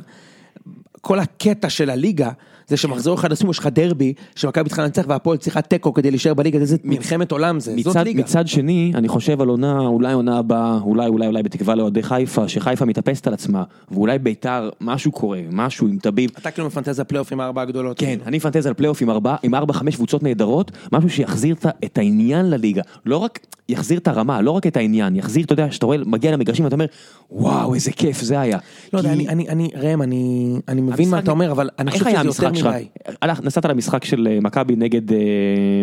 כל 1.01 1.19
הקטע 1.19 1.69
של 1.69 1.89
הליגה, 1.89 2.31
זה 2.71 2.77
שמחזור 2.77 3.15
אחד 3.15 3.31
עשו, 3.31 3.51
יש 3.51 3.59
לך 3.59 3.67
דרבי, 3.67 4.13
שמכבי 4.35 4.69
צריכה 4.69 4.83
לנצח 4.83 5.05
והפועל 5.07 5.37
צריכה 5.37 5.61
תיקו 5.61 5.93
כדי 5.93 6.11
להישאר 6.11 6.33
בליגה, 6.33 6.65
זה 6.65 6.77
מלחמת 6.83 7.31
עולם 7.31 7.59
זה, 7.59 7.75
זאת 7.77 7.87
מצד, 7.87 8.03
ליגה. 8.03 8.23
מצד 8.23 8.47
שני, 8.47 8.91
אני 8.95 9.07
חושב 9.07 9.41
על 9.41 9.47
עונה, 9.47 9.79
אולי 9.79 10.13
עונה 10.13 10.37
הבאה, 10.37 10.79
אולי, 10.81 11.07
אולי, 11.07 11.27
אולי 11.27 11.43
בתקווה 11.43 11.75
לאוהדי 11.75 12.03
חיפה, 12.03 12.47
שחיפה 12.47 12.85
מתאפסת 12.85 13.27
על 13.27 13.33
עצמה, 13.33 13.63
ואולי 13.91 14.19
ביתר, 14.19 14.69
משהו 14.81 15.11
קורה, 15.11 15.39
משהו 15.51 15.87
עם 15.87 15.97
תביב. 16.01 16.29
אתה 16.37 16.51
כאילו 16.51 16.67
מפנטז 16.67 16.99
על 16.99 17.05
פלייאוף 17.05 17.31
עם 17.31 17.39
הארבע 17.39 17.61
הגדולות. 17.61 17.99
כן, 17.99 18.19
אני 18.25 18.37
מפנטז 18.37 18.65
על 18.65 18.73
פלייאוף 18.73 19.01
עם 19.01 19.09
ארבע, 19.09 19.35
עם 19.43 19.55
ארבע, 19.55 19.73
חמש 19.73 19.95
קבוצות 19.95 20.23
נהדרות, 20.23 20.71
משהו 20.91 21.09
שיחזיר 21.09 21.55
את, 21.85 21.97
העניין 21.97 22.49
לליגה. 22.49 22.81
לא 23.05 23.17
רק, 23.17 23.39
יחזיר 23.69 23.97
את 23.97 24.07
הרמה, 24.07 24.41
לא 24.41 24.51
רק 24.51 24.67
את 24.67 24.77
העניין, 24.77 25.15
יחזיר, 25.15 25.45
אתה 25.45 25.53
יודע, 25.53 25.71
שאתה 25.71 25.85
רואה, 25.85 25.97
מגיע 26.05 26.31
למגרשים 26.31 26.65
ואתה 26.65 26.75
אומר, 26.75 26.85
וואו, 27.31 27.73
איזה 27.73 27.91
כיף 27.91 28.21
זה 28.21 28.39
היה. 28.39 28.57
לא 28.93 28.97
יודע, 28.97 29.13
אני, 29.13 29.27
אני, 29.27 29.49
אני, 29.49 29.69
ראם, 29.75 30.01
אני, 30.01 30.53
אני 30.67 30.81
מבין 30.81 31.09
מה 31.09 31.19
אתה 31.19 31.31
אומר, 31.31 31.51
אבל 31.51 31.69
אני 31.79 31.91
חושב 31.91 32.05
שזה 32.05 32.45
יותר 32.45 32.51
שלך? 32.61 32.75
הלך, 33.21 33.41
נסעת 33.43 33.65
למשחק 33.65 34.05
של 34.05 34.27
אה, 34.31 34.39
מכבי 34.41 34.75
נגד... 34.75 35.11
אה, 35.13 35.17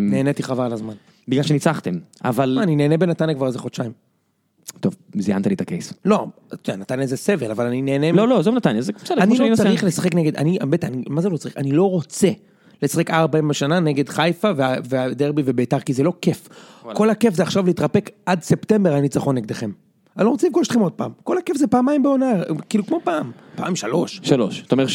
נהניתי 0.03 0.43
חבל 0.43 0.64
על 0.64 0.73
הזמן. 0.73 0.95
בגלל 1.29 1.43
שניצחתם, 1.43 1.95
אבל... 2.25 2.59
אני 2.62 2.77
נהנה 2.77 2.97
בנתניה 2.97 3.35
כבר 3.35 3.47
איזה 3.47 3.59
חודשיים. 3.59 3.93
טוב, 4.81 4.97
זיינת 5.14 5.47
לי 5.47 5.55
את 5.55 5.61
הקייס. 5.61 5.93
לא, 6.05 6.27
אתה 6.49 6.71
יודע, 6.71 6.81
נתניה 6.81 7.07
זה 7.07 7.17
סבל, 7.17 7.51
אבל 7.51 7.67
אני 7.67 7.83
נהנה... 7.83 8.12
לא, 8.12 8.29
לא, 8.29 8.38
עזוב 8.38 8.55
נתניה, 8.55 8.83
זה 8.83 8.93
בסדר, 8.93 9.19
אני 9.19 9.27
כמו 9.27 9.37
שאני 9.37 9.51
לא. 9.51 9.57
צריך 9.57 9.85
לשחק 9.85 10.14
נגד, 10.14 10.37
אני, 10.37 10.59
אני, 10.83 11.05
מה 11.09 11.21
זה 11.21 11.29
לא 11.29 11.37
צריך? 11.37 11.57
אני 11.57 11.73
לא 11.73 11.91
רוצה 11.91 12.29
לשחק 12.83 13.11
ארבע 13.11 13.33
פעמים 13.33 13.49
בשנה 13.49 13.81
נגד 13.81 14.09
חיפה 14.09 14.51
וה- 14.57 14.77
והדרבי 14.88 15.43
וביתר, 15.45 15.81
כי 15.81 15.93
זה 15.93 16.03
לא 16.03 16.12
כיף. 16.23 16.49
כל 16.95 17.11
הכיף 17.11 17.35
זה 17.35 17.43
עכשיו 17.43 17.67
להתרפק 17.67 18.11
עד 18.27 18.43
ספטמבר 18.43 18.93
הניצחון 18.93 19.35
נגדכם. 19.37 19.71
אני 20.19 20.25
לא 20.25 20.31
רוצה 20.31 20.47
לפגוש 20.47 20.67
אתכם 20.67 20.81
עוד 20.81 20.93
פעם. 20.93 21.11
כל 21.25 21.39
הכיף 21.39 21.57
זה 21.57 21.67
פעמיים 21.67 22.03
בעונה, 22.03 22.33
כאילו 22.69 22.87
כמו 22.87 23.01
פעם. 23.05 23.31
פעם 23.57 23.77
שלוש. 23.77 24.21
שלוש, 24.23 24.63
אתה 24.67 24.75
אומר, 24.75 24.87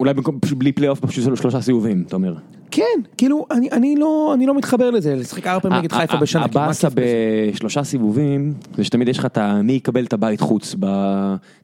אולי 0.00 0.14
במקום, 0.14 0.38
בלי 0.56 0.72
פלייאוף, 0.72 1.00
פשוט 1.00 1.36
שלושה 1.36 1.60
סיבובים, 1.60 2.04
אתה 2.06 2.16
אומר. 2.16 2.34
כן, 2.70 3.00
כאילו, 3.16 3.46
אני, 3.50 3.68
אני, 3.72 3.96
לא, 3.96 4.32
אני 4.34 4.46
לא 4.46 4.54
מתחבר 4.54 4.90
לזה, 4.90 5.16
לשחק 5.16 5.46
ארבע 5.46 5.60
פעמים 5.60 5.78
נגד 5.78 5.92
חיפה 5.92 6.16
בשנה. 6.16 6.44
הבאסה? 6.44 6.88
בשלושה 6.94 7.84
סיבובים, 7.84 8.54
זה 8.76 8.84
שתמיד 8.84 9.08
יש 9.08 9.18
לך 9.18 9.26
את. 9.26 9.38
מי 9.64 9.72
יקבל 9.72 10.04
את 10.04 10.12
הבית 10.12 10.40
חוץ. 10.40 10.74
ב... 10.80 10.86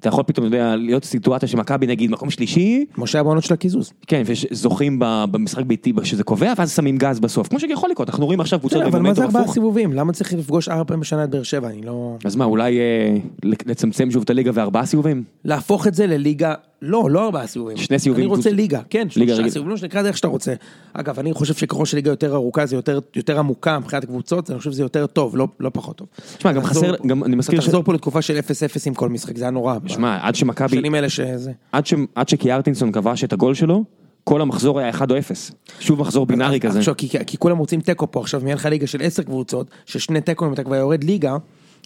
אתה 0.01 0.09
יכול 0.09 0.25
פתאום, 0.25 0.47
אתה 0.47 0.57
יודע, 0.57 0.77
להיות 0.77 1.05
סיטואציה 1.05 1.49
שמכבי 1.49 1.87
נגיד 1.87 2.11
מקום 2.11 2.31
שלישי, 2.31 2.85
כמו 2.95 3.07
שהיה 3.07 3.23
בעונות 3.23 3.45
של 3.45 3.55
הקיזוז. 3.55 3.93
כן, 4.07 4.23
וזוכים 4.27 4.97
במשחק 5.01 5.65
ביתי 5.65 5.93
שזה 6.03 6.25
קובע, 6.25 6.53
ואז 6.57 6.77
שמים 6.77 6.99
גז 6.99 7.21
בסוף, 7.21 7.49
כמו 7.49 7.61
שיכול 7.61 7.91
לקרות, 7.91 8.09
אנחנו 8.11 8.27
רואים 8.27 8.41
עכשיו 8.41 8.59
קבוצות 8.61 8.83
אבל 8.83 9.01
מה 9.01 9.15
זה 9.15 9.25
ארבעה. 9.25 9.49
סיבובים? 9.49 9.93
למה 9.93 10.13
צריך 10.13 10.33
לפגוש 10.33 10.69
ארבע 10.69 10.85
פעמים 10.85 11.01
בשנה 11.01 11.25
את 11.25 11.31
באר 11.31 11.43
שבע? 11.43 11.69
אני 11.69 11.83
לא... 11.83 12.17
אז 12.25 12.37
מה, 12.37 12.45
אולי 12.45 12.79
אה, 12.79 13.17
לצמצם 13.45 14.11
שוב 14.11 14.23
את 14.23 14.31
הליגה 14.31 14.51
וארבעה 14.55 14.87
סיבובים? 14.87 15.23
להפוך 15.45 15.87
את 15.87 15.95
זה 15.95 16.07
לליגה, 16.07 16.55
לא, 16.83 17.11
לא 17.11 17.25
ארבעה 17.25 17.47
סיבובים. 17.47 17.77
שני 17.77 17.99
סיבובים 17.99 18.25
אני 18.29 18.37
רוצה 18.37 18.51
ליגה, 18.53 18.81
כן, 18.91 19.11
שלושה. 19.11 19.51
סיבובים, 19.51 19.69
לא 19.71 19.77
שנקרא 19.77 20.07
איך 20.07 20.17
שאתה 20.17 20.29
רוצה. 20.29 20.55
אגב, 20.93 21.19
אני 21.19 21.33
חושב 21.35 21.55
שככל 21.55 21.85
שליגה 21.87 22.11
יותר 22.11 22.35
ארוכה 22.35 22.67
זה 22.67 22.77
יותר, 22.77 22.99
יותר 23.17 23.39
עמוקה 23.39 23.79
מבחינת 23.79 24.05
הקבוצות, 24.05 24.51
אני 24.51 24.59
חושב 24.59 24.71
שזה 24.73 24.83
יותר 24.83 25.07
טוב, 25.07 25.37
לא, 25.37 25.49
לא 25.61 25.71
פחות 25.75 25.97
טוב. 25.97 26.09
תשמע, 26.39 26.53
גם 26.53 26.65
חסר, 26.65 26.95
גם 27.07 27.25
אני 27.25 27.37
מזכיר 27.37 27.61
תחזור 27.61 27.83
פה 27.83 27.95
לתקופה 27.95 28.23
של 28.23 28.39
0-0 28.39 28.43
עם 28.87 28.95
כל 28.95 29.09
משחק, 29.09 29.37
זה 29.39 29.45
היה 29.45 29.51
נורא. 29.51 29.77
שמע, 29.87 30.19
עד 30.23 30.35
שמכבי, 30.35 30.77
בשנים 30.77 30.95
האלה 30.95 31.09
שזה. 31.09 31.53
עד 31.73 31.87
ש- 31.87 31.95
עד 32.15 32.29
שקיארטינסון 32.29 32.93
כבש 32.93 33.25
את 33.25 33.33
הגול 33.33 33.55
שלו, 33.55 33.85
כל 34.25 34.41
המחזור 34.41 34.79
היה 34.81 34.91
1 34.91 35.11
או 35.11 35.19
0. 35.19 35.53
שוב 35.81 36.01
מחזור 36.01 36.27
בינארי 36.27 36.61
כזה. 36.61 36.79
עכשיו, 36.79 36.95
כי, 36.97 37.09
כי 37.27 37.39
כולם 37.39 37.59
רוצים 37.59 37.81
תיקו 37.81 38.11
פה, 38.11 38.21
עכשיו 38.21 38.41
אם 38.41 38.47
יהיה 38.47 38.55
לך 38.57 38.67
ליגה 38.67 38.87
של 38.87 38.99
10 39.03 39.23
קבוצות, 39.23 39.67
ששני 39.87 40.21
תיקו 40.21 40.47
אם 40.47 40.53
אתה 40.53 40.65
כבר 40.65 40.75
יורד 40.75 41.05
ליגה, 41.05 41.37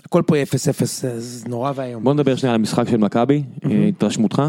הכל 0.06 0.22
פה 0.26 0.42
0-0, 0.42 0.84
זה 1.18 1.48
נורא 1.48 1.72
ואיום. 1.74 2.04
בוא 2.04 2.14
נדבר 2.14 2.36
שנייה 2.36 2.54
על 2.54 2.60
המשחק 2.60 2.88
של 2.88 2.96
מכבי, 2.96 3.42
אה, 3.64 3.70
התרשמותך, 3.88 4.42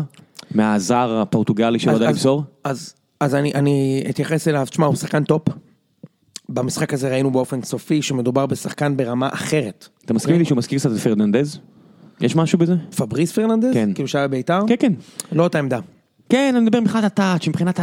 מהזר 0.55 1.17
הפורטוגלי 1.21 1.79
שלא 1.79 1.91
יודע 1.91 2.05
אז- 2.09 2.15
למסור. 2.15 2.43
אז, 2.63 2.93
אני, 3.35 4.03
אתייחס 4.09 4.47
אליו, 4.47 4.65
תשמע, 4.69 4.85
הוא 4.85 4.95
שחקן 4.95 5.23
טופ. 5.23 5.41
במשחק 6.49 6.93
הזה 6.93 7.09
ראינו 7.09 7.31
באופן 7.31 7.61
סופי 7.63 8.01
שמדובר 8.01 8.45
בשחקן 8.45 8.97
ברמה 8.97 9.29
אחרת. 9.33 9.87
אתה 10.05 10.13
מסכים 10.13 10.37
לי 10.39 10.45
שהוא 10.45 10.57
מזכיר 10.57 10.79
קצת 10.79 10.91
את 10.91 10.97
פרננדז? 10.97 11.59
יש 12.21 12.35
משהו 12.35 12.59
בזה? 12.59 12.75
פבריס 12.95 13.31
פרננדז? 13.31 13.73
כן. 13.73 13.89
כאילו 13.95 14.07
שהיה 14.07 14.27
בביתר? 14.27 14.59
כן, 14.67 14.75
כן. 14.79 14.93
לא 15.31 15.43
אותה 15.43 15.59
עמדה. 15.59 15.79
כן, 16.29 16.53
אני 16.57 16.65
מדבר 16.65 16.79
מבחינת 16.81 17.03
הטאץ', 17.03 17.47
מבחינת 17.47 17.79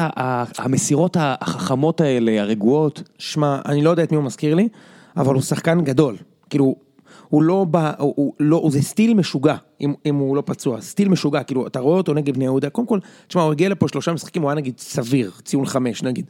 המסירות 0.58 1.16
החכמות 1.20 2.00
האלה, 2.00 2.40
הרגועות. 2.40 3.02
שמע, 3.18 3.58
אני 3.66 3.82
לא 3.82 3.90
יודע 3.90 4.02
את 4.02 4.10
מי 4.12 4.16
הוא 4.16 4.24
מזכיר 4.24 4.54
לי, 4.54 4.68
אבל 5.16 5.34
הוא 5.34 5.42
שחקן 5.42 5.80
גדול. 5.80 6.16
כאילו, 6.50 6.76
הוא 7.28 7.42
לא 7.42 7.64
בא, 7.64 7.92
הוא, 7.98 8.12
הוא 8.16 8.32
לא, 8.40 8.56
הוא 8.56 8.70
זה 8.70 8.82
סטיל 8.82 9.14
משוגע, 9.14 9.54
אם, 9.80 9.94
אם 10.06 10.14
הוא 10.14 10.36
לא 10.36 10.42
פצוע, 10.46 10.80
סטיל 10.80 11.08
משוגע, 11.08 11.42
כאילו, 11.42 11.66
אתה 11.66 11.80
רואה 11.80 11.96
אותו 11.96 12.14
נגד 12.14 12.34
בני 12.34 12.44
יהודה, 12.44 12.70
קודם 12.70 12.86
כל, 12.86 12.98
תשמע, 13.28 13.42
הוא 13.42 13.52
הגיע 13.52 13.68
לפה 13.68 13.88
שלושה 13.88 14.12
משחקים, 14.12 14.42
הוא 14.42 14.50
היה 14.50 14.56
נגיד 14.56 14.78
סביר, 14.78 15.30
ציון 15.44 15.66
חמש 15.66 16.02
נגיד. 16.02 16.26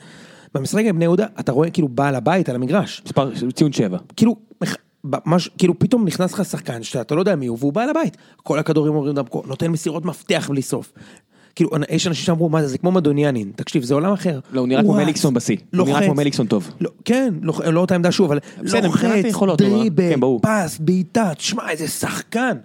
במשחק 0.54 0.78
נגד 0.78 0.94
בני 0.94 1.04
יהודה, 1.04 1.26
אתה 1.40 1.52
רואה 1.52 1.70
כאילו 1.70 1.88
בעל 1.88 2.14
הבית 2.14 2.48
על 2.48 2.54
המגרש. 2.54 3.02
מספר, 3.06 3.30
ציון 3.54 3.72
שבע. 3.72 3.98
כאילו, 4.16 4.36
מח- 4.62 4.76
ממש, 5.04 5.48
כאילו 5.58 5.78
פתאום 5.78 6.04
נכנס 6.04 6.32
לך 6.32 6.44
שחקן 6.44 6.82
שאתה 6.82 7.14
לא 7.14 7.20
יודע 7.20 7.36
מי 7.36 7.46
הוא, 7.46 7.58
והוא 7.60 7.72
בעל 7.72 7.90
הבית. 7.90 8.16
כל 8.36 8.58
הכדורים 8.58 8.94
עוברים 8.94 9.14
דרכו, 9.14 9.42
נותן 9.46 9.70
מסירות 9.70 10.04
מפתח 10.04 10.46
בלי 10.50 10.62
סוף. 10.62 10.92
כאילו, 11.54 11.70
יש 11.90 12.06
אנשים 12.06 12.24
שאמרו, 12.24 12.48
מה 12.48 12.62
זה, 12.62 12.68
זה 12.68 12.78
כמו 12.78 12.92
מדוניאנין, 12.92 13.52
תקשיב, 13.56 13.82
זה 13.82 13.94
עולם 13.94 14.12
אחר. 14.12 14.40
לא, 14.52 14.60
הוא 14.60 14.68
נראה 14.68 14.82
כמו 14.82 14.94
מליקסון 14.94 15.34
בשיא. 15.34 15.56
הוא 15.76 15.86
נראה. 15.86 16.04
כמו 16.04 16.14
מליקסון 16.14 16.46
טוב. 16.46 16.70
לא, 16.80 16.90
כן, 17.04 17.34
לא, 17.42 17.54
לא 17.72 17.80
אותה 17.80 17.94
עמדה 17.94 18.12
שוב, 18.12 18.26
אבל 18.26 18.38
לוחץ. 18.82 19.58
דריבל, 19.58 20.14
כן. 20.14 20.20
פס, 20.42 20.78
בעיטה, 20.78 21.34
תשמע, 21.34 21.70
איזה 21.70 21.88
שחקן. 21.88 22.56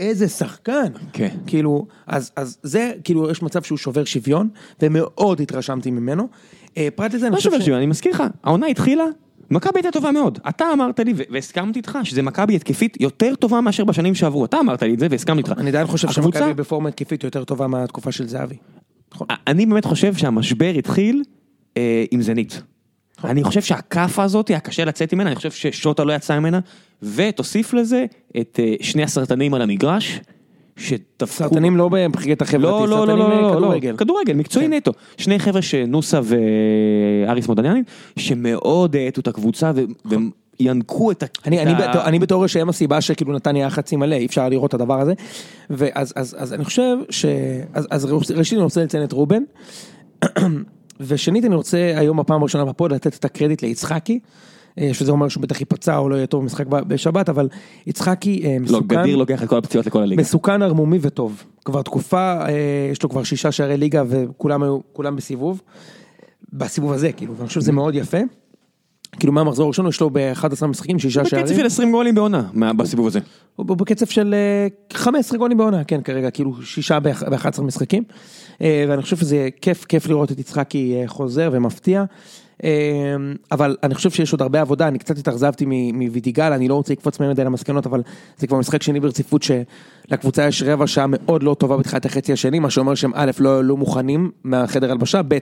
איזה 0.00 0.28
שחקן. 0.28 0.92
כן. 1.12 1.28
כאילו, 1.46 1.86
אז, 2.06 2.30
אז 2.36 2.58
זה, 2.62 2.92
כאילו, 3.04 3.30
יש 3.30 3.42
מצב 3.42 3.62
שהוא 3.62 3.78
שובר 3.78 4.04
שוויון, 4.04 4.48
ומאוד 4.82 5.40
התרשמתי 5.40 5.90
ממנו. 5.90 6.28
אה, 6.76 6.88
פרט 6.94 7.14
לזה, 7.14 7.26
אני 7.26 7.32
לא 7.32 7.36
חושב 7.36 7.50
שובר 7.50 7.60
ש... 7.60 7.64
שוויון, 7.64 7.78
אני 7.78 7.86
מזכיר 7.86 8.12
לך, 8.12 8.22
העונה 8.44 8.66
התחילה, 8.66 9.04
מכבי 9.50 9.72
הייתה 9.74 9.90
טובה 9.90 10.12
מאוד. 10.12 10.38
אתה 10.48 10.64
אמרת 10.72 11.00
לי, 11.00 11.14
והסכמתי 11.30 11.78
איתך, 11.78 11.98
שזה 12.02 12.22
מכבי 12.22 12.56
התקפית 12.56 12.96
יותר 13.00 13.34
טובה 13.34 13.60
מאשר 13.60 13.84
בשנים 13.84 14.14
שעברו. 14.14 14.44
אתה 14.44 14.60
אמרת 14.60 14.82
לי 14.82 14.94
את 14.94 14.98
זה 14.98 15.06
והסכמתי 15.10 15.38
איתך. 15.38 15.60
אני 15.60 15.68
עדיין 15.68 15.86
חושב 15.86 16.10
שמכבי 16.10 16.54
בפורמה 16.54 16.88
התקפית 16.88 17.24
יותר 17.24 17.44
טובה 17.44 17.66
מהתקופה 17.66 18.12
של 18.12 18.28
זהבי. 18.28 18.56
נכון. 19.14 19.26
אני 19.46 19.66
באמת 19.66 19.84
חושב 19.84 20.14
שהמשבר 20.14 20.72
התחיל 20.78 21.22
אה, 21.76 22.04
עם 22.10 22.22
זנית. 22.22 22.62
נכון. 23.18 23.30
אני 23.30 23.44
חושב 23.44 23.60
שהכאפה 23.60 24.22
הזאת 24.22 24.48
היה 24.48 24.60
קשה 24.60 24.84
לצאת 24.84 25.14
ממנה, 25.14 25.28
אני 25.28 25.36
חושב 25.36 25.50
ששוטה 25.50 26.04
לא 26.04 26.12
יצא 26.12 26.38
ממנה, 26.38 26.60
ותוסיף 27.02 27.74
לזה 27.74 28.06
את 28.40 28.60
אה, 28.62 28.74
שני 28.80 29.02
הסרטנים 29.02 29.54
על 29.54 29.62
המגרש, 29.62 30.20
שטפחו... 30.76 31.34
סרטנים 31.34 31.76
לא 31.76 31.88
בבחירת 31.92 32.42
החברתי, 32.42 32.62
לא, 32.62 32.88
לא, 32.88 32.88
לא, 32.88 32.96
סרטנים 32.96 33.18
לא, 33.18 33.24
אה, 33.24 33.40
לא, 33.40 33.50
לא, 33.50 33.56
כדורגל. 33.56 33.96
כדורגל, 33.96 34.34
מקצועי 34.34 34.66
כן. 34.66 34.72
נטו. 34.72 34.92
שני 35.16 35.38
חבר'ה 35.38 35.62
שנוסה 35.62 36.20
ואריס 37.26 37.48
מודניאנים, 37.48 37.84
שמאוד 38.18 38.96
האטו 38.96 39.20
את 39.20 39.28
הקבוצה 39.28 39.72
ו- 39.74 40.14
וינקו 40.60 41.10
את 41.10 41.22
ה... 41.22 41.26
אני, 41.46 41.62
אני, 41.62 41.72
אני 42.04 42.18
בתור 42.18 42.46
שהם 42.46 42.68
הסיבה 42.68 43.00
שכאילו 43.00 43.32
נתניה 43.32 43.62
היה 43.62 43.70
חצי 43.70 43.96
מלא, 43.96 44.14
אי 44.14 44.26
אפשר 44.26 44.48
לראות 44.48 44.68
את 44.68 44.74
הדבר 44.74 45.00
הזה. 45.00 45.12
ואז 45.70 46.12
אז, 46.16 46.36
אז 46.38 46.52
אני 46.52 46.64
חושב 46.64 46.96
ש... 47.10 47.24
אז, 47.74 47.86
אז 47.90 48.04
ראשית 48.36 48.56
אני 48.56 48.62
רוצה 48.64 48.84
לציין 48.84 49.04
את 49.04 49.12
רובן. 49.12 49.42
ושנית 51.00 51.44
אני 51.44 51.54
רוצה 51.54 51.92
היום 51.96 52.16
בפעם 52.16 52.40
הראשונה 52.40 52.64
בפוד 52.64 52.92
לתת 52.92 53.14
את 53.14 53.24
הקרדיט 53.24 53.62
ליצחקי. 53.62 54.18
אה, 54.80 54.94
שזה 54.94 55.12
אומר 55.12 55.28
שהוא 55.28 55.42
בטח 55.42 55.60
ייפצע 55.60 55.96
או 55.96 56.08
לא 56.08 56.16
יהיה 56.16 56.26
טוב 56.26 56.42
במשחק 56.42 56.66
בשבת, 56.66 57.28
אבל 57.28 57.48
יצחקי 57.86 58.42
אה, 58.44 58.56
לא, 58.58 58.60
מסוכן, 58.64 58.86
גדיר 59.02 59.16
לוקח 59.16 59.42
את 59.42 59.48
כל 59.48 59.58
הפציעות 59.58 59.86
לכל 59.86 60.02
הליגה. 60.02 60.22
מסוכן 60.22 60.62
ערמומי 60.62 60.98
וטוב. 61.00 61.44
כבר 61.64 61.82
תקופה, 61.82 62.40
אה, 62.46 62.52
יש 62.92 63.02
לו 63.02 63.08
כבר 63.08 63.22
שישה 63.22 63.52
שערי 63.52 63.76
ליגה 63.76 64.02
וכולם 64.08 64.62
היו, 64.62 64.78
כולם 64.92 65.16
בסיבוב. 65.16 65.60
בסיבוב 66.52 66.92
הזה, 66.92 67.12
כאילו, 67.12 67.36
ואני 67.36 67.48
חושב 67.48 67.60
שזה 67.60 67.72
מאוד 67.72 67.94
יפה. 67.94 68.18
כאילו 69.20 69.32
מהמחזור 69.32 69.64
הראשון 69.64 69.86
יש 69.88 70.00
לו 70.00 70.10
ב-11 70.12 70.66
משחקים 70.66 70.98
שישה 70.98 71.24
שערים. 71.24 71.46
בקצב 71.46 71.58
של 71.58 71.66
20 71.66 71.90
גולים 71.92 72.14
בעונה 72.14 72.48
מה- 72.52 72.72
בסיבוב 72.72 73.06
הזה. 73.06 73.20
הוא 73.56 73.66
בקצב 73.76 74.06
של 74.06 74.34
אה, 74.34 74.66
15 74.98 75.38
גולים 75.38 75.58
בעונה, 75.58 75.84
כן 75.84 76.00
כרגע, 76.02 76.30
כאילו 76.30 76.62
שישה 76.62 77.00
ב-11 77.00 77.62
משחקים. 77.62 78.02
ואני 78.60 79.02
חושב 79.02 79.16
שזה 79.16 79.48
כיף, 79.62 79.84
כיף 79.84 80.06
לראות 80.06 80.32
את 80.32 80.38
יצחקי 80.38 80.94
חוזר 81.06 81.50
ומפתיע. 81.52 82.04
אה, 82.64 83.16
אבל 83.52 83.76
אני 83.82 83.94
חושב 83.94 84.10
שיש 84.10 84.32
עוד 84.32 84.42
הרבה 84.42 84.60
עבודה, 84.60 84.88
אני 84.88 84.98
קצת 84.98 85.18
התאכזבתי 85.18 85.64
מווידיגל, 85.92 86.52
אני 86.52 86.68
לא 86.68 86.74
רוצה 86.74 86.92
לקפוץ 86.92 87.20
מהם 87.20 87.30
מדי 87.30 87.44
למסקנות, 87.44 87.86
אבל 87.86 88.02
זה 88.38 88.46
כבר 88.46 88.58
משחק 88.58 88.82
שני 88.82 89.00
ברציפות 89.00 89.42
שלקבוצה 89.42 90.46
יש 90.46 90.62
רבע 90.62 90.86
שעה 90.86 91.06
מאוד 91.08 91.42
לא 91.42 91.54
טובה 91.54 91.76
בתחילת 91.76 92.06
החצי 92.06 92.32
השני, 92.32 92.58
מה 92.58 92.70
שאומר 92.70 92.94
שהם 92.94 93.12
א', 93.14 93.30
לא 93.38 93.64
לא 93.64 93.76
מוכנים 93.76 94.30
מהחדר 94.44 94.90
הלבשה, 94.90 95.20
ב', 95.28 95.38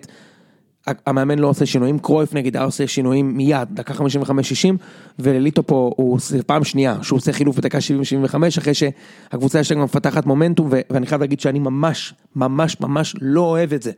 המאמן 0.87 1.39
לא 1.39 1.47
עושה 1.47 1.67
שינויים, 1.67 1.99
קרויף 1.99 2.35
נגיד 2.35 2.57
היה 2.57 2.65
עושה 2.65 2.87
שינויים 2.87 3.37
מיד, 3.37 3.69
דקה 3.71 3.95
55-60, 3.95 3.99
ולליטו 5.19 5.67
פה 5.67 5.93
הוא 5.97 6.15
עושה 6.15 6.43
פעם 6.43 6.65
שנייה 6.65 6.97
שהוא 7.03 7.17
עושה 7.17 7.33
חילוף 7.33 7.57
בדקה 7.57 7.79
70-75 8.33 8.37
אחרי 8.59 8.75
שהקבוצה 8.75 9.61
יש 9.61 9.73
לה 9.73 9.77
גם 9.77 9.79
ככה 9.79 9.85
מפתחת 9.85 10.27
מומנטום 10.27 10.69
ואני 10.91 11.07
חייב 11.07 11.21
להגיד 11.21 11.41
שאני 11.41 11.59
ממש 11.59 12.15
ממש 12.37 12.81
ממש 12.81 13.17
לא 13.21 13.41
אוהב 13.41 13.73
את 13.73 13.83
זה. 13.83 13.93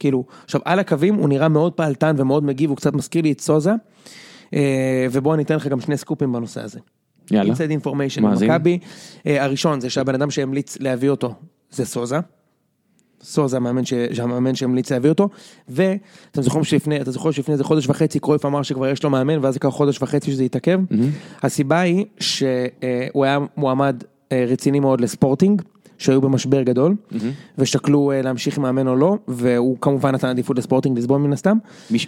כאילו, 0.00 0.24
עכשיו 0.44 0.60
על 0.64 0.78
הקווים 0.78 1.14
הוא 1.14 1.28
נראה 1.28 1.48
מאוד 1.48 1.72
פעלתן 1.72 2.14
ומאוד 2.18 2.44
מגיב, 2.44 2.70
הוא 2.70 2.76
קצת 2.76 2.94
מזכיר 2.94 3.22
לי 3.22 3.32
את 3.32 3.40
סוזה, 3.40 3.72
אה, 4.54 5.06
ובוא 5.12 5.34
אני 5.34 5.42
אתן 5.42 5.56
לך 5.56 5.66
גם 5.66 5.80
שני 5.80 5.96
סקופים 5.96 6.32
בנושא 6.32 6.62
הזה. 6.62 6.78
יאללה. 7.30 7.46
inside 7.46 7.70
information. 7.70 8.22
במכבי, 8.22 8.78
הראשון 9.24 9.80
זה 9.80 9.90
שהבן 9.90 10.14
אדם 10.14 10.30
שהמליץ 10.30 10.78
להביא 10.80 11.10
אותו 11.10 11.34
זה 11.70 11.84
סוזה. 11.84 12.18
סוזה 13.22 13.56
המאמן, 13.56 13.84
ש... 13.84 13.92
המאמן 14.18 14.54
שהמליץ 14.54 14.92
להביא 14.92 15.10
אותו, 15.10 15.28
ואתם 15.68 16.42
זוכרים 16.42 16.64
שלפני, 16.64 17.00
אתה 17.00 17.10
זוכר 17.10 17.30
שלפני 17.30 17.52
איזה 17.52 17.64
חודש 17.64 17.88
וחצי 17.88 18.18
קרויף 18.18 18.46
אמר 18.46 18.62
שכבר 18.62 18.88
יש 18.88 19.04
לו 19.04 19.10
מאמן 19.10 19.44
ואז 19.44 19.56
לקח 19.56 19.68
חודש 19.68 20.02
וחצי 20.02 20.30
שזה 20.30 20.44
יתעכב. 20.44 20.80
הסיבה 21.42 21.80
היא 21.80 22.04
שהוא 22.20 23.24
היה 23.24 23.38
מועמד 23.56 24.04
אה, 24.32 24.44
רציני 24.48 24.80
מאוד 24.80 25.00
לספורטינג, 25.00 25.62
שהיו 26.00 26.20
במשבר 26.20 26.62
גדול, 26.62 26.96
ושקלו 27.58 28.12
אה, 28.12 28.22
להמשיך 28.22 28.56
עם 28.56 28.62
מאמן 28.62 28.88
או 28.88 28.96
לא, 28.96 29.16
והוא 29.28 29.76
כמובן 29.80 30.14
נתן 30.14 30.28
עדיפות 30.28 30.58
לספורטינג 30.58 30.98
לסבול 30.98 31.20
מן 31.20 31.32
הסתם. 31.32 31.56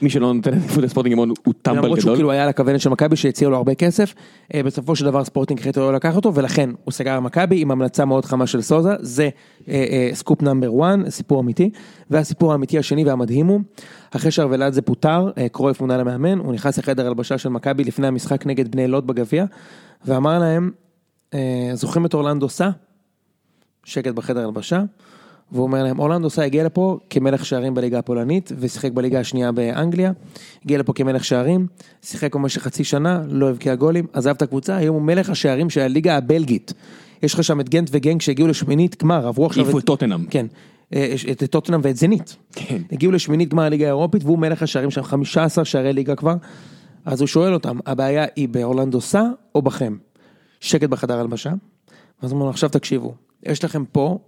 מי 0.03 0.11
שלא 0.11 0.35
נותן 0.35 0.55
עדיפות 0.55 0.85
לספורטינג 0.85 1.19
הוא 1.19 1.27
הוא 1.47 1.55
טמבל 1.63 1.79
למרות 1.79 2.01
שהוא 2.01 2.05
גדול. 2.05 2.17
כאילו 2.17 2.31
היה 2.31 2.43
על 2.43 2.49
הכוונת 2.49 2.81
של 2.81 2.91
מכבי 2.91 3.17
שהציעו 3.17 3.51
לו 3.51 3.57
הרבה 3.57 3.75
כסף, 3.75 4.15
אה, 4.55 4.63
בסופו 4.63 4.97
של 4.97 5.05
דבר 5.05 5.25
ספורטינג 5.25 5.61
החליטו 5.61 5.81
לא 5.81 5.93
לקח 5.93 6.17
אותו 6.17 6.35
ולכן 6.35 6.71
הוא 6.85 6.93
סגר 6.93 7.17
במכבי 7.17 7.61
עם 7.61 7.71
המלצה 7.71 8.05
מאוד 8.05 8.25
חמה 8.25 8.47
של 8.47 8.63
סוזה, 8.63 8.91
זה 9.01 9.29
אה, 9.69 10.11
סקופ 10.15 10.43
number 10.43 10.71
1, 10.85 11.09
סיפור 11.09 11.41
אמיתי, 11.41 11.71
והסיפור 12.11 12.53
האמיתי 12.53 12.79
השני 12.79 13.05
והמדהים 13.05 13.47
הוא, 13.47 13.61
אחרי 14.17 14.31
שהרבלדזה 14.31 14.83
פוטר, 14.83 15.31
אה, 15.39 15.49
קרויף 15.49 15.81
מונה 15.81 15.97
למאמן, 15.97 16.39
הוא 16.39 16.53
נכנס 16.53 16.79
לחדר 16.79 17.07
הלבשה 17.07 17.39
של 17.39 17.49
מכבי 17.49 17.85
לפני 17.85 18.07
המשחק 18.07 18.47
נגד 18.47 18.71
בני 18.71 18.89
לוד 18.89 19.07
בגביע, 19.07 19.45
ואמר 20.05 20.39
להם, 20.39 20.71
זוכרים 21.75 22.07
את 22.07 22.15
אורלנדו 22.15 22.49
סא? 22.49 22.71
שקט 23.85 24.15
בחדר 24.15 24.45
הלבשה. 24.45 24.83
והוא 25.53 25.63
אומר 25.63 25.83
להם, 25.83 25.99
אורלנדו 25.99 26.31
סא 26.31 26.41
הגיע 26.41 26.65
לפה 26.65 26.99
כמלך 27.11 27.45
שערים 27.45 27.75
בליגה 27.75 27.99
הפולנית 27.99 28.53
ושיחק 28.59 28.93
בליגה 28.93 29.21
השנייה 29.21 29.53
באנגליה, 29.53 30.13
הגיע 30.65 30.79
לפה 30.79 30.93
כמלך 30.93 31.25
שערים, 31.25 31.67
שיחק 32.03 32.35
במשך 32.37 32.63
חצי 32.63 32.85
שנה, 32.85 33.23
לא 33.29 33.51
הבקיע 33.51 33.75
גולים, 33.75 34.07
עזב 34.13 34.31
את 34.31 34.43
הקבוצה, 34.43 34.77
היום 34.77 34.95
הוא 34.97 35.03
מלך 35.03 35.31
השערים 35.31 35.71
של 35.71 35.81
הליגה 35.81 36.17
הבלגית. 36.17 36.73
יש 37.23 37.35
לך 37.35 37.45
שם 37.45 37.61
את 37.61 37.69
גנט 37.69 37.89
וגנג 37.93 38.21
שהגיעו 38.21 38.49
לשמינית 38.49 39.03
גמר, 39.03 39.27
עברו 39.27 39.47
עכשיו... 39.47 39.65
העיפו 39.65 39.79
את 39.79 39.85
טוטנאם. 39.85 40.27
כן, 40.27 40.47
אה, 40.95 41.15
את 41.31 41.45
טוטנאם 41.45 41.81
ואת 41.83 41.97
זנית. 41.97 42.37
כן. 42.53 42.83
הגיעו 42.93 43.13
לשמינית 43.13 43.49
גמר 43.49 43.63
הליגה 43.63 43.85
האירופית 43.85 44.25
והוא 44.25 44.39
מלך 44.39 44.63
השערים 44.63 44.91
שם 44.91 45.03
15 45.03 45.65
שערי 45.65 45.93
ליגה 45.93 46.15
כבר. 46.15 46.35
אז 47.05 47.21
הוא 47.21 47.27
שואל 47.27 47.55
אותם, 47.55 47.79
הבעיה 47.87 48.25
היא 48.37 48.49
באורלנדו 48.49 49.01
סא 49.01 49.23
או 49.55 49.63
בכם? 49.63 49.97
שקט 50.61 50.89
בחדר 50.89 51.21
הלבשה. 51.21 51.51
ואז 52.23 52.31
הוא 52.31 52.37
אומר 52.37 52.45
לו, 52.45 52.51
עכשיו 52.51 52.69
תקשיבו, 52.69 53.15
יש 53.47 53.65
לכם 53.65 53.85
פה 53.85 54.19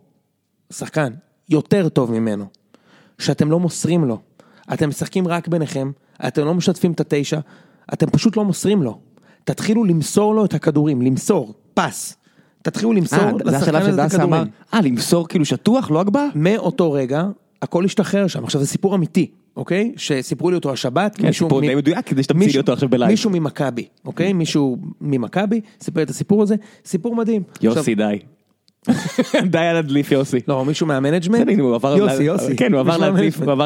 שחקן 0.73 1.13
יותר 1.49 1.89
טוב 1.89 2.13
ממנו, 2.13 2.47
שאתם 3.19 3.51
לא 3.51 3.61
מוסרים 3.61 4.05
לו. 4.05 4.19
אתם 4.73 4.89
משחקים 4.89 5.29
רק 5.29 5.49
ביניכם, 5.49 5.91
אתם 6.27 6.45
לא 6.45 6.55
משתפים 6.55 6.93
את 6.93 7.01
התשע, 7.01 7.41
אתם 7.93 8.11
פשוט 8.11 8.37
לא 8.37 8.45
מוסרים 8.45 8.83
לו. 8.83 8.99
תתחילו 9.45 9.85
למסור 9.85 10.35
לו 10.35 10.45
את 10.45 10.55
הכדורים, 10.55 11.03
למסור, 11.03 11.55
pass. 11.75 12.17
תתחילו 12.63 12.93
למסור 12.93 13.19
אה, 13.19 13.31
זה 13.45 13.51
לשחקן 13.51 13.77
הזה 13.77 14.07
את 14.07 14.13
הכדורים. 14.13 14.45
אה 14.75 14.81
למסור 14.81 15.29
כאילו 15.29 15.45
שטוח 15.45 15.91
לא 15.91 16.01
הגבהה? 16.01 16.27
מאותו 16.35 16.93
רגע, 16.93 17.25
הכל 17.63 17.85
השתחרר 17.85 18.27
שם. 18.27 18.45
עכשיו 18.45 18.61
זה 18.61 18.67
סיפור 18.67 18.95
אמיתי, 18.95 19.31
אוקיי? 19.57 19.93
שסיפרו 19.97 20.51
לי 20.51 20.57
אותו 20.57 20.73
השבת. 20.73 21.17
כן, 21.17 21.33
סיפור 21.33 21.61
די 21.61 21.75
מדויק 21.75 22.07
כדי 22.07 22.23
שתמציא 22.23 22.53
לי 22.53 22.59
אותו 22.59 22.73
עכשיו 22.73 22.89
ב 22.89 22.93
live. 22.93 23.11
מישהו 23.11 23.31
ממכבי, 23.31 23.89
אוקיי? 24.05 24.33
מישהו 24.33 24.79
ממכבי 25.01 25.61
סיפר 25.81 26.03
את 26.03 26.11
הסיפור 26.11 26.43
הזה, 26.43 26.55
סיפור 26.85 27.17
מדהים. 27.17 27.43
יוסי 27.63 27.95
די. 27.95 28.19
די 29.53 29.59
על 29.59 29.77
הדליף 29.77 30.13
יוסי. 30.13 30.39
לא, 30.49 30.65
מישהו 30.65 30.87
מה 30.87 30.96
management? 30.96 31.49
יוסי, 31.97 32.23
יוסי. 32.23 32.57
כן, 32.57 32.73
הוא 32.73 32.81
עבר 32.81 32.97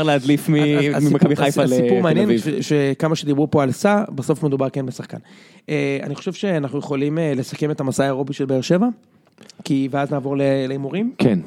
להדליף, 0.02 0.48
ממכבי 0.48 1.36
חיפה 1.36 1.64
לתל 1.64 1.72
הסיפור 1.72 2.02
מעניין, 2.02 2.24
אביב. 2.24 2.40
שכמה 2.60 3.16
שדיברו 3.16 3.50
פה 3.50 3.62
על 3.62 3.72
סע, 3.72 4.02
בסוף 4.14 4.42
מדובר 4.42 4.70
כן 4.70 4.86
בשחקן. 4.86 5.18
אה, 5.68 5.98
אני 6.02 6.14
חושב 6.14 6.32
שאנחנו 6.32 6.78
יכולים 6.78 7.18
אה, 7.18 7.32
לסכם 7.36 7.70
את 7.70 7.80
המסע 7.80 8.04
האירופי 8.04 8.32
של 8.32 8.44
באר 8.44 8.60
שבע, 8.60 8.86
כי 9.64 9.88
ואז 9.90 10.10
נעבור 10.10 10.36
להימורים. 10.68 11.12
כן, 11.18 11.38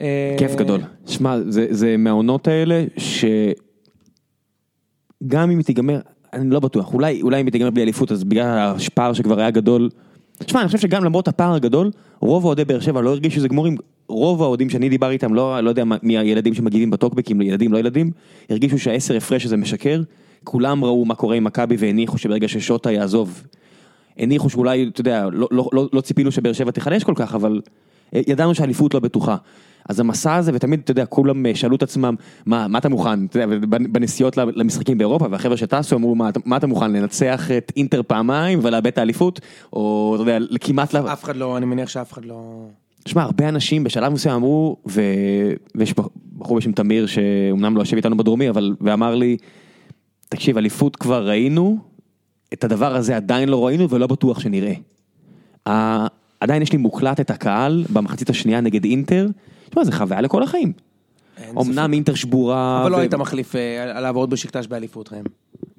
אה, 0.00 0.34
כיף 0.38 0.54
גדול. 0.54 0.80
שמע, 1.06 1.36
זה, 1.48 1.96
מהעונות 1.98 2.48
האלה 2.48 2.84
שגם 2.96 3.56
אם 5.50 5.58
היא 5.58 5.64
תיגמר, 5.64 6.00
אני 6.32 6.50
לא 6.50 6.60
בטוח, 6.60 6.94
אולי, 6.94 7.22
אולי 7.22 7.40
אם 7.40 7.46
היא 7.46 7.52
תיגמר 7.52 7.70
בלי 7.70 7.82
אליפות, 7.82 8.12
אז 8.12 8.24
בגלל 8.24 8.74
הפער 8.86 9.12
שכבר 9.12 9.40
היה 9.40 9.50
גדול. 9.50 9.88
שמע, 10.46 10.60
אני 10.60 10.66
חושב 10.66 10.78
שגם 10.78 11.04
למרות 11.04 11.28
הפער 11.28 11.54
הגדול, 11.54 11.90
רוב 12.20 12.44
אוהדי 12.44 12.64
באר 12.64 12.80
שבע 12.80 13.00
לא 13.00 13.10
הרגישו 13.10 13.36
שזה 13.36 13.48
גמורים. 13.48 13.76
רוב 14.08 14.42
האוהדים 14.42 14.70
שאני 14.70 14.88
דיבר 14.88 15.10
איתם, 15.10 15.34
לא, 15.34 15.60
לא 15.60 15.68
יודע 15.68 15.84
מי 16.02 16.18
הילדים 16.18 16.54
שמגיבים 16.54 16.90
בטוקבקים, 16.90 17.42
ילדים 17.42 17.72
לא 17.72 17.78
ילדים, 17.78 18.10
הרגישו 18.50 18.78
שהעשר 18.78 19.16
הפרש 19.16 19.44
הזה 19.44 19.56
משקר. 19.56 20.02
כולם 20.44 20.84
ראו 20.84 21.04
מה 21.04 21.14
קורה 21.14 21.36
עם 21.36 21.44
מכבי 21.44 21.76
והניחו 21.78 22.18
שברגע 22.18 22.48
ששוטה 22.48 22.92
יעזוב, 22.92 23.42
הניחו 24.18 24.50
שאולי, 24.50 24.88
אתה 24.88 25.00
יודע, 25.00 25.28
לא, 25.32 25.48
לא, 25.50 25.68
לא, 25.72 25.88
לא 25.92 26.00
ציפינו 26.00 26.32
שבאר 26.32 26.52
שבע 26.52 26.70
תיחלש 26.70 27.04
כל 27.04 27.12
כך, 27.16 27.34
אבל 27.34 27.60
ידענו 28.12 28.54
שהאליפות 28.54 28.94
לא 28.94 29.00
בטוחה. 29.00 29.36
אז 29.88 30.00
המסע 30.00 30.34
הזה, 30.34 30.50
ותמיד, 30.54 30.80
אתה 30.84 30.90
יודע, 30.90 31.06
כולם 31.06 31.46
אה, 31.46 31.54
שאלו 31.54 31.76
את 31.76 31.82
עצמם, 31.82 32.14
מה, 32.46 32.68
מה 32.68 32.78
אתה 32.78 32.88
מוכן, 32.88 33.24
אתה 33.26 33.38
יודע, 33.38 33.56
בנסיעות 33.92 34.36
למשחקים 34.36 34.98
באירופה, 34.98 35.26
והחבר'ה 35.30 35.56
שטסו 35.56 35.96
אמרו, 35.96 36.14
מה, 36.14 36.30
מה 36.44 36.56
אתה 36.56 36.66
מוכן, 36.66 36.92
לנצח 36.92 37.50
את 37.50 37.72
אינטר 37.76 38.02
פעמיים 38.06 38.58
ולאבד 38.62 38.86
את 38.86 38.98
האליפות? 38.98 39.40
או, 39.72 40.12
אתה 40.14 40.22
יודע, 40.22 40.38
כמעט, 40.60 40.92
לה- 40.92 41.12
אף 41.12 41.24
אחד 41.24 41.36
לא, 41.36 41.56
אני 41.56 41.66
מניח 41.66 41.88
שאף 41.88 42.12
אחד 42.12 42.24
לא... 42.24 42.66
תשמע, 43.04 43.22
הרבה 43.22 43.48
אנשים 43.48 43.84
בשלב 43.84 44.12
מסוים 44.12 44.34
אמרו, 44.34 44.76
ו... 44.88 45.00
ויש 45.74 45.92
בח- 45.94 46.08
בחור 46.38 46.56
בשם 46.56 46.72
תמיר, 46.72 47.06
שאומנם 47.06 47.76
לא 47.76 47.80
יושב 47.80 47.96
איתנו 47.96 48.16
בדרומי, 48.16 48.50
אבל, 48.50 48.74
ואמר 48.80 49.14
לי, 49.14 49.36
תקשיב, 50.28 50.56
אליפות 50.58 50.96
כבר 50.96 51.28
ראינו, 51.28 51.78
את 52.52 52.64
הדבר 52.64 52.94
הזה 52.96 53.16
עדיין 53.16 53.48
לא 53.48 53.66
ראינו 53.66 53.90
ולא 53.90 54.06
בטוח 54.06 54.40
שנראה. 54.40 54.74
עדיין 56.44 56.62
יש 56.62 56.72
לי 56.72 56.78
מוקלט 56.78 57.20
את 57.20 57.30
הקהל 57.30 57.84
במחצית 57.92 58.30
השנייה 58.30 58.60
נגד 58.60 58.84
אינטר, 58.84 59.26
תשמע, 59.68 59.84
זה 59.84 59.92
חוויה 59.92 60.20
לכל 60.20 60.42
החיים. 60.42 60.72
אמנם 61.60 61.92
אינטר 61.92 62.14
שבורה... 62.14 62.82
אבל 62.82 62.90
לא 62.90 62.96
היית 62.96 63.14
מחליף 63.14 63.56
אה, 63.56 64.00
לעבוד 64.00 64.30
בשקטש 64.30 64.66
באליפות 64.66 65.12
ראם. 65.12 65.24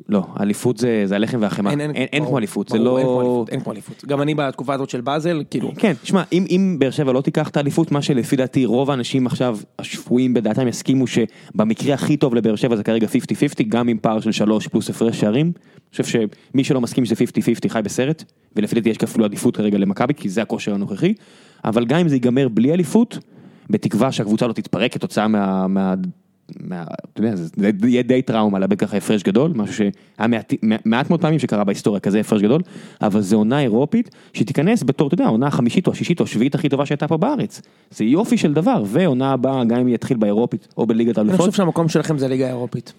לא, 0.09 0.25
אליפות 0.39 0.77
זה, 0.77 1.03
זה 1.05 1.15
הלחם 1.15 1.37
והחמאה, 1.41 1.71
אין, 1.71 1.81
אין, 1.81 1.91
אין 1.91 2.19
ברור, 2.19 2.27
כמו 2.27 2.37
אליפות, 2.37 2.69
זה 2.69 2.79
לא... 2.79 2.97
אין 2.97 3.05
כמו 3.07 3.21
אליפות, 3.21 3.49
אין 3.49 3.61
כמו 3.61 3.71
אליפות. 3.71 4.05
גם 4.05 4.21
אני 4.21 4.35
בתקופה 4.35 4.73
הזאת 4.73 4.89
של 4.89 5.01
באזל, 5.01 5.43
כאילו, 5.49 5.71
כן, 5.77 5.93
תשמע, 6.01 6.23
אם, 6.33 6.45
אם 6.49 6.75
באר 6.79 6.91
שבע 6.91 7.13
לא 7.13 7.21
תיקח 7.21 7.49
את 7.49 7.57
האליפות, 7.57 7.91
מה 7.91 8.01
שלפי 8.01 8.35
דעתי 8.35 8.65
רוב 8.65 8.91
האנשים 8.91 9.27
עכשיו 9.27 9.57
השפויים 9.79 10.33
בדעתם 10.33 10.67
יסכימו 10.67 11.05
שבמקרה 11.07 11.93
הכי 11.93 12.17
טוב 12.17 12.35
לבאר 12.35 12.55
שבע 12.55 12.75
זה 12.75 12.83
כרגע 12.83 13.07
50-50, 13.07 13.63
גם 13.69 13.87
עם 13.87 13.97
פער 13.97 14.19
של 14.19 14.31
שלוש 14.31 14.67
פלוס 14.67 14.89
הפרש 14.89 15.19
שערים. 15.19 15.45
אני 15.45 16.03
חושב 16.03 16.19
שמי 16.53 16.63
שלא 16.63 16.81
מסכים 16.81 17.05
שזה 17.05 17.15
50-50 17.15 17.69
חי 17.69 17.81
בסרט, 17.83 18.23
ולפי 18.55 18.75
דעתי 18.75 18.89
יש 18.89 18.97
אפילו 19.03 19.25
עדיפות 19.25 19.57
כרגע 19.57 19.77
למכבי, 19.77 20.13
כי 20.13 20.29
זה 20.29 20.41
הכושר 20.41 20.73
הנוכחי, 20.73 21.13
אבל 21.65 21.85
גם 21.85 21.99
אם 21.99 22.07
זה 22.07 22.15
ייגמר 22.15 22.47
בלי 22.47 22.73
אליפות, 22.73 23.17
בתקווה 23.69 24.11
שהקבוצה 24.11 24.47
לא 24.47 24.53
תתפרק 24.53 24.93
כתוצאה. 24.93 25.27
מה 25.27 25.67
מה, 25.67 25.93
אתה 26.51 27.21
יודע, 27.21 27.35
זה 27.35 27.71
יהיה 27.83 28.03
די 28.03 28.21
טראומה 28.21 28.59
לאבד 28.59 28.79
ככה 28.79 28.97
הפרש 28.97 29.23
גדול, 29.23 29.51
משהו 29.55 29.75
שהיה 29.75 30.27
מעט, 30.27 30.53
מעט 30.85 31.09
מאוד 31.09 31.21
פעמים 31.21 31.39
שקרה 31.39 31.63
בהיסטוריה 31.63 31.99
כזה 31.99 32.19
הפרש 32.19 32.41
גדול, 32.41 32.61
אבל 33.01 33.21
זה 33.21 33.35
עונה 33.35 33.61
אירופית 33.61 34.09
שתיכנס 34.33 34.83
בתור, 34.83 35.07
אתה 35.07 35.13
יודע, 35.13 35.25
העונה 35.25 35.47
החמישית 35.47 35.87
או 35.87 35.91
השישית 35.91 36.19
או 36.19 36.25
השביעית 36.25 36.55
הכי 36.55 36.69
טובה 36.69 36.85
שהייתה 36.85 37.07
פה 37.07 37.17
בארץ. 37.17 37.61
זה 37.91 38.03
יופי 38.03 38.37
של 38.37 38.53
דבר, 38.53 38.83
ועונה 38.85 39.31
הבאה, 39.31 39.63
גם 39.63 39.79
אם 39.79 39.87
יתחיל 39.87 40.17
באירופית 40.17 40.67
או 40.77 40.85
בליגת 40.85 41.17
אני 41.17 41.27
האלופות, 41.27 41.45
חושב 41.45 41.57
שהמקום 41.57 41.89
שלכם 41.89 42.17
זה 42.17 42.27
ליגה 42.27 42.45
האירופית. 42.45 42.93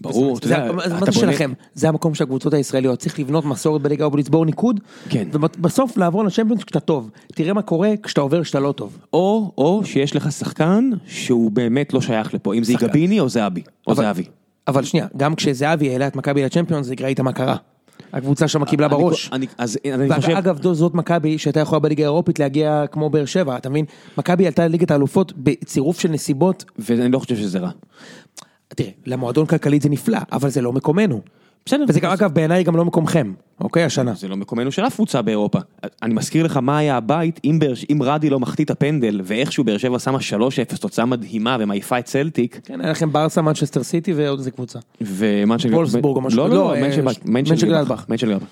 ברור, 0.00 0.38
אתה 0.38 0.46
יודע, 0.46 0.72
מה 0.72 1.06
זה 1.06 1.12
שלכם? 1.12 1.52
זה 1.74 1.88
המקום 1.88 2.14
של 2.14 2.24
הקבוצות 2.24 2.54
הישראליות, 2.54 2.98
צריך 2.98 3.18
לבנות 3.20 3.44
מסורת 3.44 3.82
בליגה 3.82 4.04
האירופית, 4.04 4.20
לצבור 4.26 4.44
ניקוד, 4.44 4.80
כן. 5.08 5.28
ובסוף 5.32 5.96
לעבור 5.96 6.24
לצ'מפיונס 6.24 6.64
כשאתה 6.64 6.80
טוב. 6.80 7.10
תראה 7.34 7.52
מה 7.52 7.62
קורה 7.62 7.94
כשאתה 8.02 8.20
עובר 8.20 8.42
כשאתה 8.42 8.60
לא 8.60 8.72
טוב. 8.72 8.98
או, 9.12 9.52
או 9.58 9.80
שיש 9.84 10.16
לך 10.16 10.32
שחקן 10.32 10.90
שהוא 11.06 11.50
באמת 11.50 11.92
לא 11.92 12.00
שייך 12.00 12.34
לפה, 12.34 12.54
אם 12.54 12.64
זה. 12.64 12.72
יגביני 12.72 13.20
או 13.20 13.28
זהבי, 13.28 13.62
או 13.86 13.94
זהבי. 13.94 14.24
אבל 14.68 14.84
שנייה, 14.84 15.06
גם 15.16 15.34
כשזהבי 15.34 15.90
העלה 15.90 16.06
את 16.06 16.16
מכבי 16.16 16.42
לצ'מפיונס, 16.44 16.90
ראית 17.00 17.20
מה 17.20 17.32
קרה. 17.32 17.56
הקבוצה 18.12 18.48
שם 18.48 18.64
קיבלה 18.64 18.88
בראש. 18.88 19.30
אני- 19.32 19.46
אז 19.58 19.78
אני 19.94 20.14
חושב, 20.14 20.32
ואגב, 20.34 20.72
זאת 20.74 20.94
מכבי 20.94 21.38
שהייתה 21.38 21.60
יכולה 21.60 21.78
בליגה 21.78 22.02
האירופית 22.04 22.38
להגיע 22.38 22.84
כמו 22.92 23.10
באר 23.10 23.24
שבע, 23.24 23.56
אתה 23.56 23.70
מבין? 23.70 23.84
מכבי 24.18 24.46
עלתה 24.46 24.68
לליגת 24.68 24.90
האלופות 24.90 25.32
בצירוף 25.36 26.00
של 26.00 26.08
נסיבות, 26.10 26.64
ואני 26.78 27.12
לא 27.12 27.18
חושב 27.18 27.36
שזה 27.36 27.58
רע. 27.58 27.70
תראה, 28.76 28.90
למועדון 29.06 29.46
כלכלית 29.46 29.82
זה 29.82 29.88
נפלא, 29.88 30.18
אבל 30.32 30.48
זה 30.48 30.60
לא 30.60 30.72
מקומנו. 30.72 31.20
בסדר. 31.66 31.84
וזה 31.88 32.00
גם, 32.00 32.10
אגב, 32.10 32.32
בעיניי 32.34 32.62
גם 32.64 32.76
לא 32.76 32.84
מקומכם, 32.84 33.32
אוקיי, 33.60 33.84
השנה. 33.84 34.14
זה 34.14 34.28
לא 34.28 34.36
מקומנו 34.36 34.72
של 34.72 34.86
אף 34.86 34.94
קבוצה 34.94 35.22
באירופה. 35.22 35.58
אני 36.02 36.14
מזכיר 36.14 36.44
לך 36.44 36.56
מה 36.56 36.78
היה 36.78 36.96
הבית, 36.96 37.40
אם, 37.44 37.58
באר, 37.58 37.72
אם 37.92 37.98
רדי 38.02 38.30
לא 38.30 38.40
מחטיא 38.40 38.64
את 38.64 38.70
הפנדל, 38.70 39.20
ואיכשהו 39.24 39.64
באר 39.64 39.78
שבע 39.78 39.98
שמה 39.98 40.18
3-0, 40.74 40.76
תוצאה 40.80 41.04
מדהימה 41.06 41.56
ומעיפה 41.60 41.98
את 41.98 42.04
צלטיק, 42.04 42.60
כן, 42.64 42.80
היה 42.80 42.90
לכם 42.90 43.12
ברסה, 43.12 43.42
מנצ'סטר 43.42 43.82
סיטי 43.82 44.12
ועוד 44.12 44.38
איזה 44.38 44.50
קבוצה. 44.50 44.78
ומנצ'ל... 45.00 45.74
וולפסבורג 45.74 46.16
או 46.16 46.20
משהו 46.20 46.38
לא. 46.38 46.48
לא, 46.48 46.54
לא, 46.54 46.60
לא, 46.64 46.74
אה, 46.74 46.80
מנצ'ל- 46.80 47.12
ש- 47.12 47.18
מנצ'ל 47.24 47.50
מנצ'ל 47.52 47.66
גלדבך. 47.66 47.88
גלדבך. 47.88 48.04
מנצ'ל 48.08 48.26
גלדבך. 48.26 48.46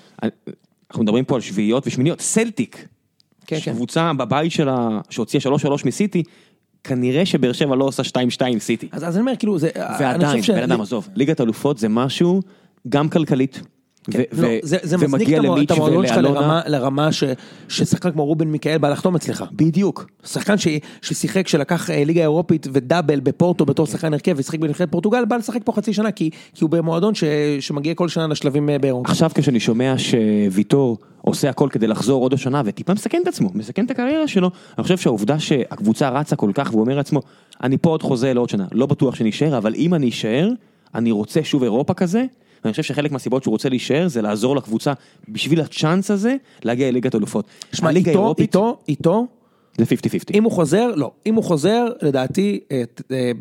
אנחנו 0.91 1.03
מדברים 1.03 1.25
פה 1.25 1.35
על 1.35 1.41
שביעיות 1.41 1.87
ושמיניות, 1.87 2.21
סלטיק. 2.21 2.87
כן, 3.47 3.57
כן. 3.63 3.73
קבוצה 3.73 4.13
בבית 4.13 4.51
שלה, 4.51 4.99
שהוציאה 5.09 5.41
3-3 5.41 5.85
מסיטי, 5.85 6.23
כנראה 6.87 7.25
שבאר 7.25 7.51
שבע 7.51 7.75
לא 7.75 7.85
עושה 7.85 8.03
2-2 8.03 8.45
עם 8.45 8.59
סיטי. 8.59 8.89
אז 8.91 9.03
אז 9.03 9.15
אני 9.15 9.21
אומר, 9.21 9.35
כאילו, 9.39 9.59
זה... 9.59 9.69
ועדיין, 9.99 10.41
בן 10.47 10.63
אדם 10.63 10.81
עזוב, 10.81 11.09
ליגת 11.15 11.41
אלופות 11.41 11.77
זה 11.77 11.89
משהו 11.89 12.41
גם 12.89 13.09
כלכלית. 13.09 13.61
ו- 14.13 14.17
לא, 14.17 14.47
ו- 14.47 14.57
זה- 14.63 14.77
זה 14.83 14.97
מצדיק 14.97 15.11
ומגיע 15.11 15.39
את 15.39 15.43
המוע- 15.43 15.55
את 15.55 15.57
למיץ' 15.57 15.71
המועדון 15.71 16.07
שלך 16.07 16.17
ולאלונה. 16.17 16.61
לרמה- 16.67 17.09
ששחקן 17.69 18.11
כמו 18.11 18.25
רובן 18.25 18.47
מיכאל 18.47 18.77
בא 18.77 18.89
לחתום 18.89 19.15
אצלך. 19.15 19.43
בדיוק. 19.51 20.05
שחקן 20.25 20.55
ששיחק, 21.01 21.47
שלקח 21.47 21.89
אה, 21.89 22.03
ליגה 22.03 22.21
אירופית 22.21 22.67
ודאבל 22.73 23.19
בפורטו 23.19 23.65
בתור 23.65 23.85
שחקן 23.85 24.13
הרכב 24.13 24.35
ושיחק 24.37 24.59
בנבחרת 24.59 24.91
פורטוגל, 24.91 25.25
בא 25.25 25.35
לשחק 25.35 25.61
פה 25.65 25.71
חצי 25.71 25.93
שנה 25.93 26.11
כי 26.11 26.29
הוא 26.61 26.69
במועדון 26.69 27.13
שמגיע 27.59 27.93
כל 27.93 28.07
שנה 28.09 28.27
לשלבים 28.27 28.69
אה, 28.69 28.79
באירופה. 28.79 29.11
עכשיו 29.11 29.29
כשאני 29.35 29.59
שומע 29.59 29.93
שוויטור 29.97 30.97
עושה 31.21 31.49
הכל 31.49 31.69
כדי 31.71 31.87
לחזור 31.87 32.21
עוד 32.23 32.33
השנה 32.33 32.61
וטיפה 32.65 32.93
מסכן 32.93 33.19
את 33.23 33.27
עצמו, 33.27 33.49
מסכן 33.53 33.85
את 33.85 33.91
הקריירה 33.91 34.27
שלו, 34.27 34.49
אני 34.77 34.83
חושב 34.83 34.97
שהעובדה 34.97 35.39
שהקבוצה 35.39 36.09
רצה 36.09 36.35
כל 36.35 36.51
כך 36.53 36.69
והוא 36.71 36.81
אומר 36.81 36.95
לעצמו, 36.95 37.21
אני 37.63 37.77
פה 37.77 37.89
עוד 37.89 38.03
חוזה 38.03 38.33
לעוד 38.33 38.49
שנה, 38.49 38.65
לא 38.71 38.85
בטוח 38.85 39.15
שנשאר, 39.15 39.57
אבל 39.57 39.73
אם 39.75 39.93
אני 39.93 40.09
אשאר, 40.09 40.49
אני 40.95 41.11
רוצה 41.11 41.43
שוב 41.43 41.63
אירופה 41.63 41.93
כזה, 41.93 42.25
ואני 42.65 42.71
חושב 42.71 42.83
שחלק 42.83 43.11
מהסיבות 43.11 43.43
שהוא 43.43 43.51
רוצה 43.51 43.69
להישאר 43.69 44.07
זה 44.07 44.21
לעזור 44.21 44.55
לקבוצה 44.55 44.93
בשביל 45.29 45.61
הצ'אנס 45.61 46.11
הזה 46.11 46.35
להגיע 46.63 46.91
לליגת 46.91 47.15
אלופות. 47.15 47.45
שמע, 47.73 47.89
איתו, 47.89 48.35
איתו, 48.37 48.77
איתו, 48.87 49.27
זה 49.77 49.83
50-50. 49.83 49.87
אם 50.33 50.43
הוא 50.43 50.51
חוזר, 50.51 50.91
לא, 50.95 51.11
אם 51.25 51.35
הוא 51.35 51.43
חוזר, 51.43 51.85
לדעתי, 52.01 52.59
אה, 52.71 52.83
אה, 53.11 53.31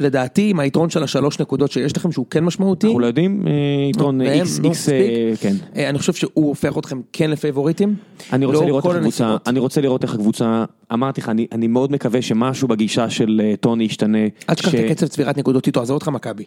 לדעתי 0.00 0.50
עם 0.50 0.60
היתרון 0.60 0.90
של 0.90 1.02
השלוש 1.02 1.40
נקודות 1.40 1.72
שיש 1.72 1.96
לכם 1.96 2.12
שהוא 2.12 2.26
כן 2.30 2.44
משמעותי, 2.44 2.86
אנחנו 2.86 3.00
לא 3.00 3.06
יודעים, 3.06 3.46
אה, 3.46 3.52
יתרון 3.90 4.20
והם, 4.20 4.32
איקס, 4.32 4.58
נו, 4.58 4.68
איקס, 4.68 4.88
אה. 4.88 5.32
כן. 5.40 5.54
אה, 5.76 5.88
אני 5.88 5.98
חושב 5.98 6.12
שהוא 6.12 6.30
הופך 6.34 6.78
אתכם 6.78 7.00
כן 7.12 7.30
לפייבוריטים. 7.30 7.94
אני 8.32 8.46
רוצה 8.46 8.58
לאור 8.58 8.66
לראות 8.66 8.86
איך 8.86 8.96
הקבוצה. 8.96 9.36
אני 9.46 9.58
רוצה 9.58 9.80
לראות 9.80 10.02
איך 10.02 10.14
הקבוצה, 10.14 10.64
אמרתי 10.92 11.20
לך, 11.20 11.28
אני, 11.28 11.46
אני 11.52 11.66
מאוד 11.66 11.92
מקווה 11.92 12.22
שמשהו 12.22 12.68
בגישה 12.68 13.10
של 13.10 13.40
אה, 13.44 13.54
טוני 13.56 13.84
ישתנה. 13.84 14.18
אל 14.50 14.54
תשכח 14.54 14.70
ש- 14.70 14.74
את 14.74 14.84
הקצב 14.90 15.06
צבירת 15.06 15.38
נקודות 15.38 15.66
איתו, 15.66 15.80
עזוב 15.82 15.94
אותך 15.94 16.08
מכבי. 16.08 16.44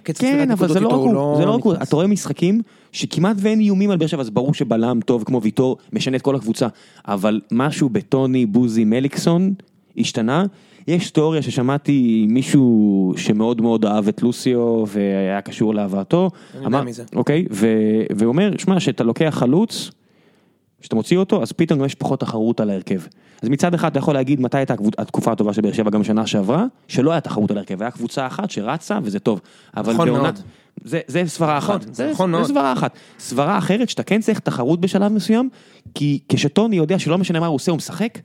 הקצב 0.00 0.20
כן, 0.20 0.50
אבל 0.50 0.66
נקודות 0.66 0.72
זה 0.72 0.80
לא 0.80 0.86
איתו 0.86 1.02
רק 1.02 1.10
הוא 1.10 1.20
הוא, 1.20 1.36
זה 1.36 1.46
לא 1.46 1.50
רק 1.50 1.64
הוא. 1.64 1.74
אתה 1.82 1.96
רואה 1.96 2.06
משחקים 2.06 2.60
שכמעט 2.92 3.36
ואין 3.40 3.60
איומים 3.60 3.90
על 3.90 3.96
באר 3.96 4.06
שבע, 4.06 4.20
אז 4.20 4.30
ברור 4.30 4.54
שבלם 4.54 5.00
טוב 5.00 5.24
כמו 5.24 5.42
ויטור 5.42 5.76
משנה 5.92 6.16
את 6.16 6.22
כל 6.22 6.36
הקבוצה, 6.36 6.68
אבל 7.08 7.40
משהו 7.52 7.88
בטוני, 7.88 8.46
בוזי, 8.46 8.84
מליקסון 8.84 9.54
השתנה. 9.98 10.44
יש 10.88 11.10
תיאוריה 11.10 11.42
ששמעתי 11.42 12.26
מישהו 12.28 13.14
שמאוד 13.16 13.60
מאוד 13.60 13.84
אהב 13.84 14.08
את 14.08 14.22
לוסיו 14.22 14.84
והיה 14.86 15.40
קשור 15.40 15.74
להבאתו. 15.74 16.30
אני 16.54 16.64
יודע 16.64 16.82
מי 16.82 16.92
זה. 16.92 17.04
אוקיי, 17.16 17.46
אומר, 18.24 18.52
שמע, 18.58 18.80
שאתה 18.80 19.04
לוקח 19.04 19.34
חלוץ, 19.38 19.90
כשאתה 20.80 20.96
מוציא 20.96 21.18
אותו, 21.18 21.42
אז 21.42 21.52
פתאום 21.52 21.78
גם 21.78 21.84
יש 21.86 21.94
פחות 21.94 22.20
תחרות 22.20 22.60
על 22.60 22.70
ההרכב. 22.70 23.00
אז 23.42 23.48
מצד 23.48 23.74
אחד 23.74 23.90
אתה 23.90 23.98
יכול 23.98 24.14
להגיד 24.14 24.40
מתי 24.40 24.56
הייתה 24.58 24.74
התקופה 24.98 25.32
הטובה 25.32 25.52
של 25.52 25.62
באר 25.62 25.72
שבע 25.72 25.90
גם 25.90 26.04
שנה 26.04 26.26
שעברה, 26.26 26.64
שלא 26.88 27.10
היה 27.10 27.20
תחרות 27.20 27.50
על 27.50 27.56
ההרכב, 27.56 27.82
היה 27.82 27.90
קבוצה 27.90 28.26
אחת 28.26 28.50
שרצה 28.50 28.98
וזה 29.02 29.18
טוב. 29.18 29.40
אבל 29.76 29.92
נכון 29.92 30.06
בעונה- 30.08 30.22
מאוד. 30.22 30.38
זה, 30.84 31.00
זה 31.06 31.22
סברה 31.26 31.56
נכון, 31.56 31.76
אחת. 31.76 31.94
זה 31.94 32.10
נכון 32.10 32.30
מאוד. 32.30 32.42
זה 32.42 32.48
סברה 32.48 32.72
אחת. 32.72 32.94
סברה 33.18 33.58
אחרת 33.58 33.88
שאתה 33.88 34.02
כן 34.02 34.20
צריך 34.20 34.38
תחרות 34.38 34.80
בשלב 34.80 35.12
מסוים, 35.12 35.48
כי 35.94 36.18
כשטוני 36.28 36.76
יודע 36.76 36.98
שלא 36.98 37.18
משנה 37.18 37.40
מה 37.40 37.46
הוא 37.46 37.54
עושה, 37.54 37.70
הוא 37.70 37.76
משחק, 37.76 38.18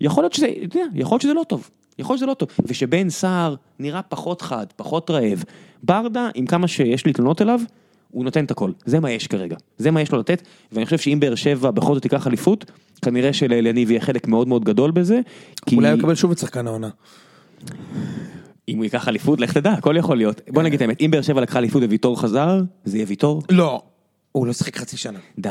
יכול 0.00 0.24
להיות 0.24 0.32
שזה, 0.32 0.46
אתה 0.64 0.78
יודע, 0.78 0.88
יכול 0.94 1.14
להיות 1.14 1.22
שזה 1.22 1.34
לא 1.34 1.42
טוב. 1.48 1.70
יכול 1.98 2.12
להיות 2.14 2.18
שזה 2.18 2.26
לא 2.26 2.34
טוב. 2.34 2.48
ושבן 2.66 3.10
סער 3.10 3.54
נראה 3.78 4.02
פחות 4.02 4.42
חד, 4.42 4.66
פחות 4.76 5.10
רעב. 5.10 5.44
ברדה, 5.82 6.28
עם 6.34 6.46
כמה 6.46 6.68
שיש 6.68 7.06
לי 7.06 7.12
תלונות 7.12 7.42
אליו, 7.42 7.60
הוא 8.12 8.24
נותן 8.24 8.44
את 8.44 8.50
הכל, 8.50 8.70
זה 8.84 9.00
מה 9.00 9.10
יש 9.10 9.26
כרגע, 9.26 9.56
זה 9.78 9.90
מה 9.90 10.00
יש 10.00 10.12
לו 10.12 10.18
לתת, 10.18 10.42
ואני 10.72 10.84
חושב 10.84 10.98
שאם 10.98 11.20
באר 11.20 11.34
שבע 11.34 11.70
בכל 11.70 11.94
זאת 11.94 12.04
ייקח 12.04 12.26
אליפות, 12.26 12.70
כנראה 13.02 13.32
שלאליניב 13.32 13.90
יהיה 13.90 14.00
חלק 14.00 14.28
מאוד 14.28 14.48
מאוד 14.48 14.64
גדול 14.64 14.90
בזה, 14.90 15.20
כי 15.66 15.76
אולי 15.76 15.90
הוא 15.90 15.98
יקבל 15.98 16.14
שוב 16.14 16.30
את 16.30 16.38
שחקן 16.38 16.66
העונה. 16.66 16.88
אם 18.68 18.76
הוא 18.76 18.84
ייקח 18.84 19.08
אליפות, 19.08 19.40
לך 19.40 19.52
תדע, 19.52 19.72
הכל 19.72 19.96
יכול 19.98 20.16
להיות. 20.16 20.40
בוא 20.48 20.62
נגיד 20.62 20.74
את 20.74 20.82
האמת, 20.82 21.00
אם 21.00 21.10
באר 21.10 21.22
שבע 21.22 21.40
לקחה 21.40 21.58
אליפות 21.58 21.82
וויטור 21.82 22.20
חזר, 22.20 22.62
זה 22.84 22.96
יהיה 22.96 23.06
ויטור? 23.08 23.42
לא. 23.50 23.82
הוא 24.32 24.46
לא 24.46 24.52
שיחק 24.52 24.76
חצי 24.76 24.96
שנה. 24.96 25.18
די. 25.38 25.48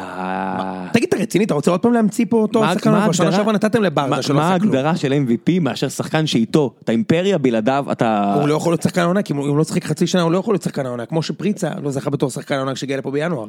תגיד, 0.93 1.07
אתה 1.07 1.17
רציני? 1.17 1.43
אתה 1.45 1.53
רוצה 1.53 1.71
עוד 1.71 1.79
פעם 1.79 1.93
להמציא 1.93 2.25
פה 2.29 2.37
אותו 2.37 2.61
מה- 2.61 2.73
שחקן? 2.73 2.89
מה 2.91 2.97
העונה? 2.97 3.09
בשנה 3.09 3.25
ההגדרה- 3.25 3.37
שעברה 3.39 3.53
נתתם 3.53 3.79
מה- 3.81 3.85
לברדה 3.87 4.21
שלא 4.21 4.35
מה 4.35 4.49
עשה 4.49 4.59
כלום. 4.59 4.73
ההגדרה 4.75 4.95
של 4.95 5.13
MVP 5.13 5.59
מאשר 5.61 5.89
שחקן 5.89 6.27
שאיתו, 6.27 6.73
אתה 6.83 6.91
אימפריה, 6.91 7.37
בלעדיו 7.37 7.85
אתה... 7.91 8.33
הוא 8.39 8.47
לא 8.47 8.53
יכול 8.53 8.71
להיות 8.73 8.81
שחקן 8.81 9.01
העונה, 9.01 9.21
כי 9.21 9.33
אם 9.33 9.37
הוא 9.37 9.57
לא 9.57 9.63
שיחק 9.63 9.83
חצי 9.85 10.07
שנה 10.07 10.21
הוא 10.21 10.31
לא 10.31 10.37
יכול 10.37 10.53
להיות 10.53 10.63
שחקן 10.63 10.85
העונה, 10.85 11.05
כמו 11.05 11.23
שפריצה 11.23 11.69
לא 11.83 11.91
זכה 11.91 12.09
בתור 12.09 12.29
שחקן 12.29 12.55
העונה 12.55 12.73
כשהגיע 12.73 12.97
לפה 12.97 13.11
בינואר. 13.11 13.47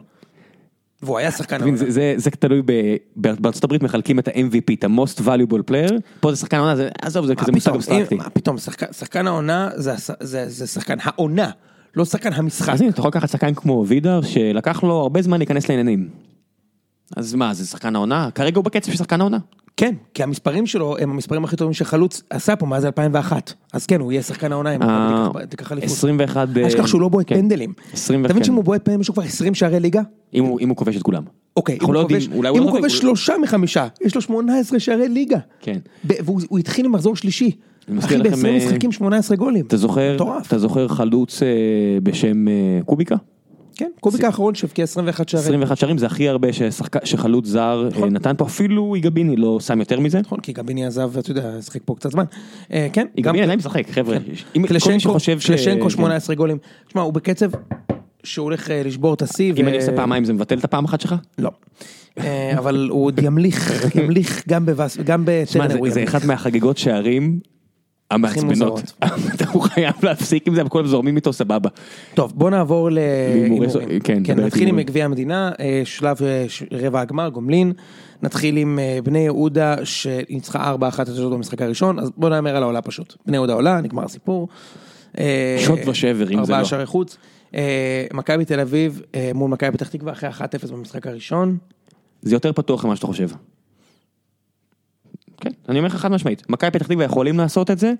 והוא 1.03 1.19
היה 1.19 1.31
שחקן 1.31 1.61
העונה. 1.63 1.77
זה- 1.77 1.91
זה 1.91 2.15
זה 2.17 2.31
תלוי, 2.31 2.63
ב- 2.67 2.97
בארצות 3.17 3.65
הברית 3.65 3.83
מחלקים 3.83 4.19
את 4.19 4.29
ה-MVP, 4.29 4.75
את 4.79 4.85
ה-most 4.85 5.21
valuable 5.21 5.71
player, 5.71 5.93
פה 6.21 6.31
זה 6.35 6.41
שחקן 6.41 6.59
עונה, 6.59 6.77
זה- 6.77 6.89
עזוב, 7.03 7.27
זה 7.27 7.35
מה 7.35 7.41
כזה 7.43 7.53
מושג 7.53 7.75
אבסטרקטי. 7.75 8.15
מה 8.15 8.31
פתאום, 8.31 8.57
שחקן- 8.93 9.27
העונה 9.27 9.69
זה 9.75 9.93
הש- 9.93 10.11
זה 10.21 10.45
זה 10.49 10.67
שחקן 10.67 10.97
העונה, 11.03 11.51
לא 11.97 12.05
שחקן 12.05 12.33
המשחק. 12.33 12.69
אז 12.73 12.81
הנה, 12.81 12.91
אתה 12.91 13.01
יכול 13.01 13.09
לקחת 13.09 13.29
שחקן 13.29 13.55
כמו 13.55 13.85
וידר, 13.89 14.21
שלקח 14.23 14.83
לו 14.83 14.95
הרבה 14.95 15.23
זמן 15.23 15.39
להיכנס 15.39 15.69
לעניינים. 15.69 16.09
אז 17.17 17.35
מה, 17.35 17.55
זה 17.55 17.67
שחקן 17.67 17.97
העונה? 17.97 18.29
כרגע 18.35 18.57
הוא 18.57 18.65
בקצב 18.65 18.91
של 18.93 18.99
שחקן 18.99 19.21
העונה. 19.21 19.39
כן, 19.77 19.95
כי 20.15 20.23
המספרים 20.23 20.67
שלו 20.67 20.97
הם 20.99 21.11
המספרים 21.11 21.45
הכי 21.45 21.57
טובים 21.57 21.73
שחלוץ 21.75 22.23
עשה 22.31 22.57
פה 22.57 22.67
מאז 22.67 22.85
2001. 22.85 23.53
אז 23.73 23.87
כן, 23.87 24.01
הוא 24.01 24.13
יהיה 24.13 24.23
שחקן 24.23 24.53
העונה 24.53 24.75
אם 24.77 24.83
אה, 24.83 25.29
מכבי 25.29 25.47
תיקח- 25.47 25.73
אליפות. 25.73 25.91
21... 25.91 26.49
ב- 26.49 26.59
אל 26.59 26.69
תשכח 26.69 26.87
שהוא 26.87 27.01
לא 27.01 27.09
בועט 27.09 27.27
כן. 27.29 27.35
פנדלים. 27.41 27.73
20 27.93 28.25
אתה 28.25 28.33
מבין. 28.35 28.45
שאם 28.45 28.55
הוא 28.55 28.65
בועט 28.65 28.85
פנדלים 28.85 29.01
יש 29.01 29.09
לו 29.09 29.15
כבר 29.15 29.23
20 29.23 29.55
שערי 29.55 29.81
ליגה? 29.81 30.03
אם 30.35 30.45
הוא 30.69 30.77
כובש 30.77 30.97
את 30.97 31.03
כולם. 31.03 31.23
אוקיי, 31.57 31.79
אם 31.83 31.87
הוא 31.87 31.95
לא 31.95 32.07
כובש- 32.09 32.29
לא 32.43 32.49
הוא 32.49 32.71
כובש 32.71 32.99
שלושה 32.99 33.35
מחמישה, 33.43 33.87
יש 34.05 34.15
לו 34.15 34.21
18 34.21 34.81
שערי 34.81 35.09
ליגה. 35.09 35.39
כן. 35.61 35.79
והוא 36.05 36.41
הוא 36.49 36.59
התחיל 36.59 36.85
עם 36.87 36.93
מחזור 36.93 37.17
שלישי. 37.17 37.51
אחי, 37.99 38.19
ב-20 38.19 38.47
אה, 38.47 38.57
משחקים 38.57 38.93
18 38.93 39.37
גולים. 39.37 39.65
אתה 39.67 39.77
זוכר. 39.77 40.17
אתה 40.47 40.59
זוכר 40.59 40.89
חלוץ 40.89 41.43
אה, 41.43 41.49
בשם 42.03 42.49
אה, 42.49 42.53
קוביקה? 42.87 43.17
כן, 43.77 43.91
קוביק 44.01 44.25
האחרון 44.25 44.55
שהבקיע 44.55 44.85
21 44.85 45.29
שערי. 45.29 45.43
21 45.43 45.77
שערים 45.77 45.99
זה 45.99 46.07
הכי 46.07 46.29
הרבה 46.29 46.49
ששחק- 46.53 47.05
שחלוץ 47.05 47.47
זר 47.47 47.89
אה, 48.03 48.11
נתן 48.11 48.35
פה, 48.39 48.45
אפילו 48.45 48.95
איגביני 48.95 49.37
לא 49.37 49.61
שם 49.61 49.79
יותר 49.81 50.01
מזה. 50.01 50.21
נכון, 50.21 50.41
כי 50.41 50.53
גביני 50.53 50.87
עזב, 50.87 51.11
ואתה 51.13 51.31
יודע, 51.31 51.63
שיחק 51.63 51.81
פה 51.85 51.95
קצת 51.95 52.11
זמן. 52.11 52.25
אה, 52.73 52.89
כן, 52.93 53.07
איגביני 53.17 53.43
עדיין 53.43 53.59
משחק, 53.59 53.91
חבר'ה. 53.91 54.17
מי 54.57 54.69
קלשנקו, 54.69 55.21
ש- 55.21 55.29
קלשנקו 55.47 55.83
כן. 55.85 55.91
18 55.91 56.37
גולים. 56.37 56.59
תשמע, 56.89 57.03
הוא 57.03 57.13
בקצב 57.13 57.51
שהוא 58.25 58.45
הולך 58.45 58.71
לשבור 58.85 59.15
את 59.15 59.23
השיא. 59.23 59.53
אם 59.61 59.65
ו- 59.65 59.69
אני 59.69 59.77
עושה 59.77 59.97
פעמיים 59.97 60.25
זה 60.25 60.33
מבטל 60.33 60.59
את 60.59 60.65
הפעם 60.65 60.85
אחת 60.85 61.01
שלך? 61.01 61.15
לא. 61.39 61.51
אבל 62.59 62.89
הוא 62.91 63.05
עוד 63.05 63.21
ימליך, 63.23 63.95
ימליך 63.97 64.43
גם 64.49 64.67
גם 65.05 65.25
שמע, 65.47 65.67
בטרנר. 65.67 65.91
זה-. 65.91 66.05
אחת 66.05 66.25
מהחגיגות 66.25 66.79
שערים 66.79 67.39
המעצבנות. 68.13 68.93
הוא 69.53 69.63
חייב 69.63 69.95
להפסיק 70.03 70.47
עם 70.47 70.55
זה, 70.55 70.67
וכולם 70.67 70.87
זורמים 70.87 71.17
איתו 71.17 71.33
סבבה. 71.33 71.71
טוב, 72.15 72.33
בוא 72.37 72.51
נעבור 72.51 72.91
להימורים. 72.91 73.71
כן, 74.05 74.23
כן, 74.25 74.41
נתחיל 74.41 74.69
עם. 74.69 74.81
גביע 74.81 75.05
המדינה, 75.05 75.51
אה, 75.61 75.83
שלב 75.85 76.17
אה, 76.23 76.47
רבע 76.73 77.01
הגמר, 77.01 77.29
גומלין. 77.29 77.73
נתחיל 78.23 78.57
עם 78.57 78.79
אה, 78.79 78.99
בני 79.05 79.19
יהודה 79.19 79.77
שניצחה 79.85 80.75
4-1 80.75 81.03
את 81.03 81.09
אשדוד 81.09 81.33
במשחק 81.33 81.63
הראשון, 81.63 81.99
אז 81.99 82.11
בוא 82.17 82.29
נאמר 82.29 82.57
על 82.57 82.63
העולה 82.63 82.83
פשוט. 82.83 83.17
בני 83.27 83.37
יהודה 83.37 83.53
עולה, 83.53 83.81
נגמר 83.81 84.05
הסיפור. 84.05 84.49
שוד 85.59 85.79
ושבר, 85.87 86.31
אם 86.31 86.35
זה 86.35 86.41
ארבעה 86.41 86.59
לא. 86.59 86.65
שערי 86.65 86.87
חוץ. 86.87 87.17
מכבי 88.13 88.45
תל 88.45 88.61
אביב 88.61 89.03
מול 89.35 89.51
מכבי 89.51 89.71
פתח 89.71 89.89
תקווה 89.89 90.13
אחרי 90.13 90.31
1-0 90.31 90.73
במשחק 90.73 91.07
הראשון. 91.07 91.59
זה 92.23 92.37
יותר 92.37 92.53
פתוח 92.53 92.85
ממה 92.85 92.97
שאתה 92.97 93.07
חושב. 93.07 93.29
כן, 95.43 95.51
אני 95.69 95.79
אומר 95.79 95.89
לך 95.89 95.95
חד 95.97 96.13
משמעית, 96.13 96.51
מכבי 96.51 96.71
פתח 96.71 96.87
תקווה 96.87 97.05
יכולים 97.05 97.39
לעשות 97.39 97.71
את 97.71 97.79
זה, 97.79 97.93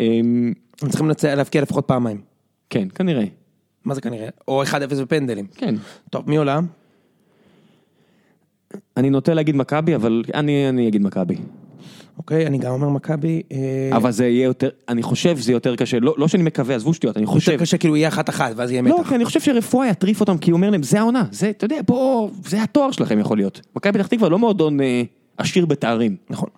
אמ, 0.00 0.52
הם 0.82 0.88
צריכים 0.88 1.10
להבקיע 1.36 1.62
לפחות 1.62 1.84
פעמיים. 1.86 2.20
כן, 2.70 2.88
כנראה, 2.94 3.24
מה 3.84 3.94
זה 3.94 4.00
כנראה? 4.00 4.28
או 4.48 4.62
1-0 4.62 4.70
בפנדלים. 5.00 5.46
כן. 5.54 5.74
טוב, 6.10 6.30
מי 6.30 6.36
עולה? 6.36 6.60
אני 8.96 9.10
נוטה 9.10 9.34
להגיד 9.34 9.56
מכבי, 9.56 9.94
אבל 9.94 10.22
אני 10.34 10.68
אני 10.68 10.88
אגיד 10.88 11.02
מכבי. 11.02 11.36
אוקיי, 12.18 12.46
אני 12.46 12.58
גם 12.58 12.72
אומר 12.72 12.88
מכבי. 12.88 13.42
אה, 13.52 13.96
אבל 13.96 14.10
זה 14.10 14.26
יהיה 14.26 14.44
יותר, 14.44 14.68
אני 14.88 15.02
חושב 15.02 15.38
שזה 15.38 15.52
יותר 15.52 15.76
קשה, 15.76 16.00
לא 16.00 16.14
לא 16.18 16.28
שאני 16.28 16.42
מקווה, 16.42 16.74
עזבו 16.74 16.94
שטויות, 16.94 17.16
אני 17.16 17.26
חושב. 17.26 17.52
יותר 17.52 17.64
קשה 17.64 17.78
כאילו 17.78 17.96
יהיה 17.96 18.08
אחת 18.08 18.28
אחת 18.28 18.52
ואז 18.56 18.70
יהיה 18.70 18.82
לא, 18.82 19.00
מתח. 19.00 19.08
כי 19.08 19.14
אני 19.14 19.24
חושב 19.24 19.40
שרפואה 19.40 19.88
יטריף 19.88 20.20
אותם, 20.20 20.38
כי 20.38 20.50
הוא 20.50 20.56
אומר 20.56 20.70
להם, 20.70 20.82
זה 20.82 21.00
העונה, 21.00 21.24
זה, 21.30 21.50
אתה 21.50 21.64
יודע, 21.64 21.76
בוא, 21.86 22.30
זה 22.44 22.62
התואר 22.62 22.90
שלכם 22.90 23.18
יכול 23.18 23.36
להיות. 23.36 23.60
מכבי 23.76 23.92
פתח 23.92 24.06
תקווה 24.06 24.28
לא 24.28 24.38
מועדון 24.38 24.80
אה, 24.80 25.02
עשיר 25.38 25.66
בתארים. 25.66 26.16
נכון. 26.30 26.48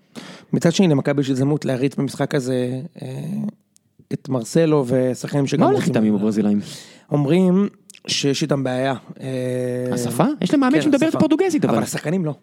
מצד 0.52 0.72
שני 0.72 0.88
למכבי 0.88 1.20
יש 1.20 1.30
הזדמנות 1.30 1.64
להריץ 1.64 1.94
במשחק 1.94 2.34
הזה 2.34 2.80
אה, 3.02 3.08
את 4.12 4.28
מרסלו 4.28 4.84
ושחקנים 4.86 5.46
שגם 5.46 5.60
מה 5.60 5.66
הולך 5.66 5.88
איתם 5.88 6.04
עם 6.04 6.14
הברזילאים? 6.14 6.60
אומרים 7.10 7.68
שיש 8.06 8.42
איתם 8.42 8.64
בעיה. 8.64 8.94
אה, 9.20 9.94
השפה? 9.94 10.24
יש 10.40 10.52
להם 10.52 10.60
מאמן 10.60 10.74
כן, 10.74 10.82
שמדבר 10.82 11.08
את. 11.08 11.14
הפורטוגזית, 11.14 11.64
אבל. 11.64 11.74
אבל 11.74 11.82
השחקנים 11.82 12.24
לא. 12.24 12.34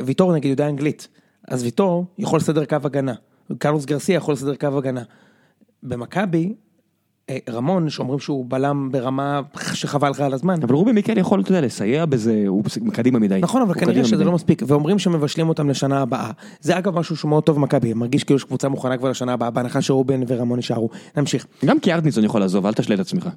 וויטור 0.00 0.34
נגיד 0.34 0.50
יודע 0.50 0.68
אנגלית. 0.68 1.08
אז 1.48 1.62
ויטור 1.62 2.04
יכול 2.18 2.36
לסדר 2.36 2.64
קו 2.64 2.76
הגנה. 2.84 3.14
קרלוס 3.58 3.84
גרסיה 3.84 4.16
יכול 4.16 4.34
לסדר 4.34 4.54
קו 4.54 4.78
הגנה. 4.78 5.02
במכבי, 5.82 6.54
רמון 7.50 7.90
שאומרים 7.90 8.18
שהוא 8.18 8.44
בלם 8.48 8.88
ברמה 8.92 9.40
שחבל 9.72 10.10
לך 10.10 10.20
על 10.20 10.34
הזמן. 10.34 10.62
אבל 10.62 10.74
רובי 10.74 10.92
מיקל 10.92 11.18
יכול, 11.18 11.40
אתה 11.40 11.50
יודע, 11.50 11.60
לסייע 11.60 12.06
בזה, 12.06 12.44
הוא 12.46 12.64
קדימה 12.92 13.18
מדי. 13.18 13.38
נכון, 13.42 13.62
אבל 13.62 13.74
כנראה 13.74 14.04
שזה 14.04 14.16
מדי. 14.16 14.24
לא 14.24 14.32
מספיק, 14.32 14.62
ואומרים 14.66 14.98
שמבשלים 14.98 15.48
אותם 15.48 15.70
לשנה 15.70 16.00
הבאה. 16.00 16.30
זה 16.60 16.78
אגב 16.78 16.98
משהו 16.98 17.16
שהוא 17.16 17.28
מאוד 17.28 17.42
טוב 17.42 17.56
במכבי, 17.56 17.94
מרגיש 17.94 18.24
כאילו 18.24 18.38
שקבוצה 18.38 18.68
מוכנה 18.68 18.96
כבר 18.96 19.10
לשנה 19.10 19.32
הבאה, 19.32 19.50
בהנחה 19.50 19.82
שרובן 19.82 20.20
ורמון 20.28 20.58
יישארו. 20.58 20.88
נמשיך, 21.16 21.46
גם 21.64 21.78
קיארטניצון 21.78 22.24
יכול 22.24 22.40
לעזוב, 22.40 22.66
אל 22.66 22.72
תשלה 22.72 22.94
את 22.94 23.00
עצמך. 23.00 23.28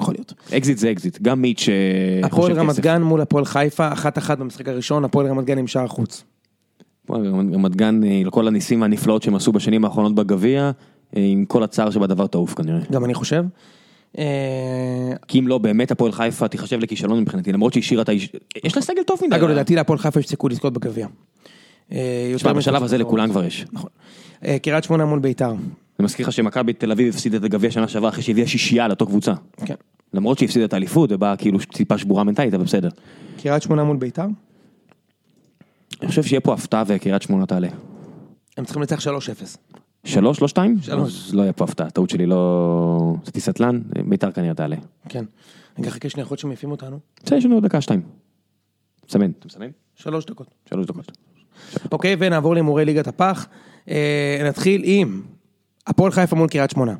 יכול 0.00 0.14
להיות. 0.14 0.34
אקזיט 0.56 0.78
זה 0.78 0.90
אקזיט, 0.90 1.22
גם 1.22 1.42
מיץ' 1.42 1.68
אה, 1.68 2.26
הפועל 2.26 2.50
חושב 2.50 2.58
רמת. 2.58 2.80
גן 2.80 3.02
מול 3.02 3.20
הפועל 3.20 3.44
חיפה, 3.44 3.92
אחת 3.92 4.18
אחת 4.18 4.38
במשחק 4.38 4.68
הראשון, 4.68 5.04
הפועל 5.04 5.26
רמת 5.26 5.44
גן 5.44 5.58
עם 5.58 5.66
שער 5.66 5.86
חוץ. 5.86 6.24
הפועל 7.04 7.26
רמת 7.54 7.76
גן, 7.76 8.04
אה, 8.04 8.22
לכל 8.24 8.48
הניסים 8.48 8.82
והנפלאות 8.82 9.22
שהם 9.22 9.34
עשו 9.34 9.52
בשנים 9.52 9.84
האחרונות 9.84 10.14
בגביע, 10.14 10.62
אה, 10.62 10.70
עם 11.12 11.44
כל 11.44 11.62
הצער 11.62 11.90
שבדבר 11.90 12.26
תעוף 12.26 12.54
כנראה. 12.54 12.80
גם 12.92 13.04
אני 13.04 13.14
חושב. 13.14 13.44
אה, 14.18 15.12
כי 15.28 15.38
אם 15.38 15.48
לא, 15.48 15.58
באמת 15.58 15.90
הפועל 15.90 16.12
חיפה 16.12 16.48
תיחשב 16.48 16.80
לכישלון 16.80 17.20
מבחינתי, 17.20 17.52
למרות 17.52 17.72
שהיא 17.72 17.82
השאירה 17.82 18.02
את 18.02 18.08
האיש... 18.08 18.32
יש 18.64 18.76
לה 18.76 18.82
סגל 18.82 19.02
טוב 19.02 19.20
מדי. 19.26 19.36
אגב, 19.36 19.48
לדעתי 19.48 19.74
להפועל 19.74 19.98
חיפה 19.98 20.20
יש 20.20 20.28
סיכוי 20.28 20.50
לזכות 20.50 20.72
בגביע. 20.72 21.06
אה, 21.92 22.32
תשמע, 22.36 22.52
בשלב. 22.52 22.82
הזה 22.82 22.98
לכולם 22.98 23.30
כבר 23.30 23.44
יש. 23.44 23.66
נכון. 23.72 23.90
אה, 24.44 24.58
קריית 24.58 24.84
שמונה 24.84 25.04
מול 25.04 25.18
ביתר. 25.18 25.50
אני 25.50 26.04
מזכיר 26.04 26.26
לך 26.26 26.32
שמכבי 26.32 26.72
תל 26.72 26.92
אביב 26.92 27.14
הפסידה 27.14 27.36
את 27.36 27.44
הגביע 27.44 27.70
שנה 27.70 27.88
שעברה 27.88 28.10
אחרי 28.10 28.22
שהביאה 28.22 28.46
שישייה 28.46 28.88
לאותו 28.88 29.06
קבוצה. 29.06 29.32
כן. 29.66 29.74
למרות 30.14 30.38
שהיא 30.38 30.46
הפסידה 30.46 30.64
את 30.64 30.72
האליפות 30.72 31.12
ובאה 31.12 31.36
כאילו 31.36 31.58
טיפה 31.58 31.98
שבורה 31.98 32.24
מנטלית, 32.24 32.54
אבל 32.54 32.64
בסדר. 32.64 32.88
קריית 33.42 33.62
שמונה 33.62 33.84
מול 33.84 33.96
ביתר. 33.96 34.26
אני 36.00 36.08
חושב 36.08 36.22
שיהיה 36.22 36.40
פה 36.40 36.54
הפתעה 36.54 36.82
וקריית 36.86 37.22
שמונה 37.22 37.46
תעלה. 37.46 37.68
הם 38.56 38.64
צריכים 38.64 38.82
לנצח 38.82 39.00
3-0. 39.00 39.08
שלוש, 40.08 40.40
לא 40.40 40.48
שתיים? 40.48 40.76
שלוש. 40.82 41.34
לא 41.34 41.42
יהיה 41.42 41.52
פה 41.52 41.64
הפתעה, 41.64 41.90
טעות 41.90 42.10
שלי 42.10 42.26
לא... 42.26 43.14
עשיתי 43.22 43.40
סטלן, 43.40 43.80
ביתר 44.08 44.32
כנראה 44.32 44.54
תעלה. 44.54 44.76
כן. 45.08 45.24
רגע, 45.78 45.90
חכה 45.90 46.08
שנייה, 46.08 46.22
יכול 46.22 46.34
להיות 46.34 46.40
שמעיפים 46.40 46.70
אותנו. 46.70 46.98
בסדר, 47.24 47.38
יש 47.38 47.44
לנו 47.44 47.54
עוד 47.54 47.64
דקה 47.64 47.80
שתיים. 47.80 48.02
מסמן. 49.08 49.30
אתה 49.30 49.46
מסמן? 49.46 49.68
שלוש 49.94 50.24
דקות. 50.24 50.54
שלוש 50.68 50.86
דקות. 50.86 51.12
אוקיי, 51.92 52.16
ונעבור 52.18 52.54
להימורי 52.54 52.84
ליגת 52.84 53.08
הפח. 53.08 53.46
אה, 53.88 54.46
נתחיל 54.48 54.82
עם 54.84 55.22
הפועל 55.86 56.12
חיפה 56.12 56.36
מול 56.36 56.48
קריית 56.48 56.70
שמונה. 56.70 56.94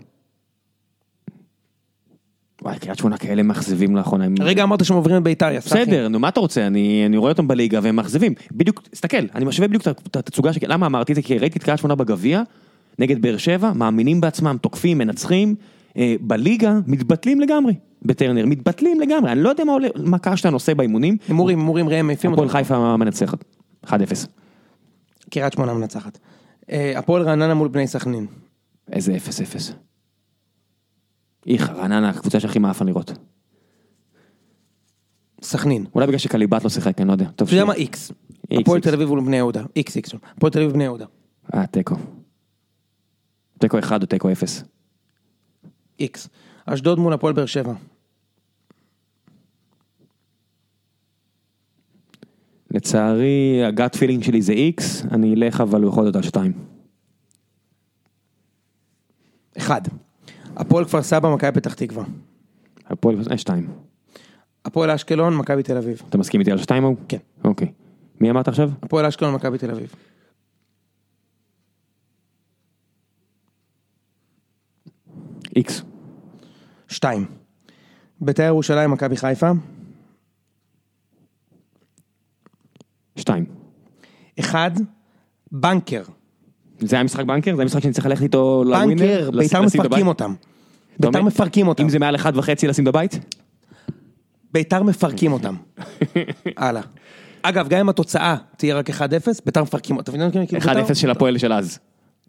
וואי, 2.63 2.79
קריית 2.79 2.99
שמונה 2.99 3.19
כאלה 3.19 3.43
מאכזבים 3.43 3.97
לאחרונה. 3.97 4.25
הרגע 4.41 4.63
אמרת 4.63 4.85
שהם 4.85 4.97
עוברים 4.97 5.17
את 5.17 5.23
ביתר, 5.23 5.51
יא 5.51 5.61
סאחי. 5.61 5.83
בסדר, 5.83 6.09
נו 6.09 6.19
מה 6.19 6.29
אתה 6.29 6.41
רוצה, 6.41 6.67
אני, 6.67 7.07
אני 7.07 7.17
רואה 7.17 7.33
אותם 7.33 7.49
בליגה 7.49 7.81
והם 7.83 7.97
מאכזבים. 7.97 8.35
בדיוק, 8.53 8.83
תסתכל, 8.91 9.17
אני 9.35 9.45
משווה 9.45 9.69
בדיוק 9.69 9.89
את 9.89 10.17
התצוגה 10.17 10.53
של... 10.53 10.61
למה 10.63 10.87
אמרתי 10.87 11.13
את 11.13 11.17
זה? 11.17 11.23
כי 11.23 11.39
ראיתי 11.39 11.59
את 11.59 11.65
קריית 11.65 11.79
שמונה 11.79 11.95
בגביע, 11.95 12.43
נגד 12.99 13.23
באר 13.23 13.37
שבע, 13.37 13.73
מאמינים 13.73 14.21
בעצמם, 14.21 14.57
תוקפים, 14.61 14.99
מנצחים. 14.99 15.55
אה, 15.97 16.15
בליגה 16.21 16.79
מתבטלים 16.87 17.41
לגמרי, 17.41 17.75
בטרנר, 18.03 18.47
מתבטלים 18.47 19.01
לגמרי. 19.01 19.33
אני 19.33 19.43
לא 19.43 19.49
יודע 19.49 19.65
מה, 19.65 19.73
עולה, 19.73 19.89
מה 20.05 20.37
שאתה 20.37 20.51
נושא 20.51 20.75
באימונים. 20.75 21.17
הימורים, 21.29 21.59
הימורים, 21.59 21.89
ראם, 21.89 22.07
מעיפים 22.07 22.33
הפועל 22.33 22.49
אותם. 22.49 22.59
חיפה 22.59 22.97
מנצחת, 22.97 23.45
1-0. 23.87 23.91
קריית 25.31 25.53
שמונה 25.53 25.75
מנצחת. 25.75 26.19
אה, 26.71 26.99
הפועל 26.99 27.23
רעננה 27.23 27.55
מול 27.55 27.69
בני 27.69 27.87
סכנין. 27.87 28.27
איזה 28.93 29.17
0-0. 29.17 29.73
איך, 31.47 31.71
רעננה, 31.71 32.09
הקבוצה 32.09 32.41
שהכי 32.41 32.59
מעפן 32.59 32.87
לראות. 32.87 33.13
סכנין. 35.43 35.85
אולי 35.95 36.07
בגלל 36.07 36.19
שקליבת 36.19 36.65
לא 36.65 36.71
שיחק, 36.71 37.01
אני 37.01 37.09
לא 37.09 37.13
יודע. 37.13 37.27
אתה 37.37 37.45
יודע. 37.45 37.65
מה 37.65 37.75
איקס? 37.75 38.13
הפועל. 38.51 38.81
תל 38.81 38.95
אביב 38.95 39.09
מול 39.09 39.21
בני 39.21 39.37
יהודה. 39.37 39.63
איקס 39.77 39.97
איקס. 39.97 40.11
הפועל 40.37 40.53
תל 40.53 40.59
אביב 40.59 40.73
בני 40.73 40.85
יהודה. 40.85 41.05
אה, 41.55 41.67
תיקו. 41.67 41.97
תיקו 43.59 43.79
1 43.79 44.03
או 44.03 44.07
תיקו 44.07 44.33
0. 44.33 44.65
איקס. 46.01 46.29
אשדוד 46.67 46.99
מול 46.99 47.13
הפועל 47.13 47.33
באר 47.33 47.47
שבע. 47.47 47.73
לצערי, 52.71 53.65
הגאט 53.65 53.97
פילינג 53.97 54.23
שלי 54.23 54.43
זה 54.43 54.53
איקס, 54.53 55.05
אני 55.11 55.35
אלך 55.35 55.61
אבל 55.61 55.85
בכל 55.85 56.05
זאת 56.05 56.17
על 56.17 56.23
2. 56.23 56.53
1. 59.59 59.89
הפועל 60.57 60.85
כפר 60.85 61.03
סבא, 61.03 61.35
מכבי 61.35 61.53
פתח 61.53 61.75
תקווה. 61.75 62.05
הפועל 62.87 63.19
אה, 63.19 63.25
כפר 63.25 63.37
סבא, 63.37 63.55
הפועל 64.65 64.91
אשקלון, 64.91 65.37
מכבי 65.37 65.63
תל 65.63 65.77
אביב. 65.77 66.03
אתה 66.09 66.19
מסכים 66.19 66.41
איתי 66.41 66.53
על 66.53 66.59
שתיים 66.59 66.85
ההוא? 66.85 66.97
כן. 67.09 67.19
אוקיי. 67.45 67.73
מי 68.21 68.31
אמרת 68.31 68.49
עכשיו? 68.49 68.71
הפועל 68.83 69.07
אשקלון, 69.07 69.35
מכבי 69.35 69.59
תל 69.59 69.71
אביב. 69.71 69.95
איקס. 75.59 75.83
שתיים. 76.89 77.25
בית"ר 78.21 78.43
ירושלים, 78.43 78.91
מכבי 78.91 79.17
חיפה. 79.17 79.51
שתיים. 83.17 83.45
אחד. 84.41 84.71
בנקר. 85.53 86.03
זה 86.81 86.97
היה 86.97 87.03
משחק 87.03 87.25
בנקר? 87.25 87.57
זה 87.57 87.63
היה 87.63 87.67
משחק 87.67 87.83
שאני 87.83 87.93
צריך 87.93 88.07
ללכת 88.07 88.23
איתו 88.23 88.65
לווינר? 88.67 89.03
בנקר, 89.03 89.31
בית"ר? 89.31 89.63
מפרקים 89.63 90.07
אותם. 90.07 90.35
בית"ר 91.01 91.23
מפרקים 91.23 91.69
אותם. 91.69 91.83
אם 91.83 91.89
זה 91.89 91.99
מעל 91.99 92.15
אחד 92.17 92.37
וחצי 92.37 92.67
לשים 92.67 92.85
בבית? 92.85 93.19
בית"ר 94.53 94.83
מפרקים 94.83 95.33
אותם. 95.33 95.55
הלאה. 96.57 96.83
אגב, 97.43 97.69
גם 97.69 97.79
אם 97.81 97.89
התוצאה 97.89 98.37
תהיה 98.57 98.77
רק 98.77 98.91
1-0, 98.91 98.95
בית"ר 99.47 99.63
מפרקים 99.63 99.97
אותם. 99.97 100.15
אתה 100.15 100.27
מבין? 100.29 100.47
כאילו, 100.47 100.63
1-0 100.63 100.67
בית"ר- 100.75 100.95
של 100.95 101.11
הפועל 101.11 101.39
של 101.39 101.53
אז. 101.53 101.79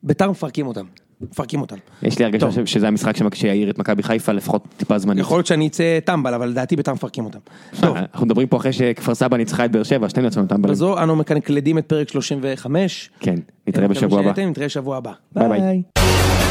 בית"ר 0.04 0.32
מפרקים 0.32 0.68
אותם. 0.68 0.86
מפרקים 1.22 1.62
אותם. 1.62 1.76
יש 2.04 2.20
לי 2.20 2.26
הרגשה 2.26 2.66
שזה 2.66 2.88
המשחק 2.88 3.14
שיעיר 3.34 3.70
את 3.70 3.80
מכבי 3.80 4.04
חיפה 4.04 4.32
לפחות 4.32 4.64
טיפה 4.78 4.98
זמנית. 4.98 5.22
יכול 5.22 5.38
להיות 5.38 5.48
שאני 5.48 5.68
אצא 5.68 6.00
טמבל, 6.06 6.34
אבל 6.34 6.50
לדעתי 6.50 6.76
בית"ר 6.76 6.94
מפרקים 6.94 7.26
אותם. 7.26 7.40
טוב, 7.82 7.98
אנחנו 8.14 8.26
מדברים 8.26 8.48
פה 8.48 8.58
אחרי 8.58 8.74
שכפר 8.74 9.16
סבא 9.16 9.38
ניצחה 9.38 9.66
את 9.66 9.72
באר 9.72 9.84
שבע, 9.84 10.10
שתינו 10.10 10.28
יצאנו 10.28 10.48
טמבלים. 10.48 10.72
בזו 10.72 11.04
אנו 11.04 11.16
מ 11.16 11.22
conclude 11.22 11.67
ים 11.67 11.78
את 11.78 11.86
פרק 11.86 12.10
35. 12.10 13.10
כן, 13.20 13.36
נתראה 13.68 13.88
בשבוע 13.88 14.20
הבא. 14.20 14.42
נתראה 14.44 14.66
בשבוע 14.66 14.98
הבא. 14.98 15.12
bye 15.36 15.50
bye. 15.50 15.60
bye. 15.60 16.49